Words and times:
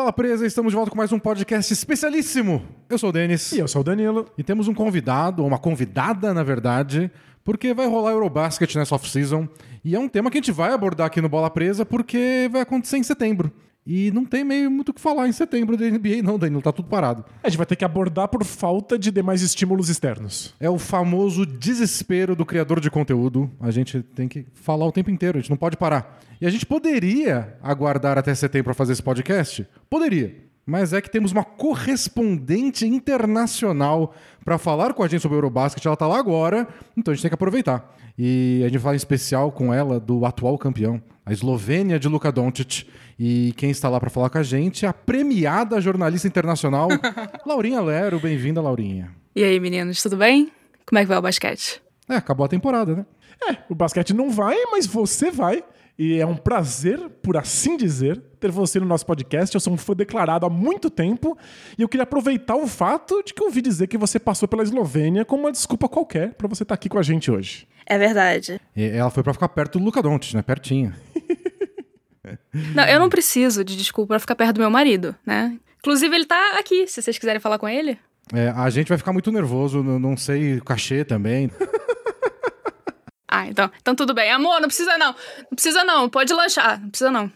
Bola 0.00 0.14
Presa? 0.14 0.46
Estamos 0.46 0.72
de 0.72 0.76
volta 0.76 0.90
com 0.90 0.96
mais 0.96 1.12
um 1.12 1.18
podcast 1.18 1.70
especialíssimo. 1.74 2.62
Eu 2.88 2.96
sou 2.96 3.10
o 3.10 3.12
Denis. 3.12 3.52
E 3.52 3.58
eu 3.58 3.68
sou 3.68 3.82
o 3.82 3.84
Danilo. 3.84 4.26
E 4.38 4.42
temos 4.42 4.66
um 4.66 4.72
convidado, 4.72 5.42
ou 5.42 5.48
uma 5.48 5.58
convidada, 5.58 6.32
na 6.32 6.42
verdade, 6.42 7.10
porque 7.44 7.74
vai 7.74 7.86
rolar 7.86 8.12
Eurobasket 8.12 8.74
nessa 8.76 8.94
off-season. 8.94 9.46
E 9.84 9.94
é 9.94 9.98
um 9.98 10.08
tema 10.08 10.30
que 10.30 10.38
a 10.38 10.40
gente 10.40 10.52
vai 10.52 10.72
abordar 10.72 11.06
aqui 11.06 11.20
no 11.20 11.28
Bola 11.28 11.50
Presa, 11.50 11.84
porque 11.84 12.48
vai 12.50 12.62
acontecer 12.62 12.96
em 12.96 13.02
setembro. 13.02 13.52
E 13.92 14.08
não 14.12 14.24
tem 14.24 14.44
meio 14.44 14.70
muito 14.70 14.90
o 14.90 14.94
que 14.94 15.00
falar 15.00 15.26
em 15.26 15.32
setembro 15.32 15.76
da 15.76 15.84
NBA, 15.84 16.22
não, 16.22 16.38
Danilo. 16.38 16.62
Tá 16.62 16.70
tudo 16.70 16.86
parado. 16.86 17.24
A 17.42 17.48
gente 17.48 17.56
vai 17.56 17.66
ter 17.66 17.74
que 17.74 17.84
abordar 17.84 18.28
por 18.28 18.44
falta 18.44 18.96
de 18.96 19.10
demais 19.10 19.42
estímulos 19.42 19.88
externos. 19.88 20.54
É 20.60 20.70
o 20.70 20.78
famoso 20.78 21.44
desespero 21.44 22.36
do 22.36 22.46
criador 22.46 22.78
de 22.78 22.88
conteúdo. 22.88 23.50
A 23.58 23.72
gente 23.72 24.00
tem 24.00 24.28
que 24.28 24.46
falar 24.54 24.86
o 24.86 24.92
tempo 24.92 25.10
inteiro, 25.10 25.38
a 25.38 25.40
gente 25.40 25.50
não 25.50 25.56
pode 25.56 25.76
parar. 25.76 26.20
E 26.40 26.46
a 26.46 26.50
gente 26.50 26.64
poderia 26.64 27.58
aguardar 27.60 28.16
até 28.16 28.32
setembro 28.32 28.66
para 28.66 28.74
fazer 28.74 28.92
esse 28.92 29.02
podcast? 29.02 29.66
Poderia. 29.90 30.36
Mas 30.64 30.92
é 30.92 31.00
que 31.00 31.10
temos 31.10 31.32
uma 31.32 31.42
correspondente 31.42 32.86
internacional 32.86 34.14
para 34.44 34.56
falar 34.56 34.94
com 34.94 35.02
a 35.02 35.08
gente 35.08 35.22
sobre 35.22 35.34
o 35.34 35.38
Eurobasket. 35.38 35.84
Ela 35.84 35.96
tá 35.96 36.06
lá 36.06 36.16
agora, 36.16 36.68
então 36.96 37.10
a 37.10 37.14
gente 37.16 37.22
tem 37.22 37.28
que 37.28 37.34
aproveitar. 37.34 37.92
E 38.16 38.62
a 38.64 38.68
gente 38.68 38.78
fala 38.78 38.94
em 38.94 38.98
especial 38.98 39.50
com 39.50 39.74
ela 39.74 39.98
do 39.98 40.24
atual 40.24 40.56
campeão, 40.56 41.02
a 41.26 41.32
Eslovênia 41.32 41.98
de 41.98 42.06
Luka 42.06 42.30
Doncic. 42.30 42.86
E 43.22 43.52
quem 43.58 43.68
está 43.68 43.86
lá 43.90 44.00
para 44.00 44.08
falar 44.08 44.30
com 44.30 44.38
a 44.38 44.42
gente 44.42 44.86
é 44.86 44.88
a 44.88 44.94
premiada 44.94 45.78
jornalista 45.78 46.26
internacional, 46.26 46.88
Laurinha 47.44 47.78
Lero. 47.82 48.18
Bem-vinda, 48.18 48.62
Laurinha. 48.62 49.14
E 49.36 49.44
aí, 49.44 49.60
meninos, 49.60 50.02
tudo 50.02 50.16
bem? 50.16 50.50
Como 50.86 50.98
é 50.98 51.02
que 51.02 51.08
vai 51.08 51.18
o 51.18 51.22
basquete? 51.22 51.82
É, 52.08 52.16
acabou 52.16 52.46
a 52.46 52.48
temporada, 52.48 52.96
né? 52.96 53.06
É, 53.50 53.58
o 53.68 53.74
basquete 53.74 54.14
não 54.14 54.30
vai, 54.30 54.56
mas 54.72 54.86
você 54.86 55.30
vai. 55.30 55.62
E 55.98 56.18
é 56.18 56.24
um 56.24 56.34
prazer, 56.34 56.98
por 57.22 57.36
assim 57.36 57.76
dizer, 57.76 58.18
ter 58.40 58.50
você 58.50 58.80
no 58.80 58.86
nosso 58.86 59.04
podcast. 59.04 59.54
Eu 59.54 59.60
sou 59.60 59.74
um 59.74 59.76
fã 59.76 59.92
declarado 59.92 60.46
há 60.46 60.48
muito 60.48 60.88
tempo 60.88 61.36
e 61.76 61.82
eu 61.82 61.90
queria 61.90 62.04
aproveitar 62.04 62.56
o 62.56 62.66
fato 62.66 63.22
de 63.22 63.34
que 63.34 63.42
eu 63.42 63.48
ouvi 63.48 63.60
dizer 63.60 63.86
que 63.86 63.98
você 63.98 64.18
passou 64.18 64.48
pela 64.48 64.62
Eslovênia 64.62 65.26
como 65.26 65.42
uma 65.42 65.52
desculpa 65.52 65.90
qualquer 65.90 66.32
para 66.32 66.48
você 66.48 66.62
estar 66.62 66.74
aqui 66.74 66.88
com 66.88 66.98
a 66.98 67.02
gente 67.02 67.30
hoje. 67.30 67.68
É 67.84 67.98
verdade. 67.98 68.58
E 68.74 68.82
ela 68.82 69.10
foi 69.10 69.22
para 69.22 69.34
ficar 69.34 69.50
perto 69.50 69.78
do 69.78 69.84
Luca 69.84 70.00
Doncic, 70.00 70.32
né? 70.32 70.40
Pertinho. 70.40 70.94
Não, 72.74 72.84
eu 72.84 73.00
não 73.00 73.08
preciso 73.08 73.64
de 73.64 73.76
desculpa 73.76 74.08
pra 74.08 74.18
ficar 74.18 74.34
perto 74.34 74.54
do 74.54 74.60
meu 74.60 74.70
marido, 74.70 75.14
né? 75.24 75.58
Inclusive, 75.78 76.14
ele 76.14 76.26
tá 76.26 76.58
aqui, 76.58 76.86
se 76.86 77.00
vocês 77.00 77.18
quiserem 77.18 77.40
falar 77.40 77.58
com 77.58 77.68
ele. 77.68 77.98
É, 78.32 78.48
a 78.50 78.68
gente 78.70 78.88
vai 78.88 78.98
ficar 78.98 79.12
muito 79.12 79.32
nervoso, 79.32 79.82
não, 79.82 80.16
sei 80.16 80.58
o 80.58 80.64
cachê 80.64 81.04
também. 81.04 81.50
Ah, 83.32 83.46
então, 83.46 83.70
então 83.80 83.94
tudo 83.94 84.12
bem. 84.12 84.28
Amor, 84.32 84.60
não 84.60 84.66
precisa 84.66 84.98
não. 84.98 85.14
Não 85.38 85.54
precisa 85.54 85.84
não, 85.84 86.10
pode 86.10 86.34
lanchar, 86.34 86.80
não 86.80 86.88
precisa 86.88 87.12
não. 87.12 87.30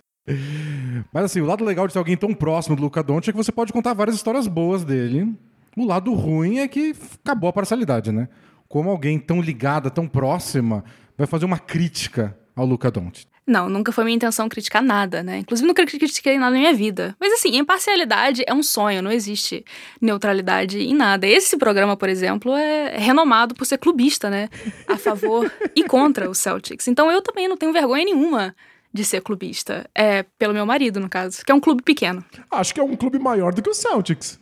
Mas 1.13 1.27
assim, 1.27 1.41
o 1.41 1.47
lado 1.47 1.65
legal 1.65 1.87
de 1.87 1.93
ter 1.93 2.01
alguém 2.01 2.17
tão 2.17 2.35
próximo 2.35 2.75
do 2.75 2.83
Luca 2.83 3.01
Doncic 3.01 3.29
é 3.29 3.33
que 3.33 3.37
você 3.37 3.53
pode 3.53 3.73
contar 3.73 3.95
várias 3.95 4.17
histórias 4.17 4.49
boas 4.49 4.83
dele. 4.83 5.33
O 5.77 5.87
lado 5.87 6.13
ruim 6.13 6.59
é 6.59 6.67
que 6.67 6.97
acabou 7.25 7.49
a 7.49 7.53
parcialidade, 7.53 8.11
né? 8.11 8.29
Como 8.69 8.91
alguém 8.91 9.21
tão 9.21 9.41
ligada, 9.41 9.89
tão 9.89 10.09
próxima, 10.09 10.85
vai 11.17 11.29
fazer 11.29 11.45
uma 11.45 11.61
crítica 11.61 12.37
ao 12.57 12.67
Luca 12.67 12.91
Doncic. 12.91 13.29
Não, 13.47 13.69
nunca 13.69 13.93
foi 13.93 14.05
minha 14.05 14.17
intenção 14.17 14.49
criticar 14.49 14.83
nada, 14.83 15.23
né? 15.23 15.39
Inclusive, 15.39 15.67
nunca 15.67 15.85
critiquei 15.85 16.39
nada 16.39 16.53
na 16.53 16.59
minha 16.59 16.73
vida. 16.73 17.15
Mas 17.21 17.33
assim, 17.35 17.57
imparcialidade 17.57 18.43
é 18.47 18.55
um 18.55 18.63
sonho, 18.63 19.03
não 19.03 19.13
existe 19.13 19.65
neutralidade 20.01 20.79
em 20.79 20.95
nada. 20.95 21.27
Esse 21.27 21.57
programa, 21.57 21.97
por 21.97 22.09
exemplo, 22.09 22.55
é 22.55 22.97
renomado 22.97 23.55
por 23.55 23.67
ser 23.67 23.79
clubista, 23.79 24.31
né? 24.31 24.49
A 24.89 24.97
favor 24.97 25.53
e 25.77 25.85
contra 25.85 26.29
o 26.29 26.35
Celtics. 26.35 26.89
Então 26.89 27.11
eu 27.11 27.21
também 27.21 27.47
não 27.47 27.57
tenho 27.57 27.73
vergonha 27.73 28.05
nenhuma 28.05 28.55
de 28.93 29.05
ser 29.05 29.21
clubista. 29.21 29.91
É 29.95 30.23
pelo 30.39 30.55
meu 30.55 30.65
marido, 30.65 30.99
no 30.99 31.09
caso, 31.09 31.45
que 31.45 31.53
é 31.53 31.55
um 31.55 31.61
clube 31.61 31.83
pequeno. 31.83 32.25
Acho 32.51 32.73
que 32.73 32.81
é 32.81 32.83
um 32.83 32.97
clube 32.97 33.19
maior 33.19 33.53
do 33.53 33.61
que 33.61 33.69
o 33.69 33.75
Celtics. 33.75 34.41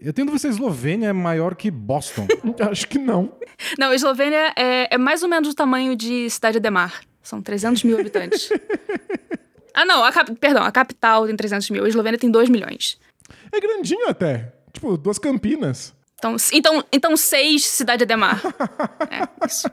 Eu 0.00 0.12
tenho 0.12 0.26
dúvida 0.26 0.40
se 0.40 0.46
a 0.48 0.50
Eslovênia 0.50 1.08
é 1.08 1.12
maior 1.12 1.54
que 1.54 1.70
Boston. 1.70 2.26
Acho 2.68 2.88
que 2.88 2.98
não. 2.98 3.32
Não, 3.78 3.90
a 3.90 3.94
Eslovênia 3.94 4.52
é, 4.56 4.94
é 4.94 4.98
mais 4.98 5.22
ou 5.22 5.28
menos 5.28 5.50
do 5.50 5.54
tamanho 5.54 5.94
de 5.94 6.28
Cidade 6.28 6.56
Ademar. 6.58 7.00
São 7.22 7.42
300 7.42 7.84
mil 7.84 7.98
habitantes. 7.98 8.50
ah, 9.74 9.84
não, 9.84 10.04
a 10.04 10.12
perdão, 10.38 10.62
a 10.62 10.72
capital 10.72 11.26
tem 11.26 11.36
300 11.36 11.70
mil, 11.70 11.84
a 11.84 11.88
Eslovênia 11.88 12.18
tem 12.18 12.30
2 12.30 12.48
milhões. 12.48 12.98
É 13.52 13.60
grandinho 13.60 14.08
até. 14.08 14.52
Tipo, 14.72 14.96
duas 14.96 15.18
Campinas. 15.18 15.94
Então, 16.18 16.36
então, 16.52 16.84
então 16.92 17.16
seis 17.16 17.66
Cidade 17.66 18.04
Ademar. 18.04 18.40
é, 19.10 19.46
isso. 19.46 19.68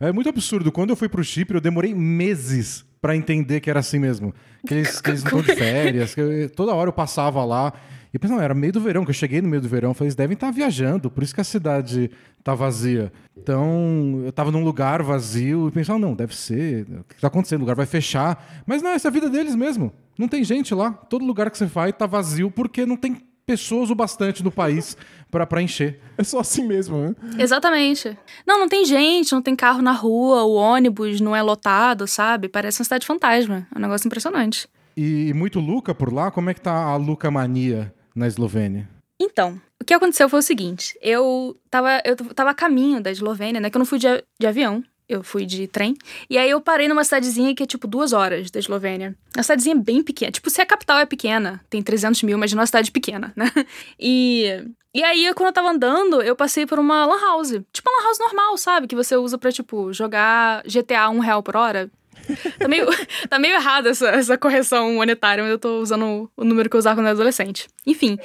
É 0.00 0.12
muito 0.12 0.28
absurdo. 0.28 0.70
Quando 0.70 0.90
eu 0.90 0.96
fui 0.96 1.08
pro 1.08 1.24
Chipre, 1.24 1.56
eu 1.56 1.60
demorei 1.60 1.94
meses 1.94 2.84
para 3.00 3.16
entender 3.16 3.60
que 3.60 3.68
era 3.68 3.80
assim 3.80 3.98
mesmo. 3.98 4.34
Que 4.66 4.74
eles, 4.74 5.00
que 5.00 5.10
eles 5.10 5.24
não 5.24 5.40
estão 5.40 5.54
de 5.54 5.56
férias. 5.58 6.14
Toda 6.54 6.72
hora 6.74 6.88
eu 6.88 6.92
passava 6.92 7.44
lá. 7.44 7.72
E 8.14 8.18
pensava, 8.18 8.38
não, 8.38 8.44
era 8.44 8.54
meio 8.54 8.72
do 8.72 8.80
verão, 8.80 9.04
que 9.04 9.10
eu 9.10 9.14
cheguei 9.14 9.42
no 9.42 9.48
meio 9.48 9.60
do 9.60 9.68
verão. 9.68 9.92
Falei, 9.92 10.06
eles 10.06 10.14
devem 10.14 10.34
estar 10.34 10.52
viajando, 10.52 11.10
por 11.10 11.24
isso 11.24 11.34
que 11.34 11.40
a 11.40 11.44
cidade 11.44 12.12
tá 12.44 12.54
vazia. 12.54 13.12
Então, 13.36 14.22
eu 14.24 14.32
tava 14.32 14.52
num 14.52 14.62
lugar 14.62 15.02
vazio 15.02 15.66
e 15.66 15.72
pensava, 15.72 15.98
não, 15.98 16.14
deve 16.14 16.36
ser. 16.36 16.86
O 17.00 17.04
que 17.04 17.20
tá 17.20 17.26
acontecendo? 17.26 17.58
O 17.58 17.62
lugar 17.62 17.74
vai 17.74 17.86
fechar. 17.86 18.62
Mas 18.64 18.82
não, 18.82 18.92
essa 18.92 19.08
é 19.08 19.10
a 19.10 19.12
vida 19.12 19.28
deles 19.28 19.56
mesmo. 19.56 19.92
Não 20.16 20.28
tem 20.28 20.44
gente 20.44 20.72
lá. 20.72 20.92
Todo 20.92 21.24
lugar 21.24 21.50
que 21.50 21.58
você 21.58 21.66
vai 21.66 21.92
tá 21.92 22.06
vazio 22.06 22.52
porque 22.52 22.86
não 22.86 22.96
tem 22.96 23.20
pessoas 23.44 23.90
o 23.90 23.96
bastante 23.96 24.44
no 24.44 24.50
país 24.52 24.96
para 25.28 25.60
encher. 25.60 26.00
É 26.16 26.22
só 26.22 26.38
assim 26.38 26.64
mesmo, 26.64 26.96
né? 26.96 27.16
Exatamente. 27.36 28.16
Não, 28.46 28.60
não 28.60 28.68
tem 28.68 28.84
gente, 28.84 29.32
não 29.32 29.42
tem 29.42 29.56
carro 29.56 29.82
na 29.82 29.92
rua, 29.92 30.44
o 30.44 30.54
ônibus 30.54 31.20
não 31.20 31.34
é 31.34 31.42
lotado, 31.42 32.06
sabe? 32.06 32.48
Parece 32.48 32.80
uma 32.80 32.84
cidade 32.84 33.04
fantasma. 33.04 33.66
É 33.74 33.78
um 33.78 33.82
negócio 33.82 34.06
impressionante. 34.06 34.68
E 34.96 35.32
muito 35.34 35.58
Luca 35.58 35.92
por 35.92 36.12
lá? 36.12 36.30
Como 36.30 36.48
é 36.48 36.54
que 36.54 36.60
tá 36.60 36.72
a 36.72 36.96
Luca 36.96 37.28
mania 37.28 37.92
na 38.14 38.26
Eslovênia? 38.26 38.88
Então, 39.20 39.60
o 39.80 39.84
que 39.84 39.94
aconteceu 39.94 40.28
foi 40.28 40.40
o 40.40 40.42
seguinte: 40.42 40.98
eu 41.00 41.56
tava, 41.70 42.00
eu 42.04 42.16
tava 42.16 42.50
a 42.50 42.54
caminho 42.54 43.00
da 43.00 43.10
Eslovênia, 43.10 43.60
né? 43.60 43.70
Que 43.70 43.76
eu 43.76 43.80
não 43.80 43.86
fui 43.86 43.98
de, 43.98 44.06
de 44.38 44.46
avião, 44.46 44.82
eu 45.08 45.22
fui 45.22 45.44
de 45.44 45.66
trem. 45.66 45.96
E 46.28 46.38
aí 46.38 46.48
eu 46.48 46.60
parei 46.60 46.88
numa 46.88 47.04
cidadezinha 47.04 47.54
que 47.54 47.62
é 47.62 47.66
tipo 47.66 47.86
duas 47.86 48.12
horas 48.12 48.50
da 48.50 48.58
Eslovênia. 48.58 49.16
A 49.36 49.42
cidadezinha 49.42 49.74
é 49.74 49.78
bem 49.78 50.02
pequena. 50.02 50.32
Tipo, 50.32 50.50
se 50.50 50.60
a 50.60 50.66
capital 50.66 50.98
é 50.98 51.06
pequena, 51.06 51.60
tem 51.68 51.82
300 51.82 52.22
mil, 52.22 52.38
mas 52.38 52.52
uma 52.52 52.66
cidade 52.66 52.90
pequena, 52.90 53.32
né? 53.36 53.50
E. 53.98 54.64
E 54.96 55.02
aí, 55.02 55.34
quando 55.34 55.48
eu 55.48 55.52
tava 55.52 55.70
andando, 55.70 56.22
eu 56.22 56.36
passei 56.36 56.66
por 56.66 56.78
uma 56.78 57.04
lan 57.04 57.20
house. 57.20 57.50
Tipo 57.72 57.90
uma 57.90 57.98
lan 57.98 58.04
house 58.04 58.18
normal, 58.20 58.56
sabe? 58.56 58.86
Que 58.86 58.94
você 58.94 59.16
usa 59.16 59.36
pra, 59.36 59.50
tipo, 59.50 59.92
jogar 59.92 60.62
GTA 60.62 61.10
um 61.10 61.18
real 61.18 61.42
por 61.42 61.56
hora. 61.56 61.90
Tá 62.58 62.68
meio, 62.68 62.86
tá 63.28 63.38
meio 63.38 63.54
errada 63.54 63.90
essa, 63.90 64.08
essa 64.08 64.38
correção 64.38 64.94
monetária, 64.94 65.42
mas 65.42 65.50
eu 65.50 65.58
tô 65.58 65.80
usando 65.80 66.30
o 66.36 66.44
número 66.44 66.70
que 66.70 66.76
eu 66.76 66.78
usava 66.78 66.96
quando 66.96 67.06
eu 67.06 67.10
era 67.10 67.16
adolescente. 67.16 67.68
Enfim. 67.86 68.18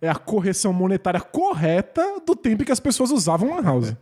É 0.00 0.08
a 0.08 0.14
correção 0.14 0.72
monetária 0.72 1.20
correta 1.20 2.20
do 2.26 2.36
tempo 2.36 2.64
que 2.64 2.72
as 2.72 2.80
pessoas 2.80 3.10
usavam 3.10 3.54
lan 3.54 3.62
house. 3.62 3.94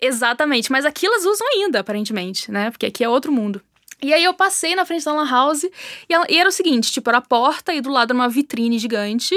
Exatamente, 0.00 0.70
mas 0.70 0.84
aqui 0.84 1.06
elas 1.06 1.24
usam 1.24 1.46
ainda, 1.54 1.80
aparentemente, 1.80 2.50
né? 2.50 2.70
Porque 2.70 2.86
aqui 2.86 3.02
é 3.02 3.08
outro 3.08 3.32
mundo. 3.32 3.62
E 4.02 4.12
aí 4.12 4.22
eu 4.22 4.34
passei 4.34 4.74
na 4.74 4.84
frente 4.84 5.04
da 5.04 5.12
lan 5.12 5.28
house 5.28 5.64
e, 5.64 6.12
ela, 6.12 6.26
e 6.28 6.38
era 6.38 6.48
o 6.48 6.52
seguinte, 6.52 6.92
tipo, 6.92 7.08
era 7.08 7.18
a 7.18 7.22
porta 7.22 7.72
e 7.72 7.80
do 7.80 7.90
lado 7.90 8.10
era 8.10 8.18
uma 8.18 8.28
vitrine 8.28 8.78
gigante. 8.78 9.34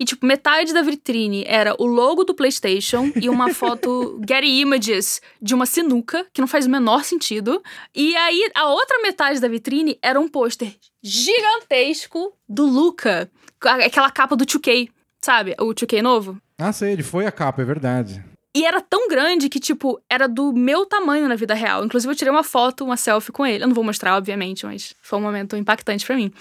E, 0.00 0.04
tipo, 0.06 0.24
metade 0.24 0.72
da 0.72 0.80
vitrine 0.80 1.44
era 1.46 1.76
o 1.78 1.84
logo 1.84 2.24
do 2.24 2.34
PlayStation 2.34 3.12
e 3.20 3.28
uma 3.28 3.52
foto 3.54 4.18
Getty 4.26 4.48
Images 4.48 5.20
de 5.42 5.54
uma 5.54 5.66
sinuca, 5.66 6.26
que 6.32 6.40
não 6.40 6.48
faz 6.48 6.64
o 6.64 6.70
menor 6.70 7.04
sentido. 7.04 7.62
E 7.94 8.16
aí, 8.16 8.50
a 8.54 8.70
outra 8.70 8.98
metade 9.02 9.38
da 9.38 9.46
vitrine 9.46 9.98
era 10.00 10.18
um 10.18 10.26
pôster 10.26 10.74
gigantesco 11.02 12.32
do 12.48 12.64
Luca. 12.64 13.30
Aquela 13.60 14.10
capa 14.10 14.34
do 14.34 14.46
2K, 14.46 14.88
sabe? 15.20 15.54
O 15.60 15.74
2K 15.74 16.00
novo. 16.00 16.40
Ah, 16.58 16.72
sei, 16.72 16.92
ele 16.92 17.02
foi 17.02 17.26
a 17.26 17.32
capa, 17.32 17.60
é 17.60 17.64
verdade. 17.66 18.24
E 18.56 18.64
era 18.64 18.80
tão 18.80 19.06
grande 19.06 19.50
que, 19.50 19.60
tipo, 19.60 20.00
era 20.08 20.26
do 20.26 20.50
meu 20.52 20.86
tamanho 20.86 21.28
na 21.28 21.36
vida 21.36 21.52
real. 21.52 21.84
Inclusive, 21.84 22.10
eu 22.10 22.16
tirei 22.16 22.32
uma 22.32 22.42
foto, 22.42 22.84
uma 22.84 22.96
selfie 22.96 23.32
com 23.32 23.46
ele. 23.46 23.62
Eu 23.62 23.68
não 23.68 23.74
vou 23.74 23.84
mostrar, 23.84 24.16
obviamente, 24.16 24.64
mas 24.64 24.94
foi 25.02 25.18
um 25.18 25.22
momento 25.22 25.56
impactante 25.56 26.06
para 26.06 26.16
mim. 26.16 26.32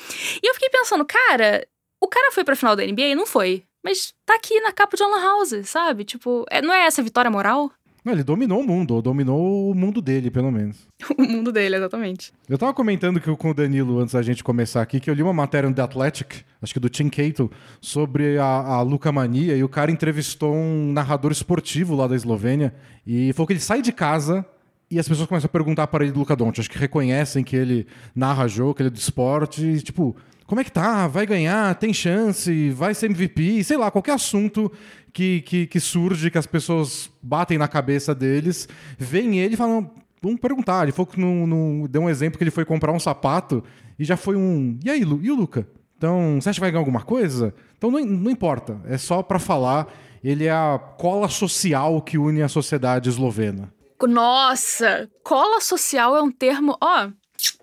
E 0.41 0.47
eu 0.47 0.53
fiquei 0.53 0.69
pensando, 0.69 1.05
cara, 1.05 1.67
o 2.01 2.07
cara 2.07 2.31
foi 2.31 2.43
pra 2.43 2.55
final 2.55 2.75
da 2.75 2.85
NBA? 2.85 3.15
Não 3.15 3.25
foi. 3.25 3.63
Mas 3.83 4.13
tá 4.25 4.35
aqui 4.35 4.59
na 4.61 4.71
capa 4.71 4.97
de 4.97 5.03
Alan 5.03 5.21
House, 5.21 5.55
sabe? 5.65 6.03
Tipo, 6.03 6.45
é, 6.49 6.61
não 6.61 6.73
é 6.73 6.85
essa 6.85 7.01
vitória 7.01 7.31
moral? 7.31 7.71
Não, 8.03 8.13
ele 8.13 8.23
dominou 8.23 8.61
o 8.61 8.65
mundo, 8.65 8.95
ou 8.95 9.01
dominou 9.01 9.71
o 9.71 9.75
mundo 9.75 10.01
dele, 10.01 10.31
pelo 10.31 10.51
menos. 10.51 10.87
o 11.17 11.23
mundo 11.23 11.51
dele, 11.51 11.75
exatamente. 11.75 12.31
Eu 12.47 12.57
tava 12.57 12.73
comentando 12.73 13.19
que, 13.19 13.35
com 13.35 13.51
o 13.51 13.53
Danilo, 13.53 13.99
antes 13.99 14.13
da 14.13 14.21
gente 14.21 14.43
começar 14.43 14.81
aqui, 14.81 14.99
que 14.99 15.09
eu 15.09 15.13
li 15.13 15.21
uma 15.21 15.33
matéria 15.33 15.69
no 15.69 15.75
The 15.75 15.81
Athletic, 15.81 16.45
acho 16.61 16.73
que 16.73 16.79
do 16.79 16.89
Tim 16.89 17.09
Cato, 17.09 17.51
sobre 17.81 18.37
a, 18.37 18.45
a 18.45 18.81
Luca 18.81 19.11
Mania, 19.11 19.55
e 19.55 19.63
o 19.63 19.69
cara 19.69 19.91
entrevistou 19.91 20.53
um 20.53 20.91
narrador 20.93 21.31
esportivo 21.31 21.95
lá 21.95 22.07
da 22.07 22.15
Eslovênia, 22.15 22.73
e 23.05 23.33
falou 23.33 23.47
que 23.47 23.53
ele 23.53 23.59
sai 23.59 23.81
de 23.81 23.91
casa 23.91 24.45
e 24.91 24.97
as 24.99 25.07
pessoas 25.07 25.27
começam 25.27 25.47
a 25.47 25.51
perguntar 25.51 25.87
para 25.87 26.03
ele 26.03 26.11
do 26.11 26.19
Luca 26.19 26.35
Doncic, 26.35 26.59
acho 26.59 26.69
que 26.69 26.77
reconhecem 26.77 27.43
que 27.43 27.55
ele 27.55 27.85
narra 28.15 28.47
jogo, 28.47 28.73
que 28.73 28.81
ele 28.81 28.87
é 28.87 28.91
do 28.91 28.97
esporte, 28.97 29.63
e, 29.63 29.81
tipo, 29.81 30.15
como 30.47 30.59
é 30.59 30.63
que 30.63 30.71
tá? 30.71 31.07
Vai 31.07 31.27
ganhar? 31.27 31.75
Tem 31.75 31.93
chance? 31.93 32.71
Vai 32.71 32.95
ser 32.95 33.05
MVP? 33.05 33.63
Sei 33.63 33.77
lá, 33.77 33.91
qualquer 33.91 34.13
assunto 34.13 34.71
que, 35.13 35.41
que, 35.41 35.67
que 35.67 35.79
surge, 35.79 36.31
que 36.31 36.39
as 36.39 36.47
pessoas 36.47 37.09
batem 37.21 37.57
na 37.57 37.67
cabeça 37.67 38.15
deles, 38.15 38.67
vem 38.97 39.39
ele 39.39 39.53
e 39.53 39.57
falam. 39.57 39.91
Vamos 40.21 40.39
perguntar. 40.39 40.83
Ele 40.83 40.91
foi 40.91 41.05
no, 41.17 41.45
no, 41.45 41.87
deu 41.87 42.01
um 42.01 42.09
exemplo 42.09 42.37
que 42.37 42.43
ele 42.43 42.51
foi 42.51 42.65
comprar 42.65 42.91
um 42.91 42.99
sapato 42.99 43.63
e 43.97 44.03
já 44.03 44.17
foi 44.17 44.35
um. 44.35 44.79
E 44.83 44.89
aí, 44.89 45.05
Lu? 45.05 45.19
E 45.23 45.29
o 45.29 45.35
Luca? 45.35 45.67
Então, 45.97 46.39
você 46.41 46.49
acha 46.49 46.57
que 46.57 46.61
vai 46.61 46.71
ganhar 46.71 46.81
alguma 46.81 47.03
coisa? 47.03 47.53
Então 47.77 47.91
não, 47.91 48.03
não 48.03 48.31
importa, 48.31 48.81
é 48.85 48.97
só 48.97 49.21
pra 49.21 49.37
falar. 49.37 49.87
Ele 50.23 50.45
é 50.45 50.51
a 50.51 50.79
cola 50.97 51.29
social 51.29 52.01
que 52.01 52.17
une 52.17 52.41
a 52.41 52.49
sociedade 52.49 53.07
eslovena. 53.07 53.71
Nossa, 54.07 55.09
cola 55.23 55.59
social 55.61 56.15
é 56.15 56.21
um 56.21 56.31
termo, 56.31 56.77
ó, 56.81 57.09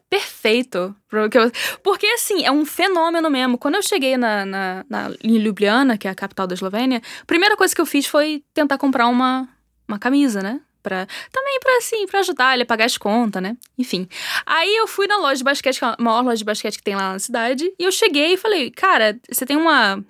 perfeito. 0.08 0.94
Porque, 1.82 2.06
assim, 2.06 2.44
é 2.44 2.50
um 2.50 2.64
fenômeno 2.64 3.30
mesmo. 3.30 3.58
Quando 3.58 3.76
eu 3.76 3.82
cheguei 3.82 4.16
na, 4.16 4.46
na, 4.46 4.84
na, 4.88 5.10
em 5.22 5.38
Ljubljana, 5.38 5.98
que 5.98 6.08
é 6.08 6.10
a 6.10 6.14
capital 6.14 6.46
da 6.46 6.54
Eslovênia, 6.54 7.02
a 7.22 7.24
primeira 7.26 7.56
coisa 7.56 7.74
que 7.74 7.80
eu 7.80 7.86
fiz 7.86 8.06
foi 8.06 8.42
tentar 8.54 8.78
comprar 8.78 9.08
uma, 9.08 9.48
uma 9.88 9.98
camisa, 9.98 10.42
né? 10.42 10.60
Pra, 10.82 11.04
também 11.32 11.58
pra, 11.58 11.76
assim, 11.78 12.06
pra 12.06 12.20
ajudar 12.20 12.54
ele 12.54 12.62
a 12.62 12.66
pagar 12.66 12.84
as 12.84 12.96
contas, 12.96 13.42
né? 13.42 13.56
Enfim. 13.76 14.08
Aí 14.46 14.76
eu 14.76 14.86
fui 14.86 15.08
na 15.08 15.16
loja 15.16 15.36
de 15.36 15.44
basquete, 15.44 15.80
que 15.80 15.84
é 15.84 15.88
a 15.88 15.96
maior 15.98 16.22
loja 16.22 16.36
de 16.36 16.44
basquete 16.44 16.76
que 16.76 16.84
tem 16.84 16.94
lá 16.94 17.12
na 17.12 17.18
cidade, 17.18 17.72
e 17.76 17.82
eu 17.82 17.90
cheguei 17.90 18.34
e 18.34 18.36
falei, 18.36 18.70
cara, 18.70 19.18
você 19.28 19.44
tem 19.44 19.56
uma 19.56 20.00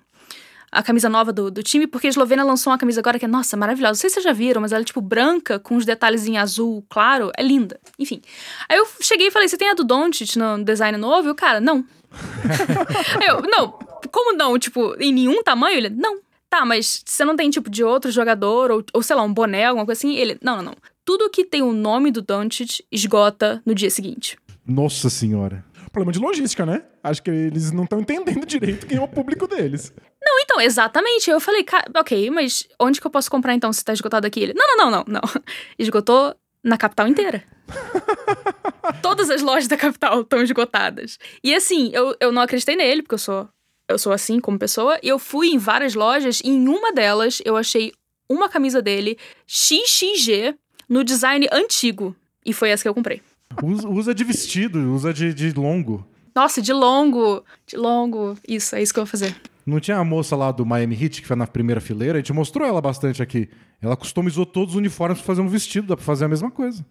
a 0.71 0.83
camisa 0.83 1.09
nova 1.09 1.31
do, 1.31 1.49
do 1.49 1.63
time, 1.63 1.87
porque 1.87 2.07
a 2.07 2.09
Eslovênia 2.09 2.43
lançou 2.43 2.71
uma 2.71 2.77
camisa 2.77 2.99
agora 2.99 3.17
que 3.17 3.25
é, 3.25 3.27
nossa, 3.27 3.55
maravilhosa. 3.55 3.91
Não 3.91 3.95
sei 3.95 4.09
se 4.09 4.15
vocês 4.15 4.23
já 4.23 4.33
viram, 4.33 4.61
mas 4.61 4.71
ela 4.71 4.81
é 4.81 4.85
tipo 4.85 5.01
branca, 5.01 5.59
com 5.59 5.75
os 5.75 5.85
detalhes 5.85 6.27
em 6.27 6.37
azul 6.37 6.85
claro. 6.89 7.31
É 7.37 7.43
linda. 7.43 7.79
Enfim. 7.97 8.21
Aí 8.67 8.77
eu 8.77 8.87
cheguei 9.01 9.27
e 9.27 9.31
falei: 9.31 9.47
você 9.47 9.57
tem 9.57 9.69
a 9.69 9.73
do 9.73 9.83
Doncic 9.83 10.35
no 10.35 10.63
design 10.63 10.97
novo? 10.97 11.29
E 11.29 11.31
o 11.31 11.35
cara, 11.35 11.59
não. 11.61 11.85
eu, 13.27 13.41
não, 13.41 13.71
como 14.11 14.35
não? 14.35 14.57
Tipo, 14.59 14.95
em 14.99 15.13
nenhum 15.13 15.41
tamanho? 15.41 15.77
Ele, 15.77 15.89
não. 15.89 16.19
Tá, 16.49 16.65
mas 16.65 17.03
você 17.05 17.25
não 17.25 17.35
tem 17.35 17.49
tipo 17.49 17.69
de 17.69 17.83
outro 17.83 18.09
jogador, 18.09 18.71
ou, 18.71 18.83
ou 18.93 19.03
sei 19.03 19.15
lá, 19.17 19.21
um 19.21 19.33
boné, 19.33 19.65
alguma 19.65 19.85
coisa 19.85 19.99
assim? 19.99 20.15
Ele, 20.15 20.37
não, 20.41 20.57
não, 20.57 20.63
não. 20.63 20.75
Tudo 21.03 21.29
que 21.29 21.43
tem 21.43 21.61
o 21.61 21.73
nome 21.73 22.09
do 22.09 22.21
Doncic 22.21 22.85
esgota 22.89 23.61
no 23.65 23.75
dia 23.75 23.89
seguinte. 23.89 24.37
Nossa 24.65 25.09
senhora 25.09 25.63
problema 25.97 26.11
de 26.11 26.19
logística, 26.19 26.65
né? 26.65 26.83
Acho 27.03 27.23
que 27.23 27.31
eles 27.31 27.71
não 27.71 27.83
estão 27.83 27.99
entendendo 27.99 28.45
direito 28.45 28.85
quem 28.85 28.97
é 28.97 29.01
o 29.01 29.07
público 29.07 29.47
deles. 29.47 29.91
Não, 30.23 30.39
então, 30.39 30.61
exatamente. 30.61 31.29
Eu 31.29 31.39
falei, 31.39 31.65
ok, 31.95 32.29
mas 32.29 32.67
onde 32.79 33.01
que 33.01 33.07
eu 33.07 33.11
posso 33.11 33.31
comprar 33.31 33.55
então 33.55 33.73
se 33.73 33.83
tá 33.83 33.93
esgotado 33.93 34.27
aqui? 34.27 34.41
Ele, 34.41 34.53
não, 34.53 34.77
não, 34.77 34.91
não, 34.91 34.91
não, 34.91 35.05
não. 35.07 35.21
Esgotou 35.79 36.35
na 36.63 36.77
capital 36.77 37.07
inteira. 37.07 37.43
Todas 39.01 39.29
as 39.29 39.41
lojas 39.41 39.67
da 39.67 39.75
capital 39.75 40.21
estão 40.21 40.41
esgotadas. 40.43 41.17
E 41.43 41.55
assim, 41.55 41.89
eu, 41.93 42.15
eu 42.19 42.31
não 42.31 42.43
acreditei 42.43 42.75
nele, 42.75 43.01
porque 43.01 43.15
eu 43.15 43.19
sou, 43.19 43.49
eu 43.87 43.97
sou 43.97 44.11
assim 44.13 44.39
como 44.39 44.59
pessoa. 44.59 44.99
E 45.01 45.07
eu 45.07 45.17
fui 45.17 45.49
em 45.49 45.57
várias 45.57 45.95
lojas 45.95 46.41
e 46.43 46.49
em 46.49 46.67
uma 46.67 46.93
delas 46.93 47.41
eu 47.43 47.57
achei 47.57 47.91
uma 48.29 48.49
camisa 48.49 48.81
dele 48.81 49.17
XXG 49.47 50.55
no 50.87 51.03
design 51.03 51.47
antigo. 51.51 52.15
E 52.45 52.53
foi 52.53 52.69
essa 52.69 52.83
que 52.83 52.89
eu 52.89 52.93
comprei. 52.93 53.21
Usa, 53.63 53.87
usa 53.87 54.15
de 54.15 54.23
vestido, 54.23 54.93
usa 54.93 55.13
de, 55.13 55.33
de 55.33 55.51
longo. 55.51 56.05
Nossa, 56.35 56.61
de 56.61 56.71
longo, 56.71 57.43
de 57.65 57.75
longo. 57.75 58.37
Isso, 58.47 58.75
é 58.75 58.81
isso 58.81 58.93
que 58.93 58.99
eu 58.99 59.05
vou 59.05 59.09
fazer. 59.09 59.35
Não 59.65 59.79
tinha 59.79 59.97
a 59.97 60.03
moça 60.03 60.35
lá 60.35 60.51
do 60.51 60.65
Miami 60.65 60.95
Heat 60.95 61.21
que 61.21 61.27
foi 61.27 61.35
na 61.35 61.47
primeira 61.47 61.81
fileira? 61.81 62.17
A 62.17 62.21
gente 62.21 62.31
mostrou 62.31 62.65
ela 62.65 62.79
bastante 62.79 63.21
aqui. 63.21 63.49
Ela 63.81 63.97
customizou 63.97 64.45
todos 64.45 64.75
os 64.75 64.77
uniformes 64.77 65.17
para 65.17 65.25
fazer 65.25 65.41
um 65.41 65.47
vestido, 65.47 65.87
dá 65.87 65.95
pra 65.95 66.05
fazer 66.05 66.25
a 66.25 66.27
mesma 66.27 66.49
coisa. 66.49 66.85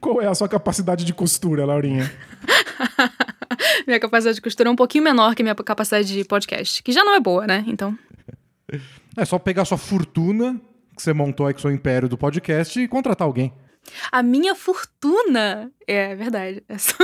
Qual 0.00 0.20
é 0.20 0.26
a 0.26 0.34
sua 0.34 0.48
capacidade 0.48 1.04
de 1.04 1.12
costura, 1.12 1.64
Laurinha? 1.64 2.12
minha 3.86 3.98
capacidade 3.98 4.36
de 4.36 4.42
costura 4.42 4.68
é 4.68 4.72
um 4.72 4.76
pouquinho 4.76 5.04
menor 5.04 5.34
que 5.34 5.42
minha 5.42 5.54
capacidade 5.54 6.12
de 6.12 6.24
podcast, 6.24 6.82
que 6.82 6.92
já 6.92 7.02
não 7.02 7.14
é 7.14 7.20
boa, 7.20 7.46
né? 7.46 7.64
Então. 7.66 7.98
É 9.16 9.24
só 9.24 9.38
pegar 9.38 9.64
sua 9.64 9.78
fortuna 9.78 10.60
que 10.96 11.02
você 11.02 11.12
montou 11.12 11.46
aí 11.46 11.54
com 11.54 11.58
o 11.58 11.62
seu 11.62 11.70
império 11.70 12.08
do 12.08 12.16
podcast 12.16 12.78
e 12.78 12.86
contratar 12.86 13.26
alguém. 13.26 13.52
A 14.10 14.22
minha 14.22 14.54
fortuna. 14.54 15.70
É 15.86 16.14
verdade. 16.14 16.62
É 16.68 16.78
só... 16.78 16.94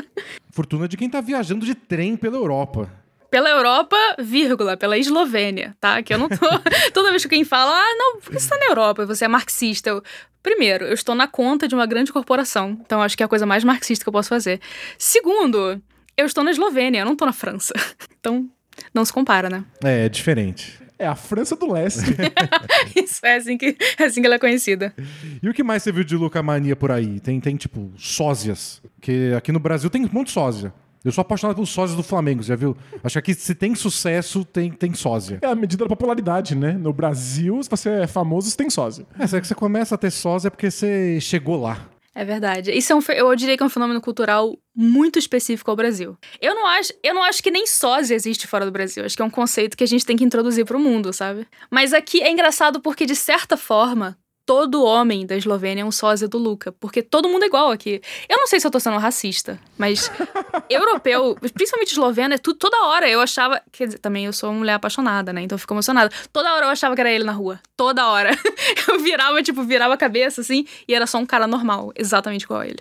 fortuna 0.50 0.88
de 0.88 0.96
quem 0.96 1.08
tá 1.08 1.20
viajando 1.20 1.64
de 1.64 1.74
trem 1.74 2.16
pela 2.16 2.36
Europa. 2.36 2.90
Pela 3.30 3.48
Europa, 3.48 3.96
vírgula, 4.18 4.76
pela 4.76 4.98
Eslovênia, 4.98 5.74
tá? 5.80 6.02
Que 6.02 6.12
eu 6.12 6.18
não 6.18 6.28
tô. 6.28 6.46
Toda 6.92 7.10
vez 7.10 7.24
que 7.24 7.34
alguém 7.34 7.44
fala, 7.44 7.72
ah, 7.74 7.94
não, 7.96 8.20
por 8.20 8.30
que 8.30 8.38
você 8.38 8.48
tá 8.50 8.58
na 8.58 8.66
Europa? 8.66 9.06
Você 9.06 9.24
é 9.24 9.28
marxista. 9.28 9.88
Eu... 9.88 10.02
Primeiro, 10.42 10.84
eu 10.84 10.92
estou 10.92 11.14
na 11.14 11.26
conta 11.26 11.66
de 11.66 11.74
uma 11.74 11.86
grande 11.86 12.12
corporação. 12.12 12.78
Então, 12.84 13.00
acho 13.00 13.16
que 13.16 13.22
é 13.22 13.26
a 13.26 13.28
coisa 13.28 13.46
mais 13.46 13.64
marxista 13.64 14.04
que 14.04 14.08
eu 14.08 14.12
posso 14.12 14.28
fazer. 14.28 14.60
Segundo, 14.98 15.80
eu 16.16 16.26
estou 16.26 16.44
na 16.44 16.50
Eslovênia, 16.50 17.00
eu 17.00 17.04
não 17.06 17.12
estou 17.12 17.26
na 17.26 17.32
França. 17.32 17.72
Então, 18.22 18.48
não 18.94 19.04
se 19.04 19.12
compara, 19.12 19.50
né? 19.50 19.64
É, 19.82 20.06
é 20.06 20.08
diferente. 20.08 20.81
É 21.02 21.06
a 21.06 21.16
França 21.16 21.56
do 21.56 21.72
Leste. 21.72 22.14
Isso, 22.94 23.26
é 23.26 23.34
assim, 23.34 23.58
que, 23.58 23.76
é 23.98 24.04
assim 24.04 24.20
que 24.20 24.26
ela 24.26 24.36
é 24.36 24.38
conhecida. 24.38 24.94
E 25.42 25.48
o 25.48 25.52
que 25.52 25.64
mais 25.64 25.82
você 25.82 25.90
viu 25.90 26.04
de 26.04 26.16
Luca 26.16 26.40
Mania 26.40 26.76
por 26.76 26.92
aí? 26.92 27.18
Tem, 27.18 27.40
tem 27.40 27.56
tipo, 27.56 27.90
sósias. 27.96 28.80
Que 29.00 29.34
aqui 29.34 29.50
no 29.50 29.58
Brasil 29.58 29.90
tem 29.90 30.04
um 30.04 30.08
monte 30.12 30.28
de 30.28 30.34
sósia. 30.34 30.72
Eu 31.04 31.10
sou 31.10 31.22
apaixonado 31.22 31.56
pelos 31.56 31.70
sósias 31.70 31.96
do 31.96 32.04
Flamengo, 32.04 32.40
já 32.44 32.54
viu? 32.54 32.76
Acho 33.02 33.14
que 33.14 33.18
aqui, 33.18 33.34
se 33.34 33.52
tem 33.52 33.74
sucesso, 33.74 34.44
tem, 34.44 34.70
tem 34.70 34.94
sósia. 34.94 35.40
É 35.42 35.46
a 35.48 35.54
medida 35.56 35.82
da 35.82 35.88
popularidade, 35.88 36.54
né? 36.54 36.74
No 36.74 36.92
Brasil, 36.92 37.60
se 37.60 37.68
você 37.68 37.88
é 37.90 38.06
famoso, 38.06 38.48
você 38.48 38.56
tem 38.56 38.70
sósia. 38.70 39.04
É, 39.18 39.26
se 39.26 39.36
é 39.36 39.40
que 39.40 39.46
você 39.48 39.56
começa 39.56 39.96
a 39.96 39.98
ter 39.98 40.12
sósia 40.12 40.46
é 40.46 40.50
porque 40.50 40.70
você 40.70 41.18
chegou 41.20 41.60
lá. 41.60 41.88
É 42.14 42.24
verdade. 42.24 42.70
Isso 42.72 42.92
é 42.92 42.96
um, 42.96 43.00
eu 43.14 43.34
diria 43.34 43.56
que 43.56 43.62
é 43.62 43.66
um 43.66 43.70
fenômeno 43.70 44.00
cultural 44.00 44.56
muito 44.74 45.18
específico 45.18 45.70
ao 45.70 45.76
Brasil. 45.76 46.16
Eu 46.40 46.54
não 46.54 46.66
acho, 46.66 46.92
eu 47.02 47.14
não 47.14 47.22
acho 47.22 47.42
que 47.42 47.50
nem 47.50 47.66
sósia 47.66 48.14
existe 48.14 48.46
fora 48.46 48.66
do 48.66 48.70
Brasil. 48.70 49.04
Acho 49.04 49.16
que 49.16 49.22
é 49.22 49.24
um 49.24 49.30
conceito 49.30 49.76
que 49.76 49.84
a 49.84 49.86
gente 49.86 50.04
tem 50.04 50.16
que 50.16 50.24
introduzir 50.24 50.66
para 50.66 50.76
o 50.76 50.80
mundo, 50.80 51.12
sabe? 51.12 51.46
Mas 51.70 51.94
aqui 51.94 52.22
é 52.22 52.30
engraçado 52.30 52.80
porque 52.80 53.06
de 53.06 53.16
certa 53.16 53.56
forma 53.56 54.18
todo 54.44 54.84
homem 54.84 55.26
da 55.26 55.36
Eslovênia 55.36 55.82
é 55.82 55.84
um 55.84 55.92
sósia 55.92 56.28
do 56.28 56.38
Luca, 56.38 56.72
porque 56.72 57.02
todo 57.02 57.28
mundo 57.28 57.44
é 57.44 57.46
igual 57.46 57.70
aqui. 57.70 58.00
Eu 58.28 58.36
não 58.38 58.46
sei 58.46 58.60
se 58.60 58.66
eu 58.66 58.70
tô 58.70 58.80
sendo 58.80 58.98
racista, 58.98 59.58
mas 59.78 60.10
europeu, 60.68 61.36
principalmente 61.54 61.92
esloveno, 61.92 62.34
é 62.34 62.38
tudo 62.38 62.58
toda 62.58 62.84
hora 62.86 63.08
eu 63.08 63.20
achava, 63.20 63.60
quer 63.70 63.86
dizer, 63.86 63.98
também 63.98 64.26
eu 64.26 64.32
sou 64.32 64.50
uma 64.50 64.58
mulher 64.58 64.74
apaixonada, 64.74 65.32
né? 65.32 65.42
Então 65.42 65.56
eu 65.56 65.60
fico 65.60 65.74
emocionada. 65.74 66.10
Toda 66.32 66.52
hora 66.54 66.66
eu 66.66 66.70
achava 66.70 66.94
que 66.94 67.00
era 67.00 67.10
ele 67.10 67.24
na 67.24 67.32
rua, 67.32 67.60
toda 67.76 68.06
hora. 68.08 68.30
Eu 68.88 68.98
virava, 69.00 69.42
tipo, 69.42 69.62
virava 69.62 69.94
a 69.94 69.96
cabeça 69.96 70.40
assim 70.40 70.66
e 70.86 70.94
era 70.94 71.06
só 71.06 71.18
um 71.18 71.26
cara 71.26 71.46
normal, 71.46 71.92
exatamente 71.96 72.42
igual 72.42 72.60
a 72.60 72.66
ele. 72.66 72.78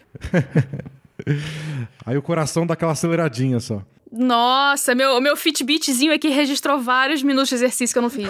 Aí 2.05 2.17
o 2.17 2.21
coração 2.21 2.65
dá 2.65 2.73
aquela 2.73 2.91
aceleradinha 2.93 3.59
só. 3.59 3.81
Nossa, 4.11 4.93
meu, 4.93 5.21
meu 5.21 5.37
Fitbitzinho 5.37 6.13
aqui 6.13 6.27
registrou 6.29 6.79
vários 6.79 7.23
minutos 7.23 7.49
de 7.49 7.55
exercício 7.55 7.93
que 7.93 7.97
eu 7.97 8.01
não 8.01 8.09
fiz. 8.09 8.29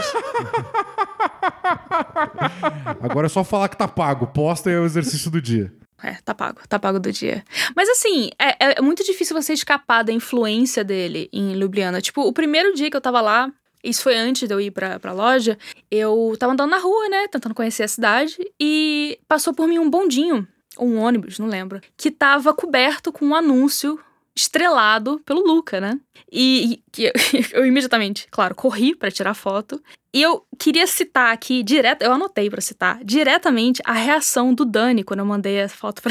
Agora 3.01 3.27
é 3.27 3.29
só 3.29 3.43
falar 3.43 3.69
que 3.69 3.77
tá 3.77 3.87
pago. 3.87 4.27
Posta 4.27 4.69
é 4.69 4.79
o 4.79 4.85
exercício 4.85 5.29
do 5.31 5.41
dia. 5.41 5.73
É, 6.03 6.15
tá 6.25 6.33
pago, 6.33 6.61
tá 6.67 6.79
pago 6.79 6.99
do 6.99 7.11
dia. 7.11 7.43
Mas 7.75 7.87
assim, 7.89 8.31
é, 8.39 8.77
é 8.77 8.81
muito 8.81 9.03
difícil 9.03 9.39
você 9.39 9.53
escapar 9.53 10.03
da 10.03 10.11
influência 10.11 10.83
dele 10.83 11.29
em 11.31 11.53
Ljubljana. 11.53 12.01
Tipo, 12.01 12.21
o 12.21 12.33
primeiro 12.33 12.73
dia 12.73 12.89
que 12.89 12.97
eu 12.97 13.01
tava 13.01 13.21
lá, 13.21 13.51
isso 13.83 14.01
foi 14.01 14.17
antes 14.17 14.47
de 14.47 14.53
eu 14.53 14.59
ir 14.59 14.71
pra, 14.71 14.99
pra 14.99 15.13
loja, 15.13 15.57
eu 15.91 16.35
tava 16.39 16.53
andando 16.53 16.71
na 16.71 16.77
rua, 16.77 17.07
né, 17.07 17.27
tentando 17.27 17.53
conhecer 17.53 17.83
a 17.83 17.87
cidade, 17.87 18.37
e 18.59 19.19
passou 19.27 19.53
por 19.53 19.67
mim 19.67 19.77
um 19.77 19.89
bondinho, 19.89 20.47
um 20.79 20.97
ônibus, 20.97 21.37
não 21.37 21.47
lembro, 21.47 21.79
que 21.95 22.09
tava 22.09 22.51
coberto 22.51 23.11
com 23.11 23.25
um 23.25 23.35
anúncio 23.35 23.99
estrelado 24.35 25.21
pelo 25.25 25.45
Luca, 25.45 25.79
né? 25.79 25.99
E, 26.31 26.81
e 26.97 27.03
eu, 27.03 27.11
eu, 27.53 27.65
imediatamente, 27.65 28.27
claro, 28.31 28.55
corri 28.55 28.95
para 28.95 29.11
tirar 29.11 29.33
foto. 29.33 29.81
E 30.13 30.21
eu 30.21 30.45
queria 30.59 30.85
citar 30.87 31.33
aqui, 31.33 31.63
direto, 31.63 32.01
eu 32.01 32.11
anotei 32.11 32.49
para 32.49 32.59
citar, 32.59 32.99
diretamente 33.01 33.81
a 33.85 33.93
reação 33.93 34.53
do 34.53 34.65
Dani 34.65 35.03
quando 35.05 35.21
eu 35.21 35.25
mandei 35.25 35.61
a 35.61 35.69
foto 35.69 36.01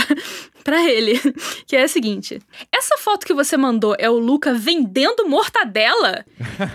para 0.65 0.83
ele. 0.89 1.21
Que 1.67 1.77
é 1.77 1.83
a 1.83 1.89
seguinte: 1.89 2.41
Essa 2.73 2.97
foto 2.99 3.27
que 3.27 3.35
você 3.35 3.57
mandou 3.57 3.95
é 3.99 4.09
o 4.09 4.19
Luca 4.19 4.55
vendendo 4.55 5.29
mortadela? 5.29 6.25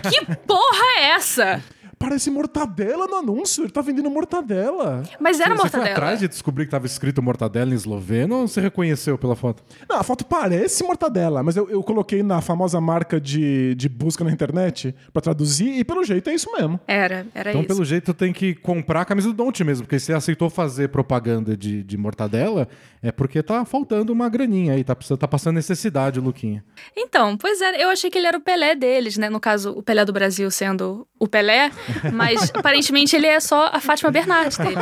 que 0.08 0.24
porra 0.46 0.84
é 0.98 1.04
essa? 1.10 1.62
Parece 1.98 2.30
mortadela 2.30 3.06
no 3.06 3.16
anúncio. 3.16 3.64
Ele 3.64 3.72
tá 3.72 3.80
vendendo 3.80 4.10
mortadela. 4.10 5.02
Mas 5.18 5.40
era 5.40 5.54
você, 5.54 5.62
mortadela. 5.62 5.84
Você 5.84 5.88
foi 5.88 5.90
atrás 5.92 6.20
de 6.20 6.28
descobrir 6.28 6.66
que 6.66 6.70
tava 6.70 6.86
escrito 6.86 7.22
mortadela 7.22 7.72
em 7.72 7.74
esloveno 7.74 8.40
ou 8.40 8.48
você 8.48 8.60
reconheceu 8.60 9.16
pela 9.16 9.34
foto? 9.34 9.62
Não, 9.88 9.98
a 9.98 10.02
foto 10.02 10.24
parece 10.24 10.84
mortadela, 10.84 11.42
mas 11.42 11.56
eu, 11.56 11.70
eu 11.70 11.82
coloquei 11.82 12.22
na 12.22 12.40
famosa 12.40 12.80
marca 12.80 13.20
de, 13.20 13.74
de 13.74 13.88
busca 13.88 14.22
na 14.22 14.30
internet 14.30 14.94
para 15.12 15.22
traduzir 15.22 15.78
e 15.78 15.84
pelo 15.84 16.04
jeito 16.04 16.28
é 16.28 16.34
isso 16.34 16.52
mesmo. 16.52 16.78
Era, 16.86 17.26
era 17.34 17.50
então, 17.50 17.62
isso. 17.62 17.68
pelo 17.68 17.84
jeito, 17.84 18.12
tem 18.12 18.32
que 18.32 18.54
comprar 18.54 19.00
a 19.00 19.04
camisa 19.04 19.28
do 19.28 19.34
Don't 19.34 19.64
mesmo, 19.64 19.84
porque 19.84 19.98
você 19.98 20.12
aceitou 20.12 20.50
fazer 20.50 20.88
propaganda 20.88 21.56
de, 21.56 21.82
de 21.82 21.96
mortadela, 21.96 22.68
é 23.02 23.10
porque 23.10 23.42
tá 23.42 23.64
faltando 23.64 24.12
uma 24.12 24.28
graninha 24.28 24.74
aí, 24.74 24.84
tá, 24.84 24.94
tá 24.94 25.28
passando 25.28 25.54
necessidade, 25.54 26.20
Luquinha. 26.20 26.64
Então, 26.96 27.36
pois 27.36 27.60
é, 27.60 27.82
eu 27.82 27.88
achei 27.88 28.10
que 28.10 28.18
ele 28.18 28.26
era 28.26 28.36
o 28.36 28.40
Pelé 28.40 28.74
deles, 28.74 29.16
né? 29.16 29.30
No 29.30 29.40
caso, 29.40 29.70
o 29.70 29.82
Pelé 29.82 30.04
do 30.04 30.12
Brasil 30.12 30.50
sendo 30.50 31.06
o 31.18 31.26
Pelé. 31.26 31.70
Mas 32.12 32.50
aparentemente 32.54 33.16
ele 33.16 33.26
é 33.26 33.40
só 33.40 33.70
a 33.72 33.80
Fátima 33.80 34.10
Bernardes 34.10 34.58
dele. 34.58 34.76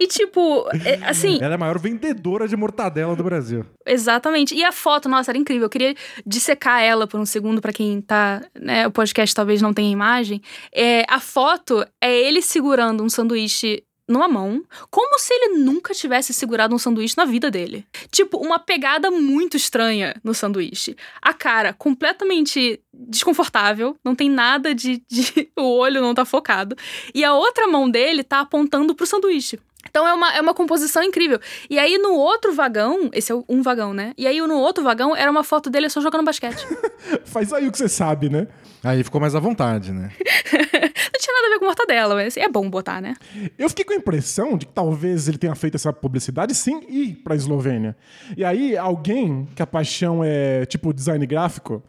E 0.00 0.06
tipo, 0.06 0.66
é, 0.84 1.04
assim. 1.04 1.38
Ela 1.40 1.54
é 1.54 1.54
a 1.54 1.58
maior 1.58 1.78
vendedora 1.78 2.46
de 2.48 2.56
mortadela 2.56 3.14
do 3.16 3.24
Brasil. 3.24 3.64
Exatamente. 3.84 4.54
E 4.54 4.64
a 4.64 4.72
foto, 4.72 5.08
nossa, 5.08 5.30
era 5.30 5.38
incrível. 5.38 5.64
Eu 5.64 5.70
queria 5.70 5.94
dissecar 6.26 6.82
ela 6.82 7.06
por 7.06 7.18
um 7.20 7.26
segundo 7.26 7.60
para 7.60 7.72
quem 7.72 8.00
tá. 8.00 8.42
Né, 8.58 8.86
o 8.86 8.90
podcast 8.90 9.34
talvez 9.34 9.62
não 9.62 9.72
tenha 9.72 9.90
imagem. 9.90 10.40
É, 10.74 11.04
a 11.08 11.20
foto 11.20 11.84
é 12.00 12.14
ele 12.14 12.42
segurando 12.42 13.02
um 13.02 13.08
sanduíche 13.08 13.82
numa 14.08 14.28
mão, 14.28 14.62
como 14.90 15.18
se 15.18 15.34
ele 15.34 15.58
nunca 15.58 15.92
tivesse 15.92 16.32
segurado 16.32 16.74
um 16.74 16.78
sanduíche 16.78 17.16
na 17.16 17.24
vida 17.24 17.50
dele. 17.50 17.86
Tipo, 18.10 18.38
uma 18.38 18.58
pegada 18.58 19.10
muito 19.10 19.56
estranha 19.56 20.14
no 20.22 20.34
sanduíche. 20.34 20.96
A 21.20 21.32
cara 21.32 21.72
completamente 21.72 22.80
desconfortável, 22.92 23.96
não 24.04 24.14
tem 24.14 24.30
nada 24.30 24.74
de, 24.74 25.02
de. 25.08 25.50
o 25.58 25.62
olho 25.62 26.00
não 26.00 26.14
tá 26.14 26.24
focado. 26.24 26.76
E 27.14 27.24
a 27.24 27.34
outra 27.34 27.66
mão 27.66 27.90
dele 27.90 28.22
tá 28.22 28.40
apontando 28.40 28.94
pro 28.94 29.06
sanduíche. 29.06 29.58
Então 29.88 30.06
é 30.06 30.12
uma, 30.12 30.34
é 30.34 30.40
uma 30.40 30.54
composição 30.54 31.02
incrível. 31.02 31.40
E 31.70 31.78
aí 31.78 31.96
no 31.96 32.12
outro 32.12 32.52
vagão, 32.52 33.08
esse 33.12 33.32
é 33.32 33.34
um 33.48 33.62
vagão, 33.62 33.94
né? 33.94 34.12
E 34.18 34.26
aí 34.26 34.40
no 34.40 34.56
outro 34.56 34.82
vagão 34.82 35.16
era 35.16 35.30
uma 35.30 35.44
foto 35.44 35.70
dele 35.70 35.88
só 35.88 36.00
jogando 36.00 36.24
basquete. 36.24 36.66
Faz 37.24 37.52
aí 37.52 37.68
o 37.68 37.72
que 37.72 37.78
você 37.78 37.88
sabe, 37.88 38.28
né? 38.28 38.48
Aí 38.82 39.02
ficou 39.02 39.20
mais 39.20 39.34
à 39.34 39.40
vontade, 39.40 39.92
né? 39.92 40.12
Não 41.16 41.20
tinha 41.20 41.32
nada 41.32 41.46
a 41.46 41.50
ver 41.50 41.58
com 41.58 41.64
mortadela, 41.64 42.14
mas 42.14 42.36
é 42.36 42.46
bom 42.46 42.68
botar, 42.68 43.00
né? 43.00 43.14
Eu 43.56 43.70
fiquei 43.70 43.86
com 43.86 43.94
a 43.94 43.96
impressão 43.96 44.58
de 44.58 44.66
que 44.66 44.72
talvez 44.72 45.28
ele 45.28 45.38
tenha 45.38 45.54
feito 45.54 45.76
essa 45.76 45.90
publicidade 45.90 46.54
sim 46.54 46.82
ir 46.90 47.14
pra 47.24 47.34
Eslovênia. 47.34 47.96
E 48.36 48.44
aí 48.44 48.76
alguém, 48.76 49.48
que 49.54 49.62
a 49.62 49.66
paixão 49.66 50.22
é 50.22 50.66
tipo 50.66 50.92
design 50.92 51.24
gráfico, 51.24 51.82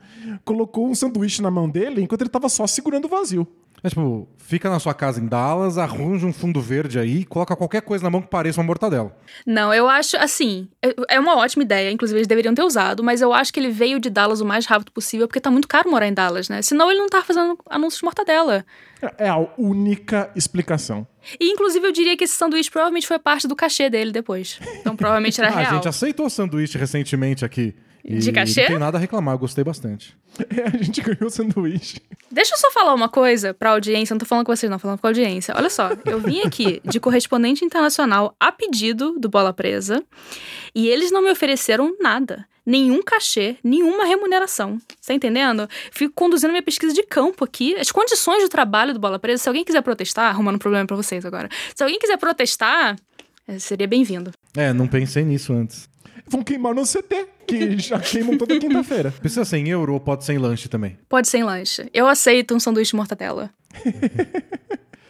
colocou 0.45 0.87
um 0.87 0.95
sanduíche 0.95 1.41
na 1.41 1.51
mão 1.51 1.69
dele 1.69 2.01
enquanto 2.01 2.21
ele 2.21 2.29
tava 2.29 2.47
só 2.47 2.65
segurando 2.65 3.03
o 3.05 3.09
vazio. 3.09 3.45
É 3.83 3.89
tipo, 3.89 4.27
fica 4.39 4.69
na 4.71 4.79
sua 4.79 4.93
casa 4.93 5.21
em 5.21 5.27
Dallas, 5.27 5.77
arranja 5.77 6.25
um 6.25 6.33
fundo 6.33 6.59
verde 6.59 6.97
aí, 6.97 7.23
coloca 7.23 7.55
qualquer 7.55 7.81
coisa 7.83 8.03
na 8.03 8.09
mão 8.09 8.21
que 8.21 8.27
pareça 8.27 8.59
uma 8.59 8.65
mortadela. 8.65 9.15
Não, 9.45 9.71
eu 9.73 9.87
acho, 9.87 10.17
assim, 10.17 10.67
é- 10.81 10.95
é 11.15 11.19
uma 11.19 11.35
ótima 11.37 11.61
ideia, 11.63 11.91
inclusive 11.91 12.17
eles 12.17 12.27
deveriam 12.27 12.55
ter 12.55 12.63
usado, 12.63 13.03
mas 13.03 13.21
eu 13.21 13.31
acho 13.31 13.53
que 13.53 13.59
ele 13.59 13.69
veio 13.69 13.99
de 13.99 14.09
Dallas 14.09 14.41
o 14.41 14.45
mais 14.45 14.65
rápido 14.65 14.91
possível, 14.91 15.27
porque 15.27 15.39
tá 15.39 15.51
muito 15.51 15.67
caro 15.67 15.89
morar 15.91 16.07
em 16.07 16.13
Dallas, 16.13 16.49
né? 16.49 16.61
Senão 16.63 16.89
ele 16.89 16.99
não 16.99 17.07
tá 17.07 17.21
fazendo 17.23 17.57
anúncios 17.69 17.99
de 17.99 18.05
mortadela. 18.05 18.65
É 19.19 19.29
a 19.29 19.37
única 19.59 20.31
explicação. 20.35 21.05
E, 21.39 21.51
inclusive, 21.51 21.85
eu 21.85 21.91
diria 21.91 22.17
que 22.17 22.23
esse 22.23 22.33
sanduíche 22.33 22.71
provavelmente 22.71 23.05
foi 23.07 23.19
parte 23.19 23.47
do 23.47 23.55
cachê 23.55 23.89
dele 23.91 24.11
depois. 24.11 24.59
Então, 24.79 24.95
provavelmente 24.95 25.39
era 25.39 25.49
Ah, 25.53 25.53
a 25.53 25.59
real. 25.61 25.73
gente 25.75 25.87
aceitou 25.87 26.27
sanduíche 26.31 26.77
recentemente 26.79 27.45
aqui. 27.45 27.75
De 28.07 28.31
cachê? 28.31 28.61
Não 28.61 28.67
tem 28.69 28.79
nada 28.79 28.97
a 28.97 29.01
reclamar, 29.01 29.35
eu 29.35 29.39
gostei 29.39 29.63
bastante. 29.63 30.15
É, 30.55 30.67
a 30.67 30.83
gente 30.83 31.01
ganhou 31.01 31.25
o 31.25 31.29
sanduíche. 31.29 31.99
Deixa 32.31 32.53
eu 32.53 32.59
só 32.59 32.71
falar 32.71 32.93
uma 32.93 33.09
coisa 33.09 33.53
pra 33.55 33.71
audiência, 33.71 34.13
não 34.13 34.19
tô 34.19 34.25
falando 34.25 34.45
com 34.45 34.55
vocês, 34.55 34.69
não, 34.69 34.77
falando 34.77 34.99
com 34.99 35.07
a 35.07 35.09
audiência. 35.09 35.53
Olha 35.57 35.69
só, 35.69 35.89
eu 36.05 36.19
vim 36.19 36.41
aqui 36.41 36.79
de 36.85 36.99
correspondente 36.99 37.65
internacional 37.65 38.35
a 38.39 38.51
pedido 38.51 39.17
do 39.19 39.27
Bola 39.27 39.51
Presa 39.51 40.03
e 40.75 40.87
eles 40.87 41.11
não 41.11 41.23
me 41.23 41.31
ofereceram 41.31 41.95
nada. 41.99 42.45
Nenhum 42.65 43.01
cachê, 43.01 43.57
nenhuma 43.63 44.05
remuneração. 44.05 44.79
Tá 45.05 45.13
entendendo? 45.13 45.67
Fico 45.91 46.13
conduzindo 46.13 46.51
minha 46.51 46.61
pesquisa 46.61 46.93
de 46.93 47.01
campo 47.01 47.43
aqui. 47.43 47.75
As 47.75 47.91
condições 47.91 48.43
de 48.43 48.49
trabalho 48.49 48.93
do 48.93 48.99
Bola 48.99 49.17
Presa, 49.17 49.43
se 49.43 49.49
alguém 49.49 49.63
quiser 49.63 49.81
protestar, 49.81 50.29
arrumando 50.29 50.55
um 50.55 50.59
problema 50.59 50.85
pra 50.85 50.95
vocês 50.95 51.25
agora. 51.25 51.49
Se 51.75 51.81
alguém 51.83 51.97
quiser 51.97 52.17
protestar, 52.17 52.95
eh, 53.47 53.57
seria 53.57 53.87
bem-vindo. 53.87 54.31
É, 54.55 54.71
não 54.71 54.87
pensei 54.87 55.23
nisso 55.23 55.53
antes. 55.53 55.89
Vão 56.27 56.43
queimar 56.43 56.73
no 56.73 56.83
CT, 56.83 57.27
que 57.47 57.77
já 57.77 57.99
queimam 57.99 58.37
toda 58.37 58.59
quinta-feira. 58.59 59.13
Precisa 59.19 59.45
ser 59.45 59.57
em 59.57 59.69
euro 59.69 59.93
ou 59.93 59.99
pode 59.99 60.25
ser 60.25 60.33
em 60.33 60.37
lanche 60.37 60.67
também. 60.67 60.97
Pode 61.07 61.27
ser 61.27 61.37
em 61.37 61.43
lanche. 61.43 61.89
Eu 61.93 62.07
aceito 62.07 62.53
um 62.53 62.59
sanduíche 62.59 62.91
de 62.91 62.97
mortadela. 62.97 63.49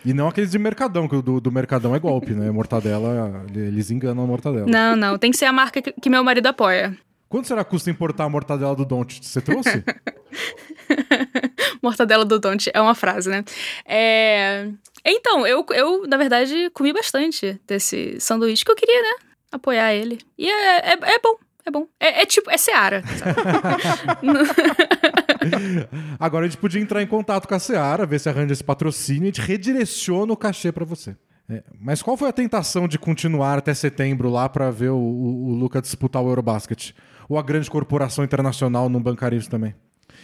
E 0.06 0.14
não 0.14 0.28
aqueles 0.28 0.52
de 0.52 0.60
Mercadão, 0.60 1.08
que 1.08 1.16
o 1.16 1.22
do, 1.22 1.42
do 1.42 1.52
Mercadão 1.52 1.96
é 1.96 2.00
golpe, 2.00 2.32
né? 2.32 2.50
Mortadela, 2.52 3.46
eles 3.54 3.92
enganam 3.92 4.24
a 4.24 4.28
mortadela. 4.28 4.66
Não, 4.66 4.96
não. 4.96 5.18
Tem 5.18 5.32
que 5.32 5.38
ser 5.38 5.46
a 5.46 5.52
marca 5.52 5.82
que, 5.82 5.92
que 5.92 6.10
meu 6.10 6.24
marido 6.24 6.48
apoia. 6.48 6.96
Quanto 7.28 7.48
será 7.48 7.64
que 7.64 7.72
custa 7.72 7.90
importar 7.90 8.24
a 8.24 8.30
mortadela 8.30 8.74
do 8.74 8.86
Don't? 8.86 9.20
Você 9.22 9.42
trouxe? 9.42 9.84
Mortadela 11.84 12.24
do 12.24 12.40
Don't 12.40 12.72
é 12.74 12.80
uma 12.80 12.96
frase, 12.96 13.30
né? 13.30 13.44
É... 13.86 14.70
Então, 15.04 15.46
eu, 15.46 15.66
eu, 15.72 16.08
na 16.08 16.16
verdade, 16.16 16.70
comi 16.74 16.94
bastante 16.94 17.60
desse 17.68 18.18
sanduíche 18.20 18.64
que 18.64 18.72
eu 18.72 18.76
queria, 18.76 19.02
né? 19.02 19.27
Apoiar 19.52 19.94
ele. 19.94 20.20
E 20.38 20.50
é, 20.50 20.78
é, 20.78 20.94
é 20.94 21.20
bom, 21.20 21.36
é 21.66 21.72
bom. 21.72 21.88
É, 22.00 22.22
é 22.22 22.26
tipo, 22.26 22.50
é 22.50 22.58
Seara. 22.58 23.04
Agora 26.20 26.46
a 26.46 26.50
gente 26.50 26.60
podia 26.60 26.82
entrar 26.82 27.02
em 27.02 27.08
contato 27.08 27.48
com 27.48 27.56
a 27.56 27.60
Seara, 27.60 28.06
ver 28.06 28.20
se 28.20 28.30
arranja 28.30 28.54
esse 28.54 28.64
patrocínio 28.64 29.24
e 29.24 29.26
a 29.26 29.28
gente 29.28 29.42
redireciona 29.42 30.32
o 30.34 30.38
cachê 30.38 30.72
pra 30.72 30.86
você. 30.86 31.16
É, 31.50 31.64
mas 31.80 32.02
qual 32.02 32.18
foi 32.18 32.28
a 32.28 32.34
tentação 32.34 32.88
de 32.88 33.00
continuar 33.00 33.58
até 33.58 33.74
setembro 33.74 34.30
lá 34.30 34.50
pra 34.50 34.70
ver 34.70 34.90
o, 34.90 34.98
o, 34.98 35.50
o 35.50 35.54
Luca 35.54 35.82
disputar 35.82 36.22
o 36.22 36.30
Eurobasket? 36.30 36.94
Ou 37.30 37.38
a 37.38 37.44
grande 37.44 37.70
corporação 37.70 38.24
internacional 38.24 38.90
não 38.90 39.02
bancar 39.02 39.34
isso 39.34 39.50
também? 39.50 39.74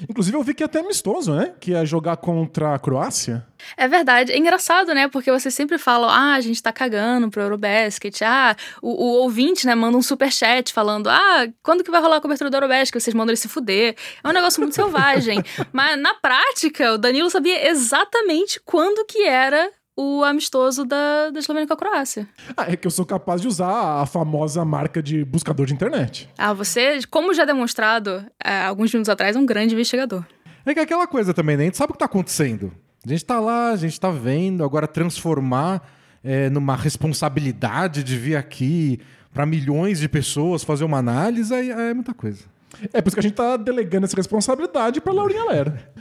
Inclusive, 0.10 0.36
eu 0.36 0.44
vi 0.44 0.54
que 0.54 0.64
é 0.64 0.66
até 0.66 0.80
amistoso, 0.80 1.34
né? 1.34 1.54
Que 1.60 1.72
ia 1.72 1.86
jogar 1.86 2.18
contra 2.18 2.76
a 2.76 2.80
Croácia. 2.80 3.46
É 3.78 3.88
verdade. 3.88 4.32
É 4.32 4.38
engraçado, 4.38 4.94
né? 4.94 5.08
Porque 5.08 5.32
vocês 5.32 5.54
sempre 5.54 5.78
falam, 5.78 6.10
ah, 6.10 6.34
a 6.34 6.42
gente 6.42 6.62
tá 6.62 6.72
cagando 6.72 7.30
pro 7.30 7.42
Eurobasket. 7.42 8.24
Ah, 8.24 8.56
o, 8.82 8.90
o 8.90 9.22
ouvinte, 9.22 9.66
né, 9.66 9.76
manda 9.76 9.98
um 9.98 10.02
superchat 10.02 10.74
falando, 10.74 11.10
ah, 11.10 11.48
quando 11.62 11.84
que 11.84 11.92
vai 11.92 12.02
rolar 12.02 12.18
a 12.18 12.22
cobertura 12.22 12.50
do 12.50 12.58
Eurobasket? 12.58 13.02
Vocês 13.02 13.14
mandam 13.14 13.32
ele 13.32 13.38
se 13.38 13.48
fuder. 13.48 13.96
É 14.24 14.28
um 14.28 14.34
negócio 14.34 14.62
muito 14.62 14.76
selvagem. 14.76 15.44
Mas, 15.72 16.00
na 16.00 16.14
prática, 16.16 16.94
o 16.94 16.98
Danilo 16.98 17.30
sabia 17.30 17.70
exatamente 17.70 18.60
quando 18.66 19.06
que 19.06 19.24
era 19.24 19.70
o 19.96 20.24
amistoso 20.24 20.86
da, 20.86 21.30
da 21.30 21.40
Eslovênia 21.40 21.68
com 21.68 21.74
a 21.74 21.78
Croácia. 21.78 22.28
Ah, 22.58 22.72
é 22.72 22.76
que 22.76 22.88
eu 22.88 22.92
sou 22.92 23.06
capaz 23.06 23.42
de 23.42 23.48
usar 23.48 24.02
a 24.02 24.06
famosa 24.06 24.66
marca 24.66 25.02
de 25.02 25.24
buscador 25.24 25.66
de 25.66 25.74
internet. 25.74 26.30
Ah, 26.38 26.54
você, 26.54 27.00
como 27.10 27.34
já 27.34 27.46
demonstrado 27.46 28.26
é, 28.44 28.66
alguns 28.66 28.92
minutos 28.92 29.10
atrás, 29.10 29.36
é 29.36 29.40
um 29.40 29.46
grande 29.46 29.74
investigador. 29.74 30.26
É 30.66 30.74
que 30.74 30.80
é 30.80 30.84
aquela 30.84 31.06
coisa 31.06 31.34
também, 31.34 31.58
né? 31.58 31.64
A 31.64 31.66
gente 31.66 31.78
sabe 31.78 31.92
o 31.92 31.94
que 31.94 32.00
tá 32.00 32.06
acontecendo. 32.06 32.72
A 33.06 33.10
gente 33.10 33.26
tá 33.26 33.40
lá, 33.40 33.72
a 33.72 33.76
gente 33.76 34.00
tá 34.00 34.10
vendo, 34.10 34.64
agora 34.64 34.88
transformar 34.88 35.82
é, 36.24 36.50
numa 36.50 36.76
responsabilidade 36.76 38.02
de 38.04 38.18
vir 38.18 38.36
aqui 38.36 39.00
pra 39.34 39.46
milhões 39.46 40.00
de 40.00 40.08
pessoas 40.08 40.64
fazer 40.64 40.86
uma 40.86 41.00
análise, 41.00 41.54
aí 41.54 41.70
é 41.70 41.94
muita 41.94 42.14
coisa. 42.14 42.46
É 42.94 43.02
por 43.02 43.10
isso 43.10 43.16
que 43.16 43.20
a 43.20 43.24
gente 43.24 43.36
tá 43.36 43.58
delegando 43.58 44.06
essa 44.06 44.16
responsabilidade 44.16 45.02
pra 45.02 45.14
Laurinha 45.14 45.46
Lera. 45.46 45.93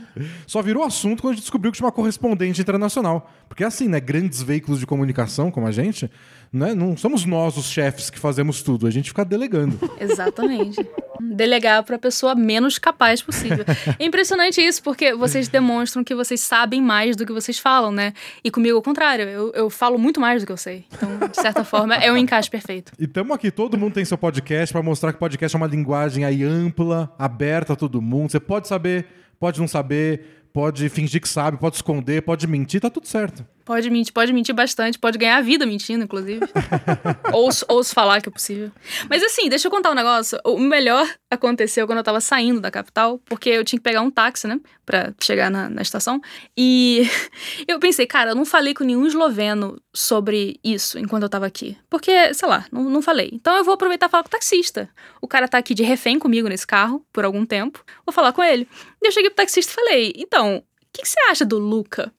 Só 0.45 0.61
virou 0.61 0.83
assunto 0.83 1.21
quando 1.21 1.33
a 1.33 1.35
gente 1.35 1.43
descobriu 1.43 1.71
que 1.71 1.77
tinha 1.77 1.85
uma 1.85 1.91
correspondente 1.91 2.61
internacional. 2.61 3.31
Porque 3.47 3.63
assim, 3.63 3.87
né? 3.87 3.99
Grandes 3.99 4.41
veículos 4.41 4.79
de 4.79 4.85
comunicação 4.85 5.51
como 5.51 5.67
a 5.67 5.71
gente, 5.71 6.09
né? 6.51 6.73
Não 6.73 6.95
somos 6.97 7.25
nós 7.25 7.57
os 7.57 7.65
chefes 7.65 8.09
que 8.09 8.19
fazemos 8.19 8.61
tudo, 8.61 8.87
a 8.87 8.91
gente 8.91 9.09
fica 9.09 9.25
delegando. 9.25 9.79
Exatamente. 9.99 10.77
Delegar 11.19 11.83
para 11.83 11.95
a 11.95 11.99
pessoa 11.99 12.35
menos 12.35 12.77
capaz 12.77 13.21
possível. 13.21 13.65
É 13.99 14.05
impressionante 14.05 14.61
isso, 14.61 14.81
porque 14.83 15.13
vocês 15.13 15.47
demonstram 15.47 16.03
que 16.03 16.13
vocês 16.13 16.41
sabem 16.41 16.81
mais 16.81 17.15
do 17.15 17.25
que 17.25 17.31
vocês 17.31 17.57
falam, 17.59 17.91
né? 17.91 18.13
E 18.43 18.51
comigo, 18.51 18.75
ao 18.75 18.81
contrário, 18.81 19.25
eu, 19.25 19.51
eu 19.53 19.69
falo 19.69 19.97
muito 19.97 20.19
mais 20.19 20.41
do 20.41 20.45
que 20.45 20.51
eu 20.51 20.57
sei. 20.57 20.85
Então, 20.91 21.27
de 21.27 21.41
certa 21.41 21.63
forma, 21.63 21.95
é 21.95 22.11
um 22.11 22.17
encaixe 22.17 22.49
perfeito. 22.49 22.91
E 22.99 23.05
estamos 23.05 23.33
aqui, 23.35 23.51
todo 23.51 23.77
mundo 23.77 23.93
tem 23.93 24.05
seu 24.05 24.17
podcast 24.17 24.71
para 24.71 24.81
mostrar 24.81 25.13
que 25.13 25.19
podcast 25.19 25.55
é 25.55 25.57
uma 25.57 25.67
linguagem 25.67 26.25
aí 26.25 26.43
ampla, 26.43 27.13
aberta 27.17 27.73
a 27.73 27.75
todo 27.75 28.01
mundo. 28.01 28.31
Você 28.31 28.39
pode 28.39 28.67
saber, 28.67 29.05
pode 29.43 29.59
não 29.59 29.67
saber, 29.67 30.47
pode 30.53 30.87
fingir 30.87 31.19
que 31.19 31.27
sabe, 31.27 31.57
pode 31.57 31.75
esconder, 31.75 32.21
pode 32.21 32.47
mentir, 32.47 32.79
tá 32.79 32.89
tudo 32.89 33.05
certo. 33.05 33.45
Pode 33.65 33.89
mentir, 33.89 34.13
pode 34.13 34.33
mentir 34.33 34.53
bastante, 34.53 34.99
pode 34.99 35.17
ganhar 35.17 35.37
a 35.37 35.41
vida 35.41 35.65
mentindo, 35.65 36.03
inclusive. 36.03 36.41
ouço, 37.31 37.65
ouço 37.69 37.93
falar 37.93 38.21
que 38.21 38.27
é 38.27 38.31
possível. 38.31 38.71
Mas 39.09 39.23
assim, 39.23 39.47
deixa 39.47 39.67
eu 39.67 39.71
contar 39.71 39.91
um 39.91 39.95
negócio. 39.95 40.37
O 40.43 40.59
melhor 40.59 41.07
aconteceu 41.31 41.87
quando 41.87 41.99
eu 41.99 42.03
tava 42.03 42.19
saindo 42.19 42.59
da 42.59 42.69
capital, 42.69 43.19
porque 43.25 43.49
eu 43.49 43.63
tinha 43.63 43.79
que 43.79 43.83
pegar 43.83 44.01
um 44.01 44.11
táxi, 44.11 44.47
né? 44.47 44.59
Pra 44.85 45.13
chegar 45.21 45.49
na, 45.49 45.69
na 45.69 45.81
estação. 45.81 46.19
E 46.57 47.07
eu 47.65 47.79
pensei, 47.79 48.05
cara, 48.05 48.31
eu 48.31 48.35
não 48.35 48.45
falei 48.45 48.73
com 48.73 48.83
nenhum 48.83 49.05
esloveno 49.05 49.81
sobre 49.93 50.59
isso 50.63 50.99
enquanto 50.99 51.23
eu 51.23 51.29
tava 51.29 51.45
aqui. 51.45 51.77
Porque, 51.89 52.33
sei 52.33 52.47
lá, 52.49 52.65
não, 52.69 52.83
não 52.89 53.01
falei. 53.01 53.29
Então 53.31 53.55
eu 53.55 53.63
vou 53.63 53.75
aproveitar 53.75 54.07
e 54.07 54.09
falar 54.09 54.23
com 54.23 54.27
o 54.27 54.31
taxista. 54.31 54.89
O 55.21 55.27
cara 55.27 55.47
tá 55.47 55.57
aqui 55.57 55.73
de 55.73 55.83
refém 55.83 56.19
comigo 56.19 56.49
nesse 56.49 56.67
carro 56.67 57.05
por 57.13 57.23
algum 57.23 57.45
tempo. 57.45 57.83
Vou 58.05 58.13
falar 58.13 58.33
com 58.33 58.43
ele. 58.43 58.67
E 59.01 59.07
eu 59.07 59.11
cheguei 59.11 59.29
pro 59.29 59.37
taxista 59.37 59.71
e 59.71 59.75
falei, 59.75 60.13
então, 60.17 60.61
que, 60.93 61.01
que 61.01 61.07
você 61.07 61.19
acha 61.29 61.45
do 61.45 61.57
Luca? 61.57 62.13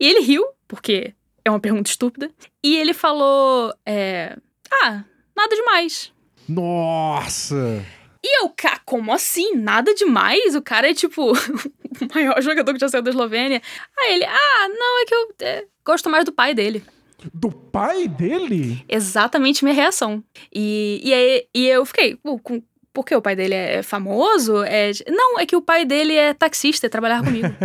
E 0.00 0.06
ele 0.06 0.20
riu, 0.20 0.44
porque 0.66 1.14
é 1.44 1.50
uma 1.50 1.60
pergunta 1.60 1.90
estúpida. 1.90 2.30
E 2.62 2.76
ele 2.76 2.92
falou: 2.94 3.74
é, 3.84 4.36
Ah, 4.82 5.04
nada 5.36 5.54
demais. 5.54 6.12
Nossa! 6.48 7.84
E 8.24 8.42
eu, 8.42 8.48
cá, 8.48 8.80
como 8.84 9.12
assim? 9.12 9.54
Nada 9.54 9.94
demais? 9.94 10.54
O 10.56 10.62
cara 10.62 10.90
é 10.90 10.94
tipo 10.94 11.30
o 11.32 12.14
maior 12.14 12.40
jogador 12.42 12.72
que 12.74 12.80
já 12.80 12.88
saiu 12.88 13.02
da 13.02 13.10
Eslovênia. 13.10 13.62
Aí 13.98 14.14
ele, 14.14 14.24
ah, 14.24 14.68
não, 14.68 15.02
é 15.02 15.04
que 15.04 15.14
eu 15.14 15.34
é, 15.42 15.64
gosto 15.84 16.10
mais 16.10 16.24
do 16.24 16.32
pai 16.32 16.52
dele. 16.54 16.82
Do 17.32 17.50
pai 17.50 18.08
dele? 18.08 18.84
Exatamente 18.88 19.64
minha 19.64 19.74
reação. 19.74 20.22
E, 20.52 21.00
e, 21.04 21.14
aí, 21.14 21.46
e 21.54 21.66
eu 21.68 21.84
fiquei, 21.86 22.16
"Pô, 22.16 22.38
com- 22.38 22.62
por 22.96 23.04
que 23.04 23.14
o 23.14 23.20
pai 23.20 23.36
dele 23.36 23.52
é 23.52 23.82
famoso? 23.82 24.62
É, 24.62 24.90
não, 25.06 25.38
é 25.38 25.44
que 25.44 25.54
o 25.54 25.60
pai 25.60 25.84
dele 25.84 26.14
é 26.14 26.32
taxista 26.32 26.86
e 26.86 26.88
trabalhava 26.88 27.24
comigo. 27.24 27.48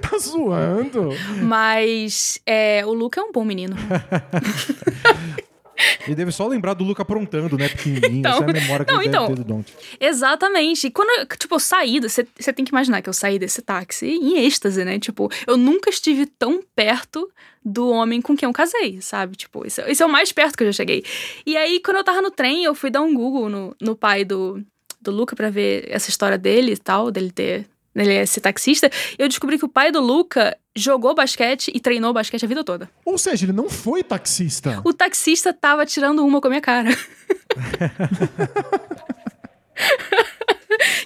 Tá 0.00 0.18
zoando? 0.18 1.10
Mas 1.44 2.40
é, 2.44 2.84
o 2.84 2.92
Luca 2.92 3.20
é 3.20 3.22
um 3.22 3.30
bom 3.30 3.44
menino. 3.44 3.76
Ele 6.06 6.14
deve 6.14 6.32
só 6.32 6.46
lembrar 6.46 6.74
do 6.74 6.84
Luca 6.84 7.02
aprontando, 7.02 7.56
né? 7.56 7.68
Pequenininho. 7.68 8.18
Então, 8.18 8.32
Essa 8.32 8.44
é 8.44 8.50
a 8.50 8.52
memória 8.52 8.84
que 8.84 8.92
não, 8.92 9.00
ele 9.00 9.08
então, 9.08 9.24
deve 9.26 9.36
ter 9.36 9.42
do 9.42 9.48
Don't. 9.48 9.72
Exatamente. 10.00 10.86
E 10.86 10.90
quando, 10.90 11.20
eu, 11.20 11.26
tipo, 11.36 11.54
eu 11.54 11.60
saí, 11.60 12.00
você 12.00 12.26
você 12.38 12.52
tem 12.52 12.64
que 12.64 12.70
imaginar 12.70 13.02
que 13.02 13.08
eu 13.08 13.12
saí 13.12 13.38
desse 13.38 13.62
táxi 13.62 14.06
em 14.06 14.44
êxtase, 14.44 14.84
né? 14.84 14.98
Tipo, 14.98 15.30
eu 15.46 15.56
nunca 15.56 15.90
estive 15.90 16.26
tão 16.26 16.62
perto 16.74 17.30
do 17.64 17.88
homem 17.88 18.22
com 18.22 18.36
quem 18.36 18.46
eu 18.46 18.52
casei, 18.52 19.00
sabe? 19.00 19.36
Tipo, 19.36 19.66
isso, 19.66 19.80
isso 19.82 20.02
é 20.02 20.06
o 20.06 20.08
mais 20.08 20.30
perto 20.30 20.56
que 20.56 20.62
eu 20.62 20.68
já 20.68 20.72
cheguei. 20.72 21.04
E 21.44 21.56
aí, 21.56 21.80
quando 21.80 21.96
eu 21.96 22.04
tava 22.04 22.22
no 22.22 22.30
trem, 22.30 22.64
eu 22.64 22.74
fui 22.74 22.90
dar 22.90 23.02
um 23.02 23.12
Google 23.12 23.48
no, 23.48 23.76
no 23.80 23.96
pai 23.96 24.24
do, 24.24 24.62
do 25.00 25.10
Luca 25.10 25.34
pra 25.34 25.50
ver 25.50 25.84
essa 25.88 26.08
história 26.08 26.38
dele 26.38 26.72
e 26.72 26.76
tal, 26.76 27.10
dele 27.10 27.32
ter. 27.32 27.66
Ele 28.02 28.12
é 28.12 28.22
esse 28.22 28.40
taxista, 28.40 28.90
eu 29.18 29.28
descobri 29.28 29.58
que 29.58 29.64
o 29.64 29.68
pai 29.68 29.90
do 29.90 30.00
Luca 30.00 30.56
jogou 30.74 31.14
basquete 31.14 31.72
e 31.74 31.80
treinou 31.80 32.12
basquete 32.12 32.44
a 32.44 32.48
vida 32.48 32.62
toda. 32.62 32.90
Ou 33.04 33.16
seja, 33.16 33.46
ele 33.46 33.52
não 33.52 33.70
foi 33.70 34.02
taxista. 34.02 34.80
O 34.84 34.92
taxista 34.92 35.52
tava 35.52 35.86
tirando 35.86 36.24
uma 36.24 36.40
com 36.40 36.48
a 36.48 36.50
minha 36.50 36.60
cara. 36.60 36.90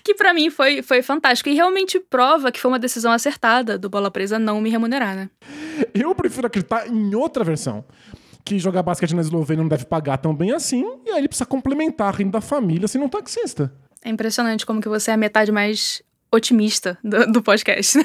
que 0.03 0.15
pra 0.15 0.35
mim 0.35 0.51
foi, 0.51 0.83
foi 0.83 1.03
fantástico. 1.03 1.49
E 1.49 1.55
realmente 1.55 2.01
prova 2.01 2.51
que 2.51 2.61
foi 2.61 2.71
uma 2.71 2.79
decisão 2.79 3.13
acertada 3.13 3.79
do 3.79 3.89
Bola 3.89 4.11
Presa 4.11 4.39
não 4.39 4.61
me 4.61 4.71
remunerar, 4.71 5.15
né? 5.15 5.31
Eu 5.95 6.15
prefiro 6.15 6.47
acreditar 6.47 6.89
em 6.89 7.15
outra 7.15 7.45
versão. 7.45 7.85
Que 8.45 8.59
jogar 8.59 8.83
basquete 8.83 9.15
na 9.15 9.21
Eslovênia 9.21 9.63
não 9.63 9.69
deve 9.69 9.85
pagar 9.85 10.17
tão 10.17 10.35
bem 10.35 10.53
assim, 10.53 10.83
e 11.07 11.11
aí 11.11 11.19
ele 11.19 11.29
precisa 11.29 11.47
complementar 11.47 12.09
a 12.09 12.17
renda 12.17 12.33
da 12.33 12.41
família 12.41 12.89
sendo 12.89 13.05
um 13.05 13.09
taxista. 13.09 13.73
É 14.03 14.09
impressionante 14.09 14.65
como 14.65 14.81
que 14.81 14.89
você 14.89 15.11
é 15.11 15.15
a 15.15 15.17
metade 15.17 15.53
mais 15.53 16.03
otimista 16.33 16.99
do, 17.03 17.27
do 17.33 17.43
podcast. 17.43 17.99
né? 17.99 18.05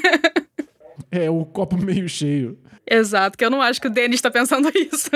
É 1.11 1.29
o 1.29 1.45
copo 1.45 1.77
meio 1.77 2.07
cheio. 2.09 2.57
Exato, 2.89 3.37
que 3.37 3.43
eu 3.45 3.49
não 3.49 3.61
acho 3.61 3.81
que 3.81 3.87
o 3.87 3.91
Denis 3.91 4.21
tá 4.21 4.29
pensando 4.31 4.69
isso. 4.75 5.09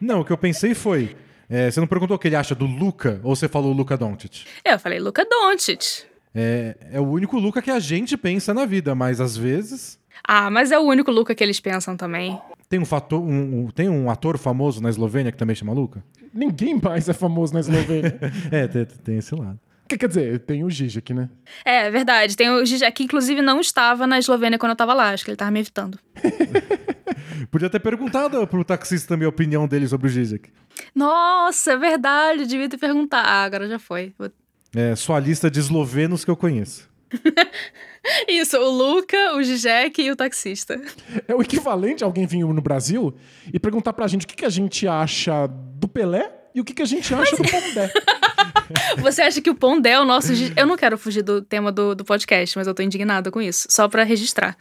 Não, 0.00 0.20
o 0.20 0.24
que 0.24 0.32
eu 0.32 0.38
pensei 0.38 0.74
foi. 0.74 1.16
é, 1.48 1.70
você 1.70 1.80
não 1.80 1.86
perguntou 1.86 2.16
o 2.16 2.18
que 2.18 2.28
ele 2.28 2.36
acha 2.36 2.54
do 2.54 2.66
Luca 2.66 3.20
ou 3.22 3.34
você 3.34 3.48
falou 3.48 3.72
Luca 3.72 3.96
Doncic? 3.96 4.44
eu 4.64 4.78
falei, 4.78 4.98
Luca 5.00 5.24
Doncic. 5.28 6.04
É, 6.34 6.76
é 6.92 7.00
o 7.00 7.04
único 7.08 7.38
Luca 7.38 7.62
que 7.62 7.70
a 7.70 7.78
gente 7.80 8.16
pensa 8.16 8.52
na 8.52 8.66
vida, 8.66 8.94
mas 8.94 9.20
às 9.20 9.36
vezes 9.36 9.98
Ah, 10.22 10.50
mas 10.50 10.70
é 10.70 10.78
o 10.78 10.82
único 10.82 11.10
Luca 11.10 11.34
que 11.34 11.42
eles 11.42 11.58
pensam 11.58 11.96
também. 11.96 12.38
tem 12.68 12.78
um, 12.78 12.84
fator, 12.84 13.20
um, 13.20 13.64
um- 13.64 13.70
tem 13.70 13.88
um 13.88 14.10
ator 14.10 14.36
famoso 14.38 14.80
na 14.82 14.90
Eslovênia 14.90 15.32
que 15.32 15.38
também 15.38 15.56
chama 15.56 15.72
Luca? 15.72 16.04
Ninguém 16.32 16.78
mais 16.80 17.08
é 17.08 17.12
famoso 17.14 17.54
na 17.54 17.60
Eslovênia. 17.60 18.18
É, 18.52 18.68
tem, 18.68 18.84
tem 18.84 19.18
esse 19.18 19.34
lado. 19.34 19.58
Que- 19.88 19.96
Quer 19.98 20.08
dizer, 20.08 20.38
tem 20.40 20.62
o 20.64 20.70
Zizek, 20.70 21.14
né? 21.14 21.28
É, 21.64 21.86
é 21.86 21.90
verdade. 21.90 22.36
Tem 22.36 22.50
o 22.50 22.64
Zizek, 22.66 22.92
que 22.92 23.02
inclusive 23.04 23.40
não 23.42 23.60
estava 23.60 24.06
na 24.06 24.18
Eslovênia 24.18 24.58
quando 24.58 24.70
eu 24.70 24.76
tava 24.76 24.92
lá. 24.94 25.10
Acho 25.10 25.24
que 25.24 25.30
ele 25.30 25.36
tava 25.36 25.50
me 25.50 25.60
evitando. 25.60 25.98
Podia 27.50 27.70
ter 27.70 27.80
perguntado 27.80 28.46
pro 28.46 28.64
taxista 28.64 29.08
também 29.08 29.24
a 29.26 29.28
opinião 29.30 29.66
dele 29.66 29.88
sobre 29.88 30.06
o 30.06 30.10
Zizek. 30.10 30.50
Nossa, 30.94 31.72
é 31.72 31.76
verdade. 31.76 32.46
Devia 32.46 32.68
ter 32.68 32.76
perguntado. 32.78 33.26
Ah, 33.26 33.44
agora 33.44 33.66
já 33.68 33.78
foi. 33.78 34.12
Vou- 34.18 34.30
É 34.76 34.94
sua 34.94 35.18
lista 35.18 35.50
de 35.50 35.58
eslovenos 35.58 36.24
que 36.24 36.30
eu 36.30 36.36
conheço. 36.36 36.88
Isso, 38.28 38.56
o 38.58 38.70
Luca, 38.70 39.34
o 39.36 39.42
Zizek 39.42 40.02
e 40.02 40.10
o 40.10 40.16
taxista. 40.16 40.80
É 41.26 41.34
o 41.34 41.40
equivalente 41.42 42.04
a 42.04 42.06
alguém 42.06 42.26
vir 42.26 42.44
no 42.44 42.60
Brasil 42.60 43.14
e 43.52 43.58
perguntar 43.58 43.92
pra 43.94 44.06
gente 44.06 44.24
o 44.24 44.28
que, 44.28 44.36
que 44.36 44.44
a 44.44 44.50
gente 44.50 44.86
acha 44.86 45.46
do 45.46 45.88
Pelé 45.88 46.30
e 46.54 46.60
o 46.60 46.64
que, 46.64 46.74
que 46.74 46.82
a 46.82 46.86
gente 46.86 47.14
acha 47.14 47.34
do 47.36 47.42
Pondé. 47.42 47.90
Você 48.98 49.22
acha 49.22 49.40
que 49.40 49.50
o 49.50 49.54
Pondé 49.54 49.90
é 49.90 50.00
o 50.00 50.04
nosso. 50.04 50.32
Eu 50.56 50.66
não 50.66 50.76
quero 50.76 50.98
fugir 50.98 51.22
do 51.22 51.42
tema 51.42 51.72
do, 51.72 51.94
do 51.94 52.04
podcast, 52.04 52.56
mas 52.56 52.66
eu 52.66 52.74
tô 52.74 52.82
indignada 52.82 53.30
com 53.30 53.40
isso, 53.40 53.66
só 53.70 53.88
pra 53.88 54.02
registrar. 54.04 54.56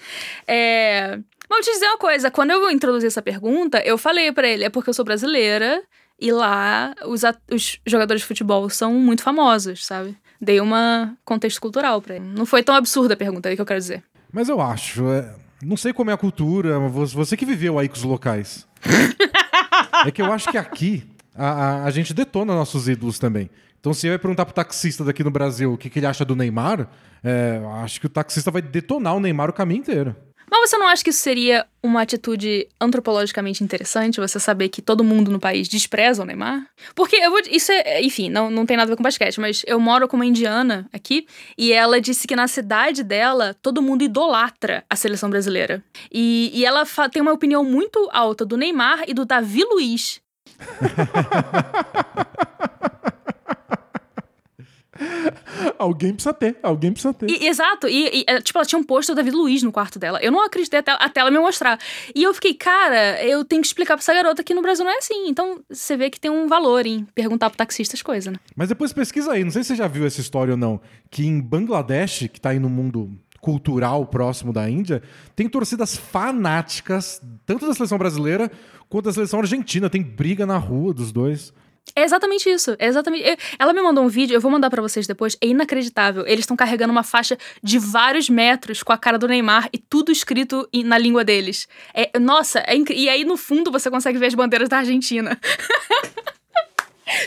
É... 0.47 1.19
Vou 1.49 1.61
te 1.61 1.71
dizer 1.71 1.85
uma 1.87 1.97
coisa: 1.97 2.29
quando 2.31 2.51
eu 2.51 2.69
introduzi 2.69 3.07
essa 3.07 3.21
pergunta, 3.21 3.79
eu 3.79 3.97
falei 3.97 4.31
pra 4.31 4.47
ele, 4.47 4.63
é 4.63 4.69
porque 4.69 4.89
eu 4.89 4.93
sou 4.93 5.05
brasileira 5.05 5.81
e 6.19 6.31
lá 6.31 6.95
os, 7.05 7.21
os 7.51 7.79
jogadores 7.85 8.21
de 8.21 8.27
futebol 8.27 8.69
são 8.69 8.93
muito 8.93 9.23
famosos, 9.23 9.85
sabe? 9.85 10.17
Dei 10.39 10.59
uma 10.59 11.15
contexto 11.23 11.59
cultural 11.61 12.01
pra 12.01 12.15
ele. 12.15 12.25
Não 12.25 12.45
foi 12.45 12.61
tão 12.63 12.75
absurda 12.75 13.13
a 13.13 13.17
pergunta, 13.17 13.51
é 13.51 13.55
que 13.55 13.61
eu 13.61 13.65
quero 13.65 13.79
dizer. 13.79 14.03
Mas 14.31 14.49
eu 14.49 14.61
acho. 14.61 15.07
é, 15.09 15.33
não 15.61 15.77
sei 15.77 15.93
como 15.93 16.11
é 16.11 16.13
a 16.13 16.17
cultura, 16.17 16.77
você 16.79 17.35
que 17.35 17.45
viveu 17.45 17.79
aí 17.79 17.87
com 17.87 17.95
os 17.95 18.03
locais. 18.03 18.67
é 20.05 20.11
que 20.11 20.21
eu 20.21 20.31
acho 20.31 20.51
que 20.51 20.57
aqui 20.57 21.07
a, 21.37 21.47
a- 21.51 21.83
a 21.85 21.91
gente 21.91 22.13
detona 22.13 22.53
nossos 22.55 22.87
ídolos 22.89 23.19
também. 23.19 23.49
Então, 23.79 23.93
se 23.93 24.07
eu 24.07 24.17
perguntar 24.19 24.45
pro 24.45 24.53
taxista 24.53 25.03
daqui 25.03 25.23
no 25.23 25.31
Brasil 25.31 25.71
o 25.73 25.77
que, 25.77 25.89
que 25.89 25.99
ele 25.99 26.05
acha 26.07 26.25
do 26.25 26.35
Neymar, 26.35 26.89
é, 27.23 27.61
acho 27.83 27.99
que 27.99 28.07
o 28.07 28.09
taxista 28.09 28.49
vai 28.51 28.61
detonar 28.61 29.15
o 29.15 29.19
Neymar 29.19 29.49
o 29.49 29.53
caminho 29.53 29.79
inteiro. 29.79 30.15
Mas 30.49 30.69
você 30.69 30.77
não 30.77 30.87
acha 30.87 31.03
que 31.03 31.09
isso 31.09 31.19
seria 31.19 31.65
uma 31.83 32.01
atitude 32.01 32.67
antropologicamente 32.79 33.63
interessante, 33.65 34.19
você 34.19 34.39
saber 34.39 34.69
que 34.69 34.81
todo 34.81 35.03
mundo 35.03 35.29
no 35.29 35.39
país 35.41 35.67
despreza 35.67 36.23
o 36.23 36.25
Neymar? 36.25 36.65
Porque 36.95 37.17
eu 37.17 37.29
vou. 37.29 37.41
Isso 37.51 37.69
é. 37.71 38.01
Enfim, 38.01 38.29
não, 38.29 38.49
não 38.49 38.65
tem 38.65 38.77
nada 38.77 38.87
a 38.89 38.91
ver 38.91 38.95
com 38.95 39.03
basquete, 39.03 39.41
mas 39.41 39.61
eu 39.67 39.77
moro 39.77 40.07
com 40.07 40.15
uma 40.15 40.25
indiana 40.25 40.87
aqui 40.93 41.27
e 41.57 41.73
ela 41.73 41.99
disse 41.99 42.25
que 42.27 42.35
na 42.35 42.47
cidade 42.47 43.03
dela 43.03 43.55
todo 43.61 43.81
mundo 43.81 44.03
idolatra 44.05 44.85
a 44.89 44.95
seleção 44.95 45.29
brasileira. 45.29 45.83
E, 46.11 46.49
e 46.53 46.65
ela 46.65 46.83
tem 47.11 47.21
uma 47.21 47.33
opinião 47.33 47.63
muito 47.63 48.09
alta 48.13 48.45
do 48.45 48.55
Neymar 48.55 49.03
e 49.05 49.13
do 49.13 49.25
Davi 49.25 49.63
Luiz. 49.65 50.21
alguém 55.77 56.13
precisa 56.13 56.33
ter, 56.33 56.57
alguém 56.61 56.91
precisa 56.91 57.13
ter. 57.13 57.29
E- 57.29 57.47
exato, 57.47 57.87
e, 57.87 58.21
e, 58.21 58.23
é, 58.27 58.41
tipo, 58.41 58.57
ela 58.57 58.65
tinha 58.65 58.79
um 58.79 58.83
pôster 58.83 59.15
do 59.15 59.17
Davi 59.17 59.31
Luiz 59.31 59.63
no 59.63 59.71
quarto 59.71 59.99
dela. 59.99 60.19
Eu 60.21 60.31
não 60.31 60.43
acreditei 60.43 60.79
até, 60.79 60.91
até 60.99 61.21
ela 61.21 61.31
me 61.31 61.39
mostrar. 61.39 61.79
E 62.13 62.23
eu 62.23 62.33
fiquei, 62.33 62.53
cara, 62.53 63.23
eu 63.23 63.43
tenho 63.45 63.61
que 63.61 63.67
explicar 63.67 63.95
pra 63.95 64.01
essa 64.01 64.13
garota 64.13 64.43
que 64.43 64.53
no 64.53 64.61
Brasil 64.61 64.83
não 64.83 64.91
é 64.91 64.97
assim. 64.97 65.27
Então 65.27 65.61
você 65.69 65.95
vê 65.95 66.09
que 66.09 66.19
tem 66.19 66.31
um 66.31 66.47
valor 66.47 66.85
em 66.85 67.05
perguntar 67.15 67.49
pro 67.49 67.57
taxista 67.57 67.95
as 67.95 68.01
coisas, 68.01 68.31
né? 68.31 68.39
Mas 68.55 68.69
depois 68.69 68.93
pesquisa 68.93 69.31
aí, 69.31 69.43
não 69.43 69.51
sei 69.51 69.63
se 69.63 69.69
você 69.69 69.75
já 69.75 69.87
viu 69.87 70.05
essa 70.05 70.21
história 70.21 70.51
ou 70.51 70.57
não, 70.57 70.81
que 71.09 71.25
em 71.25 71.39
Bangladesh, 71.39 72.29
que 72.31 72.41
tá 72.41 72.49
aí 72.49 72.59
no 72.59 72.69
mundo 72.69 73.11
cultural 73.39 74.05
próximo 74.05 74.51
da 74.51 74.69
Índia, 74.69 75.01
tem 75.35 75.47
torcidas 75.47 75.95
fanáticas, 75.95 77.21
tanto 77.45 77.67
da 77.67 77.73
seleção 77.73 77.97
brasileira 77.97 78.51
quanto 78.89 79.05
da 79.05 79.13
seleção 79.13 79.39
argentina. 79.39 79.89
Tem 79.89 80.01
briga 80.01 80.45
na 80.45 80.57
rua 80.57 80.93
dos 80.93 81.11
dois. 81.11 81.53
É 81.95 82.03
exatamente 82.03 82.49
isso. 82.49 82.75
É 82.79 82.87
exatamente. 82.87 83.23
Ela 83.57 83.71
me 83.71 83.81
mandou 83.81 84.03
um 84.03 84.09
vídeo, 84.09 84.33
eu 84.35 84.41
vou 84.41 84.51
mandar 84.51 84.69
pra 84.69 84.81
vocês 84.81 85.07
depois. 85.07 85.37
É 85.39 85.47
inacreditável. 85.47 86.23
Eles 86.27 86.41
estão 86.41 86.57
carregando 86.57 86.91
uma 86.91 87.01
faixa 87.03 87.37
de 87.63 87.79
vários 87.79 88.29
metros 88.29 88.83
com 88.83 88.91
a 88.91 88.97
cara 88.97 89.17
do 89.17 89.25
Neymar 89.27 89.69
e 89.71 89.77
tudo 89.77 90.11
escrito 90.11 90.67
em- 90.73 90.83
na 90.83 90.97
língua 90.97 91.23
deles. 91.23 91.65
É, 91.93 92.19
nossa, 92.19 92.59
é 92.67 92.75
incri- 92.75 92.97
e 92.99 93.07
aí 93.09 93.23
no 93.23 93.37
fundo 93.37 93.71
você 93.71 93.89
consegue 93.89 94.17
ver 94.19 94.25
as 94.27 94.35
bandeiras 94.35 94.67
da 94.67 94.79
Argentina. 94.79 95.39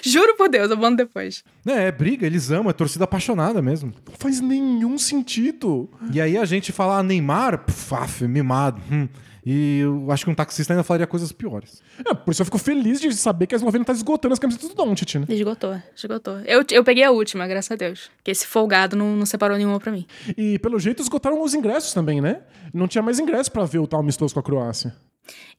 Juro 0.05 0.37
por 0.37 0.49
Deus, 0.51 0.71
eu 0.71 0.77
mando 0.77 0.99
depois. 0.99 1.43
É, 1.67 1.87
é 1.87 1.93
briga, 1.93 2.27
eles 2.27 2.51
amam, 2.51 2.69
é 2.69 2.73
torcida 2.75 3.05
apaixonada 3.05 3.63
mesmo. 3.63 3.95
Não 4.07 4.15
faz 4.19 4.39
nenhum 4.41 4.99
sentido. 4.99 5.89
E 6.13 6.21
aí 6.21 6.37
a 6.37 6.45
gente 6.45 6.71
fala, 6.71 6.99
ah, 6.99 7.03
Neymar, 7.03 7.59
puf, 7.65 7.95
af, 7.95 8.23
mimado. 8.29 8.81
hum. 8.93 9.09
E 9.45 9.81
eu 9.81 10.11
acho 10.11 10.25
que 10.25 10.31
um 10.31 10.35
taxista 10.35 10.73
ainda 10.73 10.83
falaria 10.83 11.07
coisas 11.07 11.33
piores. 11.33 11.83
É, 11.99 12.15
por 12.15 12.31
isso 12.31 12.43
eu 12.43 12.45
fico 12.47 12.59
feliz 12.59 13.01
de 13.01 13.13
saber 13.15 13.47
que 13.47 13.55
a 13.55 13.57
Eslovênia 13.57 13.85
tá 13.85 13.93
esgotando 13.93 14.33
as 14.33 14.39
camisetas 14.39 14.69
do 14.69 14.75
Doncic, 14.75 15.15
né? 15.17 15.27
Esgotou, 15.29 15.81
esgotou. 15.97 16.41
Eu, 16.41 16.65
eu 16.71 16.85
peguei 16.85 17.05
a 17.05 17.11
última, 17.11 17.47
graças 17.47 17.71
a 17.71 17.77
Deus. 17.77 18.11
Porque 18.17 18.31
esse 18.31 18.47
folgado 18.47 18.97
não, 18.97 19.17
não 19.17 19.27
separou 19.27 19.57
nenhuma 19.57 19.81
pra 19.81 19.91
mim. 19.93 20.07
E 20.37 20.59
pelo 20.59 20.79
jeito 20.79 21.03
esgotaram 21.03 21.43
os 21.43 21.55
ingressos 21.55 21.93
também, 21.93 22.21
né? 22.21 22.43
Não 22.73 22.87
tinha 22.87 23.03
mais 23.03 23.19
ingresso 23.19 23.51
pra 23.51 23.65
ver 23.65 23.79
o 23.79 23.87
tal 23.87 24.01
amistoso 24.01 24.35
com 24.35 24.41
a 24.41 24.43
Croácia. 24.43 24.95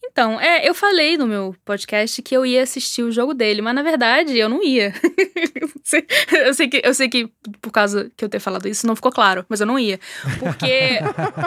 Então, 0.04 0.39
é, 0.41 0.67
eu 0.67 0.74
falei 0.74 1.17
no 1.17 1.28
meu 1.28 1.56
podcast 1.63 2.21
que 2.21 2.36
eu 2.36 2.45
ia 2.45 2.63
assistir 2.63 3.04
o 3.04 3.12
jogo 3.12 3.34
dele, 3.34 3.62
mas 3.62 3.74
na 3.74 3.84
verdade 3.84 4.38
eu 4.38 4.50
não 4.50 4.62
ia. 4.63 4.93
eu, 6.45 6.54
sei 6.54 6.67
que, 6.67 6.82
eu 6.84 6.93
sei 6.93 7.08
que 7.08 7.30
por 7.62 7.71
causa 7.71 8.12
que 8.17 8.26
eu 8.26 8.30
ter 8.30 8.39
falado 8.39 8.67
isso 8.67 8.86
não 8.86 8.95
ficou 8.95 9.12
claro, 9.12 9.45
mas 9.47 9.62
eu 9.62 9.67
não 9.67 9.80
ia. 9.80 10.00
Porque, 10.39 11.00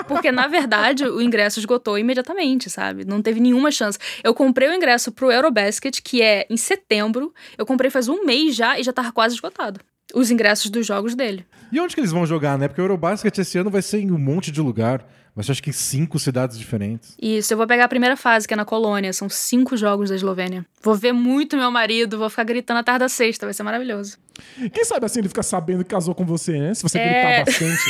porque 0.09 0.33
na 0.33 0.47
verdade 0.47 1.05
o 1.05 1.21
ingresso 1.21 1.59
esgotou 1.59 1.99
imediatamente, 1.99 2.71
sabe? 2.71 3.05
Não 3.05 3.21
teve 3.21 3.41
nenhuma 3.41 3.71
chance. 3.71 3.99
Eu 4.23 4.33
comprei 4.33 4.69
o 4.69 4.75
ingresso 4.75 5.13
pro 5.13 5.31
Eurobasket, 5.31 6.01
que 6.03 6.23
é 6.23 6.47
em 6.49 6.57
setembro. 6.57 7.35
Eu 7.59 7.67
comprei 7.67 7.91
faz 7.91 8.09
um 8.09 8.25
mês 8.25 8.55
já 8.55 8.79
e 8.79 8.83
já 8.83 8.93
tava 8.93 9.13
quase 9.13 9.35
esgotado. 9.35 9.81
Os 10.15 10.31
ingressos 10.31 10.71
dos 10.71 10.87
jogos 10.87 11.15
dele. 11.15 11.45
E 11.73 11.81
onde 11.81 11.95
que 11.95 12.01
eles 12.01 12.13
vão 12.13 12.25
jogar, 12.25 12.57
né? 12.57 12.69
Porque 12.69 12.81
o 12.81 12.85
Eurobasket 12.85 13.37
esse 13.37 13.59
ano 13.59 13.71
vai 13.71 13.83
ser 13.83 13.99
em 13.99 14.13
um 14.13 14.19
monte 14.19 14.53
de 14.53 14.61
lugar. 14.61 15.05
Ser 15.43 15.53
acho 15.53 15.63
que 15.63 15.71
em 15.71 15.73
cinco 15.73 16.19
cidades 16.19 16.57
diferentes. 16.59 17.17
Isso, 17.21 17.53
eu 17.53 17.57
vou 17.57 17.67
pegar 17.67 17.85
a 17.87 17.89
primeira 17.89 18.17
fase, 18.17 18.47
que 18.47 18.55
é 18.55 18.57
na 18.57 18.65
Colônia. 18.65 19.13
São 19.13 19.29
cinco 19.29 19.77
jogos 19.77 20.11
da 20.11 20.17
Eslovênia. 20.17 20.65
Vou 20.83 20.95
ver 20.95 21.13
muito 21.13 21.57
meu 21.57 21.71
marido, 21.71 22.17
vou 22.19 22.31
ficar 22.31 22.45
gritando 22.45 22.79
a 22.79 22.83
tarde 22.85 23.01
da 23.01 23.09
sexta, 23.09 23.45
vai 23.47 23.53
ser 23.53 23.63
maravilhoso. 23.65 24.17
Quem 24.73 24.85
sabe 24.85 25.07
assim 25.07 25.19
ele 25.21 25.29
fica 25.29 25.43
sabendo 25.43 25.83
que 25.85 25.91
casou 25.91 26.15
com 26.15 26.25
você, 26.25 26.59
né? 26.59 26.73
Se 26.75 26.83
você 26.83 26.99
É. 26.99 27.43
gritar 27.43 27.45
bastante. 27.47 27.83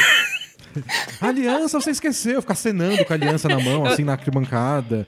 Aliança, 1.21 1.79
você 1.81 1.91
esqueceu, 1.91 2.41
ficar 2.41 2.55
cenando 2.55 3.05
com 3.05 3.13
a 3.13 3.17
aliança 3.17 3.49
na 3.49 3.61
mão, 3.61 3.85
assim, 3.87 4.03
na 4.05 4.13
arquibancada. 4.13 5.07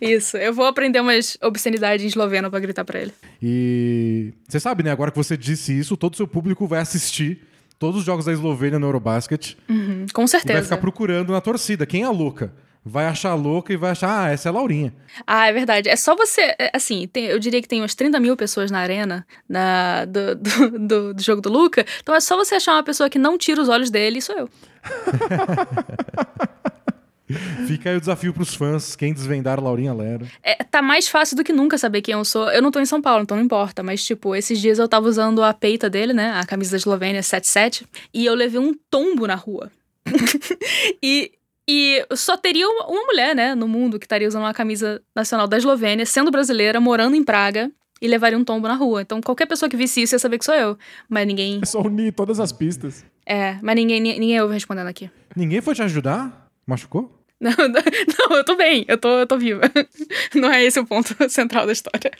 Isso, 0.00 0.36
eu 0.36 0.52
vou 0.52 0.66
aprender 0.66 1.00
umas 1.00 1.38
obscenidades 1.42 2.04
em 2.04 2.08
esloveno 2.08 2.50
pra 2.50 2.60
gritar 2.60 2.84
pra 2.84 3.00
ele. 3.00 3.12
E 3.40 4.32
você 4.46 4.60
sabe, 4.60 4.82
né? 4.82 4.90
Agora 4.90 5.10
que 5.10 5.16
você 5.16 5.36
disse 5.36 5.76
isso, 5.78 5.96
todo 5.96 6.12
o 6.12 6.16
seu 6.16 6.26
público 6.28 6.66
vai 6.66 6.80
assistir 6.80 7.40
todos 7.82 7.98
os 8.00 8.06
jogos 8.06 8.24
da 8.24 8.32
Eslovênia 8.32 8.78
no 8.78 8.86
Eurobasket 8.86 9.56
Uhum, 9.68 10.06
com 10.14 10.22
e 10.22 10.24
vai 10.24 10.28
certeza. 10.28 10.62
ficar 10.62 10.76
procurando 10.76 11.32
na 11.32 11.40
torcida. 11.40 11.84
Quem 11.84 12.02
é 12.02 12.06
a 12.06 12.10
louca? 12.10 12.52
vai 12.84 13.06
achar 13.06 13.32
louca 13.34 13.72
e 13.72 13.76
vai 13.76 13.92
achar, 13.92 14.24
ah, 14.24 14.30
essa 14.32 14.48
é 14.48 14.50
a 14.50 14.52
Laurinha. 14.52 14.92
Ah, 15.24 15.46
é 15.46 15.52
verdade. 15.52 15.88
É 15.88 15.94
só 15.94 16.16
você. 16.16 16.40
é, 16.58 16.68
Assim, 16.74 17.06
tem- 17.06 17.26
eu 17.26 17.38
diria 17.38 17.62
que 17.62 17.68
tem 17.68 17.80
umas 17.80 17.94
30 17.94 18.18
mil 18.18 18.36
pessoas 18.36 18.72
na 18.72 18.80
arena 18.80 19.24
na, 19.48 20.04
do, 20.04 20.34
do, 20.34 20.78
do- 20.88 21.14
do 21.14 21.22
jogo 21.22 21.40
do 21.40 21.48
Luca. 21.48 21.86
Então 22.00 22.12
é 22.12 22.18
só 22.20 22.36
você 22.36 22.56
achar 22.56 22.72
uma 22.72 22.82
pessoa 22.82 23.08
que 23.08 23.20
não 23.20 23.38
tira 23.38 23.62
os 23.62 23.68
olhos 23.68 23.88
dele, 23.88 24.18
e 24.18 24.22
sou 24.22 24.36
eu. 24.36 24.48
Fica 27.66 27.90
aí 27.90 27.96
o 27.96 28.00
desafio 28.00 28.32
pros 28.32 28.54
fãs, 28.54 28.94
quem 28.96 29.12
desvendar 29.12 29.58
a 29.58 29.62
Laurinha 29.62 29.92
Lero. 29.94 30.26
É, 30.42 30.62
tá 30.64 30.80
mais 30.82 31.08
fácil 31.08 31.36
do 31.36 31.44
que 31.44 31.52
nunca 31.52 31.76
saber 31.78 32.02
quem 32.02 32.14
eu 32.14 32.24
sou. 32.24 32.50
Eu 32.50 32.62
não 32.62 32.70
tô 32.70 32.80
em 32.80 32.86
São 32.86 33.00
Paulo, 33.00 33.22
então 33.22 33.36
não 33.36 33.44
importa. 33.44 33.82
Mas, 33.82 34.04
tipo, 34.04 34.34
esses 34.34 34.60
dias 34.60 34.78
eu 34.78 34.88
tava 34.88 35.06
usando 35.08 35.42
a 35.42 35.52
peita 35.52 35.88
dele, 35.90 36.12
né? 36.12 36.32
A 36.32 36.44
camisa 36.46 36.72
da 36.72 36.76
Eslovênia 36.76 37.22
77. 37.22 37.86
E 38.12 38.24
eu 38.26 38.34
levei 38.34 38.60
um 38.60 38.74
tombo 38.90 39.26
na 39.26 39.34
rua. 39.34 39.70
e. 41.02 41.32
E 41.68 42.04
só 42.16 42.36
teria 42.36 42.68
uma, 42.68 43.06
mulher, 43.06 43.36
né, 43.36 43.54
no 43.54 43.68
mundo 43.68 43.96
que 43.96 44.04
estaria 44.04 44.26
usando 44.26 44.42
uma 44.42 44.52
camisa 44.52 45.00
nacional 45.14 45.46
da 45.46 45.56
Eslovênia, 45.56 46.04
sendo 46.04 46.28
brasileira, 46.28 46.80
morando 46.80 47.14
em 47.14 47.22
Praga, 47.22 47.70
e 48.00 48.08
levaria 48.08 48.36
um 48.36 48.42
tombo 48.44 48.66
na 48.66 48.74
rua. 48.74 49.00
Então 49.00 49.20
qualquer 49.20 49.46
pessoa 49.46 49.68
que 49.70 49.76
visse 49.76 50.02
isso 50.02 50.12
ia 50.12 50.18
saber 50.18 50.38
que 50.38 50.44
sou 50.44 50.56
eu. 50.56 50.76
Mas 51.08 51.24
ninguém. 51.24 51.60
É 51.62 51.66
só 51.66 51.80
unir 51.80 52.12
todas 52.12 52.40
as 52.40 52.50
pistas. 52.50 53.04
É, 53.24 53.58
mas 53.62 53.76
ninguém, 53.76 54.00
ni- 54.00 54.18
ninguém 54.18 54.40
ouve 54.40 54.54
respondendo 54.54 54.88
aqui. 54.88 55.08
Ninguém 55.36 55.60
foi 55.60 55.72
te 55.76 55.82
ajudar? 55.82 56.48
Machucou? 56.66 57.21
Não, 57.50 57.50
não, 57.68 58.36
eu 58.36 58.44
tô 58.44 58.54
bem, 58.54 58.84
eu 58.86 58.96
tô, 58.96 59.08
eu 59.18 59.26
tô 59.26 59.36
viva. 59.36 59.62
Não 60.32 60.48
é 60.48 60.62
esse 60.62 60.78
o 60.78 60.86
ponto 60.86 61.16
central 61.28 61.66
da 61.66 61.72
história. 61.72 62.12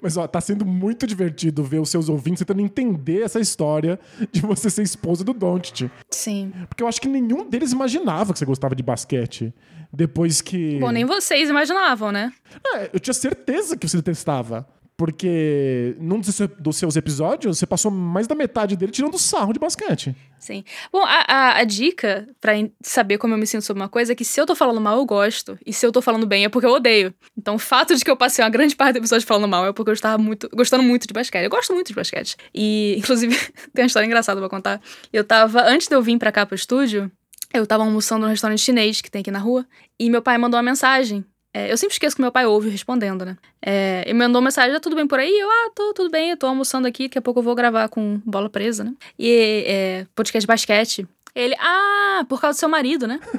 Mas 0.00 0.16
ó, 0.16 0.26
tá 0.26 0.40
sendo 0.40 0.64
muito 0.64 1.06
divertido 1.06 1.62
ver 1.62 1.78
os 1.78 1.90
seus 1.90 2.08
ouvintes 2.08 2.38
tentando 2.38 2.62
entender 2.62 3.20
essa 3.20 3.38
história 3.38 4.00
de 4.32 4.40
você 4.40 4.70
ser 4.70 4.82
esposa 4.82 5.22
do 5.22 5.34
Doncic. 5.34 5.90
Sim. 6.10 6.54
Porque 6.70 6.82
eu 6.82 6.88
acho 6.88 6.98
que 6.98 7.06
nenhum 7.06 7.46
deles 7.46 7.72
imaginava 7.72 8.32
que 8.32 8.38
você 8.38 8.46
gostava 8.46 8.74
de 8.74 8.82
basquete. 8.82 9.52
Depois 9.92 10.40
que. 10.40 10.78
Bom, 10.80 10.90
nem 10.90 11.04
vocês 11.04 11.50
imaginavam, 11.50 12.10
né? 12.10 12.32
É, 12.76 12.90
eu 12.94 12.98
tinha 12.98 13.14
certeza 13.14 13.76
que 13.76 13.86
você 13.86 13.98
detestava. 13.98 14.66
Porque 14.96 15.96
num 15.98 16.20
dos 16.20 16.34
seus- 16.76 16.96
episódios, 16.96 17.58
você 17.58 17.66
passou 17.66 17.90
mais 17.90 18.28
da 18.28 18.34
metade 18.34 18.76
dele 18.76 18.92
tirando 18.92 19.18
sarro 19.18 19.52
de 19.52 19.58
basquete. 19.58 20.14
Sim. 20.38 20.62
Bom, 20.92 21.02
a, 21.04 21.24
a, 21.26 21.58
a 21.58 21.64
dica 21.64 22.28
en- 22.54 22.70
saber 22.80 23.18
como 23.18 23.34
eu 23.34 23.38
me 23.38 23.46
sinto 23.46 23.62
sobre 23.64 23.82
uma 23.82 23.88
coisa 23.88 24.12
é 24.12 24.14
que 24.14 24.24
se 24.24 24.40
eu 24.40 24.46
tô 24.46 24.54
falando 24.54 24.80
mal, 24.80 24.96
eu 24.98 25.04
gosto. 25.04 25.58
E 25.66 25.72
se 25.72 25.84
eu 25.84 25.90
tô 25.90 26.00
falando 26.00 26.26
bem, 26.26 26.44
é 26.44 26.48
porque 26.48 26.66
eu 26.66 26.70
odeio. 26.70 27.12
Então, 27.36 27.56
o 27.56 27.58
fato 27.58 27.96
de 27.96 28.04
que 28.04 28.10
eu 28.10 28.16
passei 28.16 28.44
uma 28.44 28.50
grande 28.50 28.76
parte 28.76 28.92
do 28.94 28.98
episódio 28.98 29.26
falando 29.26 29.48
mal 29.48 29.66
é 29.66 29.72
porque 29.72 29.90
eu 29.90 29.94
estava 29.94 30.16
muito, 30.16 30.48
gostando 30.54 30.84
muito 30.84 31.08
de 31.08 31.12
basquete. 31.12 31.42
Eu 31.44 31.50
gosto 31.50 31.74
muito 31.74 31.88
de 31.88 31.94
basquete. 31.94 32.36
E, 32.54 32.94
inclusive, 33.00 33.36
tem 33.74 33.82
uma 33.82 33.86
história 33.86 34.06
engraçada 34.06 34.38
pra 34.40 34.48
contar. 34.48 34.80
Eu 35.12 35.24
tava, 35.24 35.62
antes 35.64 35.88
de 35.88 35.94
eu 35.96 36.02
vir 36.02 36.16
pra 36.18 36.30
cá 36.30 36.46
pro 36.46 36.54
estúdio, 36.54 37.10
eu 37.52 37.66
tava 37.66 37.82
almoçando 37.82 38.22
num 38.26 38.30
restaurante 38.30 38.60
chinês 38.60 39.00
que 39.00 39.10
tem 39.10 39.22
aqui 39.22 39.30
na 39.30 39.38
rua. 39.40 39.66
E 39.98 40.08
meu 40.08 40.22
pai 40.22 40.38
mandou 40.38 40.56
uma 40.58 40.62
mensagem. 40.64 41.24
É, 41.56 41.70
eu 41.70 41.78
sempre 41.78 41.92
esqueço 41.92 42.16
que 42.16 42.22
meu 42.22 42.32
pai 42.32 42.44
ouve 42.46 42.68
respondendo, 42.68 43.24
né? 43.24 43.36
É, 43.64 44.02
ele 44.04 44.18
mandou 44.18 44.40
uma 44.40 44.46
mensagem, 44.46 44.72
tá 44.72 44.80
tudo 44.80 44.96
bem 44.96 45.06
por 45.06 45.20
aí? 45.20 45.30
Eu, 45.30 45.48
ah, 45.48 45.70
tô 45.72 45.94
tudo 45.94 46.10
bem, 46.10 46.30
eu 46.30 46.36
tô 46.36 46.48
almoçando 46.48 46.88
aqui, 46.88 47.04
daqui 47.04 47.16
a 47.16 47.22
pouco 47.22 47.38
eu 47.38 47.44
vou 47.44 47.54
gravar 47.54 47.88
com 47.88 48.20
bola 48.26 48.50
presa, 48.50 48.82
né? 48.82 48.92
E 49.16 49.64
é, 49.64 50.06
podcast 50.16 50.40
de 50.40 50.48
basquete. 50.48 51.06
Ele, 51.32 51.54
ah, 51.60 52.26
por 52.28 52.40
causa 52.40 52.56
do 52.56 52.60
seu 52.60 52.68
marido, 52.68 53.06
né? 53.06 53.20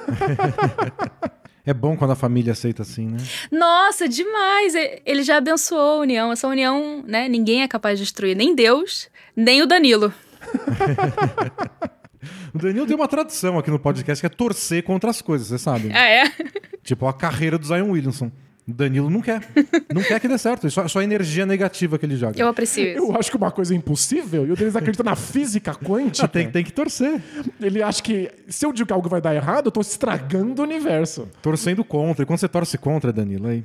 É 1.67 1.73
bom 1.73 1.97
quando 1.97 2.11
a 2.11 2.15
família 2.15 2.53
aceita 2.53 2.83
assim, 2.83 3.07
né? 3.07 3.17
Nossa, 3.51 4.07
demais! 4.07 4.75
Ele 5.03 5.23
já 5.23 5.37
abençoou 5.37 5.97
a 5.97 6.01
união. 6.01 6.31
Essa 6.31 6.47
união, 6.47 7.03
né? 7.07 7.27
Ninguém 7.27 7.63
é 7.63 7.67
capaz 7.67 7.97
de 7.97 8.05
destruir, 8.05 8.35
nem 8.35 8.53
Deus, 8.53 9.09
nem 9.35 9.63
o 9.63 9.65
Danilo. 9.65 10.13
O 12.55 12.57
Danilo 12.59 12.87
tem 12.87 12.95
uma 12.95 13.07
tradição 13.07 13.59
aqui 13.59 13.69
no 13.69 13.77
podcast 13.77 14.21
que 14.21 14.25
é 14.25 14.29
torcer 14.29 14.81
contra 14.83 15.09
as 15.09 15.21
coisas, 15.21 15.47
você 15.47 15.57
sabe. 15.57 15.91
Ah, 15.93 16.07
é? 16.07 16.31
Tipo 16.83 17.05
a 17.07 17.13
carreira 17.13 17.57
do 17.57 17.65
Zion 17.65 17.91
Williamson. 17.91 18.31
O 18.67 18.73
Danilo 18.73 19.11
não 19.11 19.21
quer. 19.21 19.47
Não 19.93 20.01
quer 20.01 20.19
que 20.19 20.27
dê 20.27 20.37
certo. 20.39 20.65
É 20.65 20.69
só, 20.71 20.87
só 20.87 20.99
energia 20.99 21.45
negativa 21.45 21.99
que 21.99 22.05
ele 22.05 22.15
joga. 22.15 22.39
Eu 22.39 22.47
aprecio 22.47 22.83
isso. 22.83 22.97
Eu 22.97 23.15
acho 23.15 23.29
que 23.29 23.37
uma 23.37 23.51
coisa 23.51 23.75
é 23.75 23.77
impossível 23.77 24.47
e 24.47 24.51
o 24.51 24.55
deles 24.55 24.75
acredita 24.75 25.03
na 25.03 25.15
física 25.15 25.75
quântica. 25.75 26.25
Ah, 26.25 26.27
tem, 26.27 26.49
tem 26.49 26.63
que 26.63 26.73
torcer. 26.73 27.21
Ele 27.61 27.83
acha 27.83 28.01
que 28.01 28.31
se 28.47 28.65
eu 28.65 28.73
digo 28.73 28.87
que 28.87 28.93
algo 28.93 29.07
vai 29.07 29.21
dar 29.21 29.35
errado, 29.35 29.67
eu 29.67 29.71
tô 29.71 29.81
estragando 29.81 30.63
o 30.63 30.65
universo. 30.65 31.27
Torcendo 31.43 31.83
contra. 31.83 32.23
E 32.23 32.25
quando 32.25 32.39
você 32.39 32.47
torce 32.47 32.75
contra, 32.75 33.13
Danilo, 33.13 33.47
aí. 33.47 33.63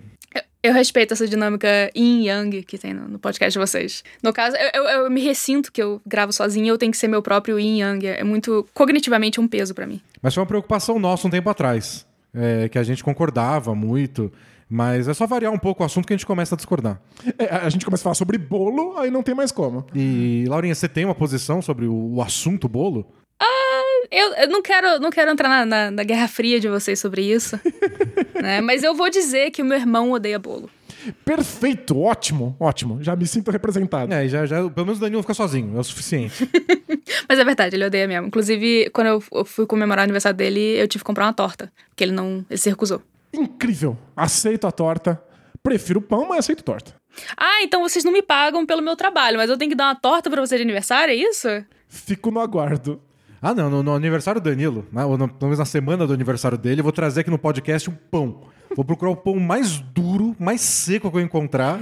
Eu, 0.62 0.74
respeito 0.74 1.12
essa 1.14 1.26
dinâmica 1.26 1.90
yin 1.96 2.26
yang 2.26 2.62
que 2.62 2.76
tem 2.76 2.92
no, 2.92 3.08
no 3.08 3.18
podcast 3.18 3.52
de 3.52 3.58
vocês. 3.66 4.04
No 4.22 4.32
caso, 4.32 4.56
eu, 4.56 4.82
eu- 4.82 4.88
eu 5.04 5.10
me 5.10 5.20
ressinto 5.22 5.72
que 5.72 5.82
eu 5.82 6.00
gravo 6.06 6.32
sozinha 6.32 6.66
e 6.66 6.68
eu 6.68 6.76
tenho 6.76 6.92
que 6.92 6.98
ser 6.98 7.08
meu 7.08 7.22
próprio 7.22 7.58
yin 7.58 7.78
yang. 7.80 8.06
É 8.06 8.22
muito, 8.24 8.68
cognitivamente, 8.74 9.40
um 9.40 9.48
peso 9.48 9.74
pra 9.74 9.86
mim. 9.86 10.00
Mas 10.20 10.34
foi 10.34 10.42
uma 10.42 10.46
preocupação 10.46 10.98
nossa 10.98 11.26
um 11.26 11.30
tempo 11.30 11.48
atrás. 11.48 12.06
é, 12.34 12.68
que 12.68 12.78
a 12.78 12.82
gente 12.82 13.02
concordava 13.02 13.74
muito. 13.74 14.30
Mas 14.68 15.08
é 15.08 15.14
só 15.14 15.26
variar 15.26 15.50
um 15.52 15.58
pouco 15.58 15.82
o 15.82 15.86
assunto 15.86 16.06
que 16.06 16.12
a 16.12 16.16
gente 16.16 16.26
começa 16.26 16.54
a 16.54 16.56
discordar. 16.56 17.00
É, 17.38 17.46
a 17.56 17.68
gente 17.68 17.84
começa 17.84 18.02
a 18.02 18.04
falar 18.04 18.14
sobre 18.14 18.38
bolo, 18.38 18.96
aí 18.98 19.10
não 19.10 19.20
tem 19.22 19.34
mais 19.34 19.50
como. 19.50 19.84
E, 19.94 20.44
Laurinha, 20.46 20.74
você 20.74 20.88
tem 20.88 21.04
uma 21.04 21.14
posição 21.14 21.60
sobre 21.60 21.86
o, 21.86 21.92
o 22.16 22.22
assunto 22.22 22.68
bolo? 22.68 23.04
Eu, 24.10 24.32
eu 24.34 24.48
não 24.48 24.62
quero, 24.62 24.98
não 25.00 25.10
quero 25.10 25.30
entrar 25.30 25.48
na, 25.48 25.66
na- 25.66 25.90
na 25.90 26.04
guerra 26.04 26.28
fria 26.28 26.60
de 26.60 26.68
vocês 26.68 26.98
sobre 27.00 27.22
isso. 27.22 27.58
né? 28.40 28.60
Mas 28.60 28.82
eu 28.82 28.94
vou 28.94 29.10
dizer 29.10 29.50
que 29.50 29.62
o 29.62 29.64
meu 29.64 29.78
irmão 29.78 30.12
odeia 30.12 30.38
bolo. 30.38 30.70
Perfeito, 31.24 31.98
ótimo, 31.98 32.54
ótimo. 32.60 33.02
Já 33.02 33.16
me 33.16 33.26
sinto 33.26 33.50
representado. 33.50 34.12
É, 34.12 34.28
já, 34.28 34.44
já, 34.46 34.56
pelo 34.68 34.86
menos 34.86 34.98
o 34.98 35.00
Danilo 35.00 35.22
fica 35.22 35.32
sozinho, 35.34 35.76
é 35.76 35.80
o 35.80 35.84
suficiente. 35.84 36.48
Mas 37.28 37.38
é 37.38 37.44
verdade, 37.44 37.74
ele 37.76 37.84
odeia 37.86 38.06
mesmo. 38.06 38.26
Inclusive, 38.26 38.90
quando 38.90 39.06
eu, 39.08 39.24
eu 39.32 39.44
fui 39.44 39.66
comemorar 39.66 40.02
o 40.02 40.04
aniversário 40.04 40.36
dele, 40.36 40.60
eu 40.78 40.86
tive 40.86 41.02
que 41.02 41.06
comprar 41.06 41.24
uma 41.26 41.32
torta. 41.32 41.72
Porque 41.88 42.04
ele 42.04 42.12
não. 42.12 42.44
Ele 42.50 42.58
se 42.58 42.68
recusou. 42.68 43.02
Incrível. 43.32 43.96
Aceito 44.16 44.66
a 44.66 44.72
torta. 44.72 45.20
Prefiro 45.62 46.00
pão, 46.00 46.26
mas 46.28 46.40
aceito 46.40 46.62
torta. 46.64 46.94
Ah, 47.36 47.62
então 47.62 47.80
vocês 47.82 48.04
não 48.04 48.12
me 48.12 48.22
pagam 48.22 48.64
pelo 48.64 48.82
meu 48.82 48.96
trabalho, 48.96 49.36
mas 49.36 49.50
eu 49.50 49.58
tenho 49.58 49.70
que 49.70 49.76
dar 49.76 49.88
uma 49.88 49.94
torta 49.94 50.30
pra 50.30 50.40
você 50.40 50.56
de 50.56 50.62
aniversário, 50.62 51.12
é 51.12 51.16
isso? 51.16 51.48
Fico 51.88 52.30
no 52.30 52.40
aguardo. 52.40 53.00
Ah, 53.42 53.54
não, 53.54 53.70
no, 53.70 53.82
no 53.82 53.94
aniversário 53.94 54.40
do 54.40 54.44
Danilo, 54.50 54.86
né, 54.92 55.04
ou 55.04 55.16
no- 55.16 55.28
pelo 55.28 55.44
menos 55.44 55.58
na 55.58 55.64
semana 55.64 56.06
do 56.06 56.12
aniversário 56.12 56.58
dele, 56.58 56.80
eu 56.80 56.84
vou 56.84 56.92
trazer 56.92 57.20
aqui 57.22 57.30
no 57.30 57.38
podcast 57.38 57.88
um 57.88 57.94
pão. 58.10 58.42
Vou 58.76 58.84
procurar 58.84 59.10
o 59.12 59.16
pão 59.16 59.36
mais 59.36 59.78
duro, 59.80 60.36
mais 60.38 60.60
seco 60.60 61.10
que 61.10 61.16
eu 61.16 61.20
encontrar. 61.22 61.78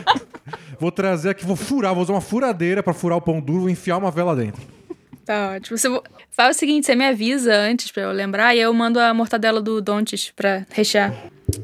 vou 0.80 0.90
trazer 0.90 1.30
aqui, 1.30 1.44
vou 1.44 1.56
furar, 1.56 1.92
vou 1.94 2.02
usar 2.02 2.12
uma 2.14 2.20
furadeira 2.20 2.82
pra 2.82 2.92
furar 2.94 3.18
o 3.18 3.20
pão 3.20 3.40
duro, 3.40 3.60
vou 3.60 3.70
enfiar 3.70 3.98
uma 3.98 4.10
vela 4.10 4.34
dentro. 4.34 4.60
Tá 5.24 5.52
ótimo. 5.56 5.76
Você 5.76 5.88
faz 6.30 6.56
o 6.56 6.58
seguinte, 6.58 6.86
você 6.86 6.94
me 6.94 7.04
avisa 7.06 7.52
antes 7.54 7.90
pra 7.90 8.04
eu 8.04 8.12
lembrar 8.12 8.54
e 8.54 8.60
eu 8.60 8.72
mando 8.72 8.98
a 9.00 9.12
mortadela 9.12 9.60
do 9.60 9.80
Dontes 9.82 10.32
pra 10.34 10.64
rechear. 10.70 11.12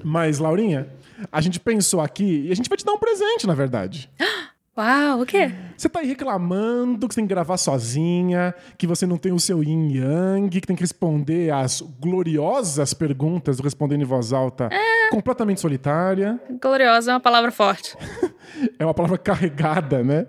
Mas, 0.05 0.38
Laurinha, 0.38 0.88
a 1.31 1.40
gente 1.40 1.59
pensou 1.61 2.01
aqui 2.01 2.47
e 2.49 2.53
a 2.53 2.55
gente 2.57 2.68
vai 2.68 2.77
te 2.77 2.85
dar 2.85 2.92
um 2.92 2.99
presente, 2.99 3.47
na 3.47 3.55
verdade. 3.55 4.11
Uau, 4.75 5.21
o 5.21 5.27
quê? 5.27 5.53
Você 5.77 5.87
tá 5.87 6.01
aí 6.01 6.07
reclamando 6.07 7.07
que 7.07 7.15
você 7.15 7.21
tem 7.21 7.27
que 7.27 7.35
gravar 7.35 7.59
sozinha, 7.59 8.55
que 8.79 8.87
você 8.87 9.05
não 9.05 9.19
tem 9.19 9.31
o 9.31 9.39
seu 9.39 9.63
yin 9.63 9.93
yang, 9.93 10.49
que 10.49 10.67
tem 10.67 10.75
que 10.75 10.83
responder 10.83 11.53
às 11.53 11.83
gloriosas 12.01 12.95
perguntas 12.95 13.59
do 13.59 13.63
Respondendo 13.63 14.01
em 14.01 14.07
Voz 14.07 14.33
Alta 14.33 14.71
completamente 15.11 15.61
solitária. 15.61 16.41
Gloriosa 16.59 17.11
é 17.11 17.15
uma 17.15 17.21
palavra 17.21 17.53
forte. 17.53 17.97
É 18.79 18.85
uma 18.85 18.93
palavra 18.93 19.17
carregada, 19.17 20.05
né? 20.05 20.27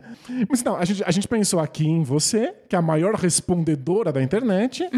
Mas 0.49 0.63
não, 0.63 0.77
a 0.77 0.86
gente, 0.86 1.03
a 1.03 1.12
gente 1.12 1.27
pensou 1.27 1.60
aqui 1.60 1.86
em 1.86 2.03
você, 2.03 2.53
que 2.69 2.75
é 2.75 2.79
a 2.79 2.82
maior 2.82 3.15
respondedora 3.15 4.13
da 4.13 4.23
internet, 4.23 4.89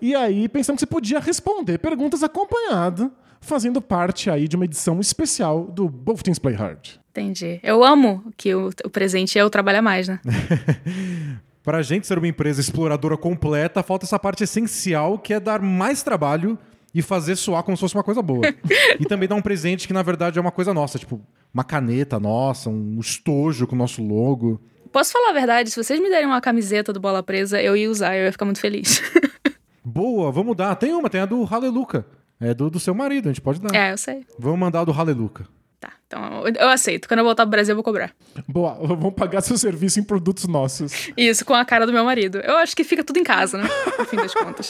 e 0.00 0.14
aí 0.14 0.46
pensamos 0.46 0.78
que 0.78 0.86
você 0.86 0.92
podia 0.92 1.18
responder 1.18 1.78
perguntas 1.78 2.22
acompanhado, 2.22 3.10
fazendo 3.46 3.80
parte 3.80 4.28
aí 4.28 4.48
de 4.48 4.56
uma 4.56 4.64
edição 4.64 5.00
especial 5.00 5.64
do 5.64 5.88
Both 5.88 6.22
Teams 6.22 6.38
Play 6.38 6.54
Hard. 6.54 6.98
Entendi. 7.10 7.58
Eu 7.62 7.82
amo 7.82 8.24
que 8.36 8.54
o, 8.54 8.70
o 8.84 8.90
presente 8.90 9.38
é 9.38 9.42
eu 9.42 9.48
trabalhar 9.48 9.80
mais, 9.80 10.08
né? 10.08 10.20
Pra 11.62 11.82
gente 11.82 12.06
ser 12.06 12.18
uma 12.18 12.28
empresa 12.28 12.60
exploradora 12.60 13.16
completa, 13.16 13.82
falta 13.82 14.04
essa 14.04 14.18
parte 14.18 14.44
essencial 14.44 15.18
que 15.18 15.34
é 15.34 15.40
dar 15.40 15.60
mais 15.60 16.02
trabalho 16.02 16.58
e 16.94 17.02
fazer 17.02 17.36
soar 17.36 17.62
como 17.62 17.76
se 17.76 17.80
fosse 17.80 17.94
uma 17.94 18.04
coisa 18.04 18.22
boa. 18.22 18.42
e 19.00 19.04
também 19.04 19.28
dar 19.28 19.34
um 19.34 19.42
presente 19.42 19.86
que 19.86 19.92
na 19.92 20.02
verdade 20.02 20.38
é 20.38 20.40
uma 20.40 20.52
coisa 20.52 20.72
nossa, 20.72 20.98
tipo 20.98 21.20
uma 21.52 21.64
caneta 21.64 22.20
nossa, 22.20 22.70
um 22.70 23.00
estojo 23.00 23.66
com 23.66 23.74
o 23.74 23.78
nosso 23.78 24.02
logo. 24.02 24.60
Posso 24.92 25.12
falar 25.12 25.30
a 25.30 25.32
verdade? 25.32 25.70
Se 25.70 25.82
vocês 25.82 26.00
me 26.00 26.08
derem 26.08 26.26
uma 26.26 26.40
camiseta 26.40 26.92
do 26.92 27.00
Bola 27.00 27.22
Presa, 27.22 27.60
eu 27.60 27.76
ia 27.76 27.90
usar, 27.90 28.16
eu 28.16 28.24
ia 28.24 28.32
ficar 28.32 28.44
muito 28.44 28.60
feliz. 28.60 29.02
Boa, 29.84 30.30
vamos 30.32 30.56
dar. 30.56 30.74
Tem 30.76 30.92
uma, 30.92 31.08
tem 31.10 31.20
a 31.20 31.26
do 31.26 31.46
Haleluca. 31.50 32.06
É 32.40 32.52
do, 32.52 32.68
do 32.70 32.78
seu 32.78 32.94
marido, 32.94 33.28
a 33.28 33.32
gente 33.32 33.40
pode 33.40 33.60
dar. 33.60 33.74
é, 33.74 33.92
eu 33.92 33.96
sei. 33.98 34.26
Vamos 34.38 34.58
mandar 34.58 34.84
do 34.84 34.92
Haleluca. 34.92 35.46
Tá, 35.80 35.90
então 36.06 36.46
eu- 36.46 36.54
eu 36.54 36.68
aceito. 36.68 37.06
Quando 37.08 37.18
eu 37.20 37.24
voltar 37.24 37.44
pro 37.44 37.50
Brasil, 37.50 37.72
eu 37.72 37.76
vou 37.76 37.84
cobrar. 37.84 38.12
Boa, 38.48 38.74
vamos 38.74 39.14
pagar 39.14 39.40
seu 39.42 39.56
serviço 39.58 40.00
em 40.00 40.02
produtos 40.02 40.46
nossos. 40.46 41.10
Isso, 41.16 41.44
com 41.44 41.54
a 41.54 41.64
cara 41.64 41.86
do 41.86 41.92
meu 41.92 42.04
marido. 42.04 42.38
Eu 42.38 42.56
acho 42.58 42.74
que 42.76 42.84
fica 42.84 43.02
tudo 43.04 43.18
em 43.18 43.24
casa, 43.24 43.58
né? 43.58 43.68
No 43.98 44.04
fim 44.04 44.16
das 44.16 44.34
contas. 44.34 44.66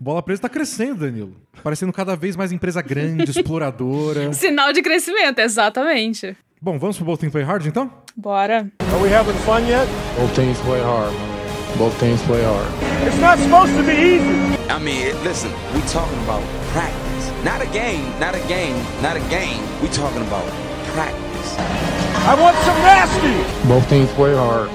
Bola 0.00 0.22
Presa 0.22 0.42
tá 0.42 0.48
crescendo, 0.48 1.00
Danilo. 1.00 1.34
Parecendo 1.62 1.92
cada 1.92 2.14
vez 2.16 2.36
mais 2.36 2.52
empresa 2.52 2.82
grande, 2.82 3.30
exploradora. 3.30 4.32
Sinal 4.34 4.72
de 4.72 4.82
crescimento, 4.82 5.38
exatamente. 5.38 6.36
Bom, 6.60 6.78
vamos 6.78 6.96
pro 6.96 7.04
Both 7.06 7.20
Team 7.20 7.30
Play 7.30 7.44
Hard 7.44 7.66
então? 7.66 7.90
Bora. 8.16 8.70
Are 8.80 9.02
we 9.02 9.14
having 9.14 9.34
fun 9.44 9.60
yet? 9.68 9.86
Both 10.18 10.34
teams 10.34 10.58
play 10.60 10.80
hard. 10.82 11.12
Both 11.78 11.98
teams 11.98 12.22
play 12.22 12.42
hard. 12.42 12.93
It's 13.06 13.20
not 13.20 13.38
supposed 13.38 13.76
to 13.76 13.82
be 13.82 13.92
easy. 13.92 14.38
I 14.70 14.78
mean, 14.78 15.12
listen, 15.22 15.52
we 15.74 15.80
talking 15.82 16.18
about 16.24 16.42
practice. 16.72 17.30
Not 17.44 17.60
a 17.60 17.66
game, 17.66 18.04
not 18.18 18.34
a 18.34 18.40
game, 18.48 18.76
not 19.02 19.14
a 19.16 19.20
game. 19.28 19.60
We 19.82 19.88
talking 19.88 20.22
about 20.22 20.46
practice. 20.94 21.50
I 22.26 22.34
want 22.40 22.56
some 22.64 22.78
nasty. 22.82 23.68
Both 23.68 23.88
teams 23.90 24.10
play 24.12 24.34
hard. 24.34 24.70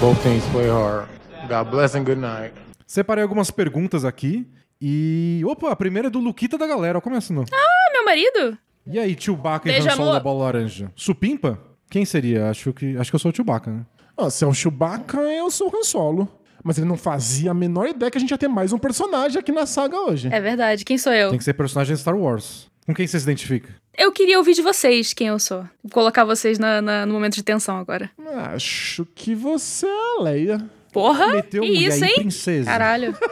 Both 0.00 0.20
teams 0.24 0.44
play 0.50 0.68
hard. 0.68 1.06
God 1.48 1.70
bless 1.70 1.94
and 1.94 2.04
good 2.04 2.18
night. 2.18 2.52
Separei 2.84 3.22
algumas 3.22 3.50
perguntas 3.52 4.04
aqui 4.04 4.44
e. 4.80 5.40
Opa, 5.46 5.70
a 5.70 5.76
primeira 5.76 6.08
é 6.08 6.10
do 6.10 6.18
Luquita 6.18 6.58
da 6.58 6.66
galera. 6.66 7.00
Começa 7.00 7.32
no. 7.32 7.42
Ah, 7.42 7.92
meu 7.92 8.04
marido? 8.04 8.58
E 8.84 8.98
aí, 8.98 9.16
Chewbacca 9.16 9.68
e 9.68 9.72
Beijo, 9.72 9.88
Han 9.88 9.96
Solo 9.96 10.12
da 10.12 10.20
bola 10.20 10.44
laranja? 10.46 10.90
Supimpa? 10.96 11.60
Quem 11.88 12.04
seria? 12.04 12.50
Acho 12.50 12.72
que, 12.72 12.96
acho 12.96 13.08
que 13.08 13.14
eu 13.14 13.20
sou 13.20 13.30
o 13.30 13.34
Chewbacca, 13.34 13.70
né? 13.70 13.86
Ah, 14.16 14.28
se 14.28 14.42
é 14.42 14.48
o 14.48 14.52
Chewbacca, 14.52 15.18
eu 15.20 15.48
sou 15.48 15.68
o 15.72 15.76
Han 15.76 15.84
Solo. 15.84 16.28
Mas 16.62 16.78
ele 16.78 16.86
não 16.86 16.96
fazia 16.96 17.50
a 17.50 17.54
menor 17.54 17.88
ideia 17.88 18.10
que 18.10 18.16
a 18.18 18.20
gente 18.20 18.30
ia 18.30 18.38
ter 18.38 18.48
mais 18.48 18.72
um 18.72 18.78
personagem 18.78 19.38
aqui 19.38 19.50
na 19.50 19.66
saga 19.66 19.96
hoje. 19.98 20.28
É 20.32 20.40
verdade. 20.40 20.84
Quem 20.84 20.96
sou 20.96 21.12
eu? 21.12 21.30
Tem 21.30 21.38
que 21.38 21.44
ser 21.44 21.54
personagem 21.54 21.94
de 21.94 22.00
Star 22.00 22.16
Wars. 22.16 22.70
Com 22.86 22.94
quem 22.94 23.06
você 23.06 23.18
se 23.18 23.24
identifica? 23.24 23.68
Eu 23.96 24.10
queria 24.12 24.38
ouvir 24.38 24.54
de 24.54 24.62
vocês 24.62 25.12
quem 25.12 25.26
eu 25.28 25.38
sou. 25.38 25.62
Vou 25.82 25.92
colocar 25.92 26.24
vocês 26.24 26.58
na- 26.58 26.80
na- 26.80 27.04
no 27.06 27.12
momento 27.14 27.34
de 27.34 27.42
tensão 27.42 27.76
agora. 27.78 28.10
Acho 28.54 29.04
que 29.14 29.34
você 29.34 29.86
é 29.86 30.18
a 30.18 30.22
Leia. 30.22 30.70
Porra! 30.92 31.28
Meteu 31.28 31.62
e 31.64 31.86
isso, 31.86 32.04
aí, 32.04 32.10
hein? 32.10 32.16
princesa? 32.16 32.70
Caralho. 32.70 33.16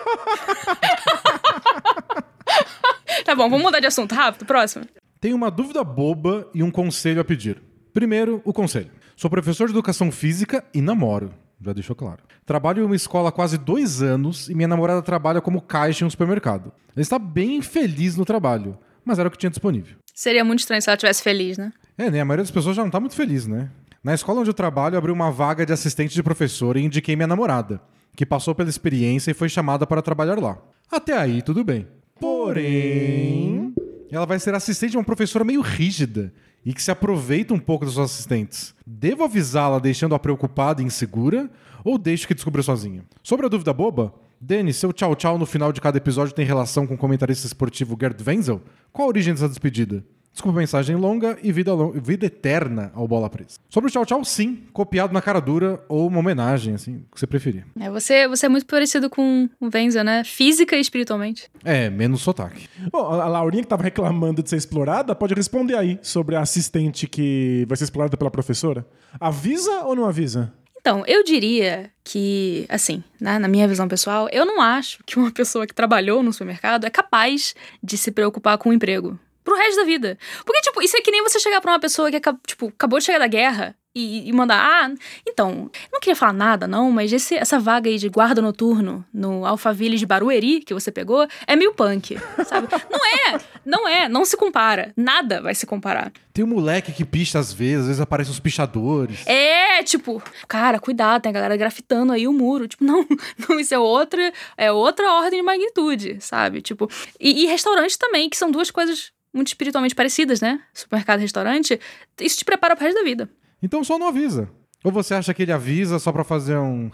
tá 3.24 3.34
bom, 3.34 3.48
vamos 3.48 3.62
mudar 3.62 3.80
de 3.80 3.86
assunto 3.86 4.14
rápido. 4.14 4.44
Próximo. 4.46 4.84
Tenho 5.20 5.36
uma 5.36 5.50
dúvida 5.50 5.82
boba 5.84 6.48
e 6.54 6.62
um 6.62 6.70
conselho 6.70 7.20
a 7.20 7.24
pedir. 7.24 7.60
Primeiro, 7.92 8.40
o 8.44 8.52
conselho. 8.52 8.90
Sou 9.16 9.28
professor 9.28 9.66
de 9.66 9.72
educação 9.72 10.10
física 10.10 10.64
e 10.72 10.80
namoro. 10.80 11.34
Já 11.62 11.72
deixou 11.72 11.94
claro. 11.94 12.22
Trabalho 12.46 12.82
em 12.82 12.86
uma 12.86 12.96
escola 12.96 13.28
há 13.28 13.32
quase 13.32 13.58
dois 13.58 14.00
anos 14.00 14.48
e 14.48 14.54
minha 14.54 14.68
namorada 14.68 15.02
trabalha 15.02 15.40
como 15.40 15.60
caixa 15.60 16.04
em 16.04 16.06
um 16.06 16.10
supermercado. 16.10 16.72
Ela 16.94 17.02
está 17.02 17.18
bem 17.18 17.60
feliz 17.60 18.16
no 18.16 18.24
trabalho, 18.24 18.78
mas 19.04 19.18
era 19.18 19.28
o 19.28 19.30
que 19.30 19.36
tinha 19.38 19.50
disponível. 19.50 19.96
Seria 20.14 20.44
muito 20.44 20.60
estranho 20.60 20.80
se 20.80 20.88
ela 20.88 20.96
estivesse 20.96 21.22
feliz, 21.22 21.58
né? 21.58 21.72
É, 21.98 22.10
né? 22.10 22.20
A 22.20 22.24
maioria 22.24 22.42
das 22.42 22.50
pessoas 22.50 22.76
já 22.76 22.82
não 22.82 22.90
tá 22.90 22.98
muito 22.98 23.14
feliz, 23.14 23.46
né? 23.46 23.70
Na 24.02 24.14
escola 24.14 24.40
onde 24.40 24.48
eu 24.48 24.54
trabalho, 24.54 24.96
abri 24.96 25.12
uma 25.12 25.30
vaga 25.30 25.66
de 25.66 25.72
assistente 25.72 26.14
de 26.14 26.22
professor 26.22 26.76
e 26.76 26.82
indiquei 26.82 27.14
minha 27.14 27.26
namorada, 27.26 27.80
que 28.16 28.24
passou 28.24 28.54
pela 28.54 28.70
experiência 28.70 29.30
e 29.30 29.34
foi 29.34 29.48
chamada 29.48 29.86
para 29.86 30.00
trabalhar 30.00 30.38
lá. 30.38 30.58
Até 30.90 31.12
aí, 31.16 31.42
tudo 31.42 31.62
bem. 31.62 31.86
Porém, 32.18 33.74
ela 34.10 34.24
vai 34.24 34.38
ser 34.38 34.54
assistente 34.54 34.92
de 34.92 34.96
uma 34.96 35.04
professora 35.04 35.44
meio 35.44 35.60
rígida 35.60 36.32
e 36.64 36.74
que 36.74 36.82
se 36.82 36.90
aproveita 36.90 37.54
um 37.54 37.58
pouco 37.58 37.84
dos 37.84 37.94
seus 37.94 38.10
assistentes. 38.10 38.74
Devo 38.86 39.24
avisá-la 39.24 39.78
deixando-a 39.78 40.18
preocupada 40.18 40.82
e 40.82 40.84
insegura 40.84 41.50
ou 41.84 41.98
deixo 41.98 42.26
que 42.26 42.34
descubra 42.34 42.62
sozinha? 42.62 43.04
Sobre 43.22 43.46
a 43.46 43.48
dúvida 43.48 43.72
boba, 43.72 44.14
Denis, 44.40 44.76
seu 44.76 44.92
tchau 44.92 45.14
tchau 45.14 45.38
no 45.38 45.44
final 45.44 45.72
de 45.72 45.80
cada 45.80 45.98
episódio 45.98 46.34
tem 46.34 46.46
relação 46.46 46.86
com 46.86 46.94
o 46.94 46.98
comentarista 46.98 47.46
esportivo 47.46 47.96
Gerd 48.00 48.22
Wenzel? 48.26 48.62
Qual 48.92 49.06
a 49.06 49.08
origem 49.08 49.34
dessa 49.34 49.48
despedida? 49.48 50.04
Desculpa 50.32 50.58
a 50.58 50.60
mensagem 50.60 50.96
longa 50.96 51.36
e 51.42 51.52
vida, 51.52 51.74
lo- 51.74 51.92
vida 51.92 52.26
eterna 52.26 52.90
ao 52.94 53.06
Bola 53.06 53.28
Presa. 53.28 53.58
Sobre 53.68 53.88
o 53.88 53.92
tchau 53.92 54.06
tchau, 54.06 54.24
sim, 54.24 54.64
copiado 54.72 55.12
na 55.12 55.20
cara 55.20 55.40
dura 55.40 55.82
ou 55.88 56.06
uma 56.06 56.20
homenagem, 56.20 56.74
assim, 56.74 57.04
o 57.10 57.14
que 57.14 57.20
você 57.20 57.26
preferir. 57.26 57.66
É, 57.78 57.90
você, 57.90 58.26
você 58.28 58.46
é 58.46 58.48
muito 58.48 58.64
parecido 58.64 59.10
com 59.10 59.48
o 59.60 59.68
Venza, 59.68 60.04
né? 60.04 60.22
Física 60.24 60.76
e 60.76 60.80
espiritualmente. 60.80 61.50
É, 61.64 61.90
menos 61.90 62.22
sotaque. 62.22 62.68
Bom, 62.92 63.00
a 63.20 63.26
Laurinha 63.28 63.62
que 63.64 63.68
tava 63.68 63.82
reclamando 63.82 64.42
de 64.42 64.48
ser 64.48 64.56
explorada, 64.56 65.14
pode 65.14 65.34
responder 65.34 65.74
aí 65.76 65.98
sobre 66.00 66.36
a 66.36 66.40
assistente 66.40 67.06
que 67.06 67.64
vai 67.68 67.76
ser 67.76 67.84
explorada 67.84 68.16
pela 68.16 68.30
professora. 68.30 68.86
Avisa 69.18 69.82
ou 69.84 69.94
não 69.96 70.06
avisa? 70.06 70.52
Então, 70.80 71.04
eu 71.06 71.22
diria 71.22 71.90
que, 72.02 72.64
assim, 72.68 73.04
né, 73.20 73.38
na 73.38 73.46
minha 73.48 73.68
visão 73.68 73.86
pessoal, 73.86 74.28
eu 74.32 74.46
não 74.46 74.62
acho 74.62 75.02
que 75.04 75.18
uma 75.18 75.30
pessoa 75.30 75.66
que 75.66 75.74
trabalhou 75.74 76.22
no 76.22 76.32
supermercado 76.32 76.86
é 76.86 76.90
capaz 76.90 77.54
de 77.82 77.98
se 77.98 78.10
preocupar 78.10 78.56
com 78.56 78.70
o 78.70 78.72
emprego. 78.72 79.18
Pro 79.44 79.56
resto 79.56 79.76
da 79.76 79.84
vida. 79.84 80.18
Porque, 80.44 80.60
tipo, 80.60 80.82
isso 80.82 80.96
é 80.96 81.00
que 81.00 81.10
nem 81.10 81.22
você 81.22 81.38
chegar 81.40 81.60
pra 81.60 81.72
uma 81.72 81.80
pessoa 81.80 82.10
que 82.10 82.20
tipo, 82.46 82.68
acabou 82.68 82.98
de 82.98 83.04
chegar 83.06 83.18
da 83.18 83.26
guerra 83.26 83.74
e, 83.92 84.28
e 84.28 84.32
mandar, 84.32 84.60
ah, 84.64 84.94
então, 85.26 85.68
não 85.92 85.98
queria 85.98 86.14
falar 86.14 86.32
nada, 86.32 86.68
não, 86.68 86.92
mas 86.92 87.12
esse- 87.12 87.34
essa 87.34 87.58
vaga 87.58 87.90
aí 87.90 87.98
de 87.98 88.08
guarda 88.08 88.40
noturno 88.40 89.04
no 89.12 89.44
Alphaville 89.44 89.96
de 89.96 90.06
Barueri 90.06 90.60
que 90.60 90.72
você 90.72 90.92
pegou 90.92 91.26
é 91.44 91.56
meio 91.56 91.74
punk, 91.74 92.16
sabe? 92.46 92.68
não 92.88 93.00
é, 93.04 93.40
não 93.64 93.88
é, 93.88 94.08
não 94.08 94.24
se 94.24 94.36
compara. 94.36 94.92
Nada 94.96 95.42
vai 95.42 95.56
se 95.56 95.66
comparar. 95.66 96.12
Tem 96.32 96.44
um 96.44 96.48
moleque 96.48 96.92
que 96.92 97.04
picha 97.04 97.40
às 97.40 97.52
vezes, 97.52 97.80
às 97.80 97.86
vezes 97.86 98.00
aparecem 98.00 98.32
os 98.32 98.38
pichadores. 98.38 99.26
É, 99.26 99.82
tipo, 99.82 100.22
cara, 100.46 100.78
cuidado, 100.78 101.22
tem 101.22 101.30
a 101.30 101.32
galera 101.32 101.56
grafitando 101.56 102.12
aí 102.12 102.28
o 102.28 102.32
muro. 102.32 102.68
Tipo, 102.68 102.84
não, 102.86 103.04
não, 103.48 103.58
isso 103.58 103.74
é 103.74 103.78
outra, 103.78 104.32
é 104.56 104.70
outra 104.70 105.10
ordem 105.14 105.40
de 105.40 105.42
magnitude, 105.44 106.18
sabe? 106.20 106.62
Tipo, 106.62 106.88
e, 107.18 107.42
e 107.42 107.46
restaurante 107.46 107.98
também, 107.98 108.30
que 108.30 108.36
são 108.36 108.52
duas 108.52 108.70
coisas 108.70 109.10
muito 109.32 109.48
espiritualmente 109.48 109.94
parecidas, 109.94 110.40
né? 110.40 110.60
Supermercado 110.72 111.20
restaurante, 111.20 111.78
isso 112.20 112.38
te 112.38 112.44
prepara 112.44 112.74
pro 112.76 112.84
resto 112.84 112.98
da 112.98 113.04
vida. 113.04 113.28
Então 113.62 113.84
só 113.84 113.98
não 113.98 114.08
avisa. 114.08 114.50
Ou 114.82 114.90
você 114.90 115.14
acha 115.14 115.34
que 115.34 115.42
ele 115.42 115.52
avisa 115.52 115.98
só 115.98 116.10
pra 116.10 116.24
fazer 116.24 116.56
um. 116.56 116.90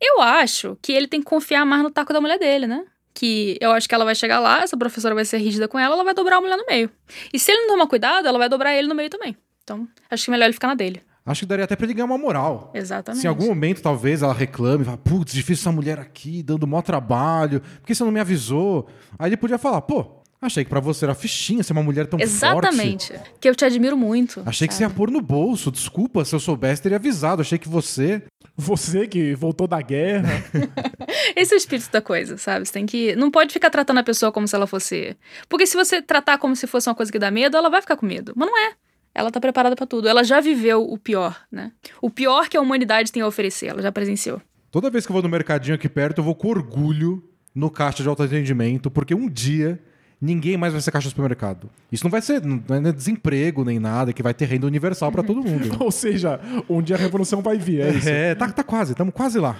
Eu 0.00 0.20
acho 0.20 0.76
que 0.80 0.92
ele 0.92 1.06
tem 1.06 1.20
que 1.20 1.26
confiar 1.26 1.64
mais 1.64 1.82
no 1.82 1.90
taco 1.90 2.12
da 2.12 2.20
mulher 2.20 2.38
dele, 2.38 2.66
né? 2.66 2.84
Que 3.12 3.58
eu 3.60 3.72
acho 3.72 3.88
que 3.88 3.94
ela 3.94 4.04
vai 4.04 4.14
chegar 4.14 4.40
lá, 4.40 4.62
essa 4.62 4.76
professora 4.76 5.14
vai 5.14 5.24
ser 5.24 5.38
rígida 5.38 5.68
com 5.68 5.78
ela, 5.78 5.94
ela 5.94 6.04
vai 6.04 6.14
dobrar 6.14 6.36
a 6.38 6.40
mulher 6.40 6.56
no 6.56 6.64
meio. 6.66 6.90
E 7.32 7.38
se 7.38 7.52
ele 7.52 7.62
não 7.62 7.74
tomar 7.74 7.86
cuidado, 7.86 8.26
ela 8.26 8.38
vai 8.38 8.48
dobrar 8.48 8.74
ele 8.74 8.88
no 8.88 8.94
meio 8.94 9.10
também. 9.10 9.36
Então, 9.62 9.86
acho 10.10 10.24
que 10.24 10.30
é 10.30 10.32
melhor 10.32 10.46
ele 10.46 10.54
ficar 10.54 10.68
na 10.68 10.74
dele. 10.74 11.02
Acho 11.24 11.40
que 11.40 11.46
daria 11.46 11.64
até 11.64 11.76
pra 11.76 11.84
ele 11.84 11.94
ganhar 11.94 12.06
uma 12.06 12.16
moral. 12.18 12.72
Exatamente. 12.74 13.20
Se 13.20 13.26
em 13.26 13.28
algum 13.28 13.46
momento, 13.46 13.82
talvez, 13.82 14.22
ela 14.22 14.32
reclame, 14.32 14.84
fala, 14.84 14.96
putz, 14.96 15.32
difícil 15.32 15.62
essa 15.62 15.72
mulher 15.72 15.98
aqui, 15.98 16.42
dando 16.42 16.66
mó 16.66 16.80
trabalho, 16.80 17.60
por 17.60 17.86
que 17.86 17.94
você 17.94 18.02
não 18.02 18.10
me 18.10 18.20
avisou? 18.20 18.88
Aí 19.18 19.28
ele 19.28 19.36
podia 19.36 19.58
falar, 19.58 19.82
pô, 19.82 20.19
achei 20.46 20.64
que 20.64 20.70
pra 20.70 20.80
você 20.80 21.04
era 21.04 21.14
fichinha 21.14 21.62
ser 21.62 21.72
uma 21.72 21.82
mulher 21.82 22.06
tão 22.06 22.18
forte. 22.18 22.30
Exatamente. 22.30 23.12
Que 23.40 23.48
eu 23.48 23.54
te 23.54 23.64
admiro 23.64 23.96
muito. 23.96 24.42
Achei 24.46 24.66
que 24.66 24.74
você 24.74 24.82
ia 24.82 24.90
pôr 24.90 25.10
no 25.10 25.20
bolso, 25.20 25.70
desculpa, 25.70 26.24
se 26.24 26.34
eu 26.34 26.40
soubesse, 26.40 26.82
teria 26.82 26.96
avisado. 26.96 27.42
Achei 27.42 27.58
que 27.58 27.68
você. 27.68 28.22
Você 28.56 29.06
que 29.06 29.34
voltou 29.34 29.66
da 29.66 29.80
guerra. 29.80 30.44
Esse 31.34 31.54
é 31.54 31.56
o 31.56 31.58
espírito 31.58 31.90
da 31.90 32.02
coisa, 32.02 32.36
sabe? 32.36 32.66
Você 32.66 32.72
tem 32.72 32.86
que. 32.86 33.14
Não 33.16 33.30
pode 33.30 33.52
ficar 33.52 33.70
tratando 33.70 33.98
a 33.98 34.02
pessoa 34.02 34.30
como 34.32 34.46
se 34.46 34.54
ela 34.54 34.66
fosse. 34.66 35.16
Porque 35.48 35.66
se 35.66 35.76
você 35.76 36.02
tratar 36.02 36.38
como 36.38 36.54
se 36.54 36.66
fosse 36.66 36.88
uma 36.88 36.94
coisa 36.94 37.10
que 37.10 37.18
dá 37.18 37.30
medo, 37.30 37.56
ela 37.56 37.70
vai 37.70 37.80
ficar 37.80 37.96
com 37.96 38.06
medo. 38.06 38.32
Mas 38.36 38.48
não 38.48 38.58
é. 38.58 38.72
Ela 39.14 39.30
tá 39.30 39.40
preparada 39.40 39.74
pra 39.74 39.86
tudo. 39.86 40.08
Ela 40.08 40.22
já 40.22 40.40
viveu 40.40 40.82
o 40.82 40.96
pior, 40.96 41.36
né? 41.50 41.72
O 42.00 42.10
pior 42.10 42.48
que 42.48 42.56
a 42.56 42.60
humanidade 42.60 43.10
tem 43.10 43.22
a 43.22 43.26
oferecer. 43.26 43.66
Ela 43.66 43.82
já 43.82 43.90
presenciou. 43.90 44.40
Toda 44.70 44.90
vez 44.90 45.04
que 45.04 45.10
eu 45.10 45.14
vou 45.14 45.22
no 45.22 45.28
mercadinho 45.28 45.74
aqui 45.74 45.88
perto, 45.88 46.18
eu 46.18 46.24
vou 46.24 46.34
com 46.34 46.48
orgulho 46.48 47.22
no 47.52 47.70
caixa 47.70 48.02
de 48.02 48.08
autoatendimento, 48.08 48.90
porque 48.90 49.14
um 49.14 49.28
dia 49.28 49.82
ninguém 50.20 50.56
mais 50.56 50.72
vai 50.72 50.82
ser 50.82 50.90
caixa 50.90 51.04
de 51.08 51.10
supermercado. 51.10 51.70
Isso 51.90 52.04
não 52.04 52.10
vai 52.10 52.20
ser 52.22 52.42
não 52.44 52.62
é 52.88 52.92
desemprego 52.92 53.64
nem 53.64 53.78
nada, 53.78 54.12
que 54.12 54.22
vai 54.22 54.34
ter 54.34 54.44
renda 54.46 54.66
universal 54.66 55.10
pra 55.10 55.22
todo 55.22 55.42
mundo. 55.42 55.76
Ou 55.80 55.90
seja, 55.90 56.40
um 56.68 56.82
dia 56.82 56.96
a 56.96 56.98
revolução 56.98 57.40
vai 57.42 57.56
vir, 57.58 57.80
é 57.80 57.90
isso. 57.90 58.08
É, 58.08 58.34
tá, 58.34 58.50
tá 58.50 58.62
quase, 58.62 58.92
estamos 58.92 59.14
quase 59.14 59.38
lá. 59.38 59.56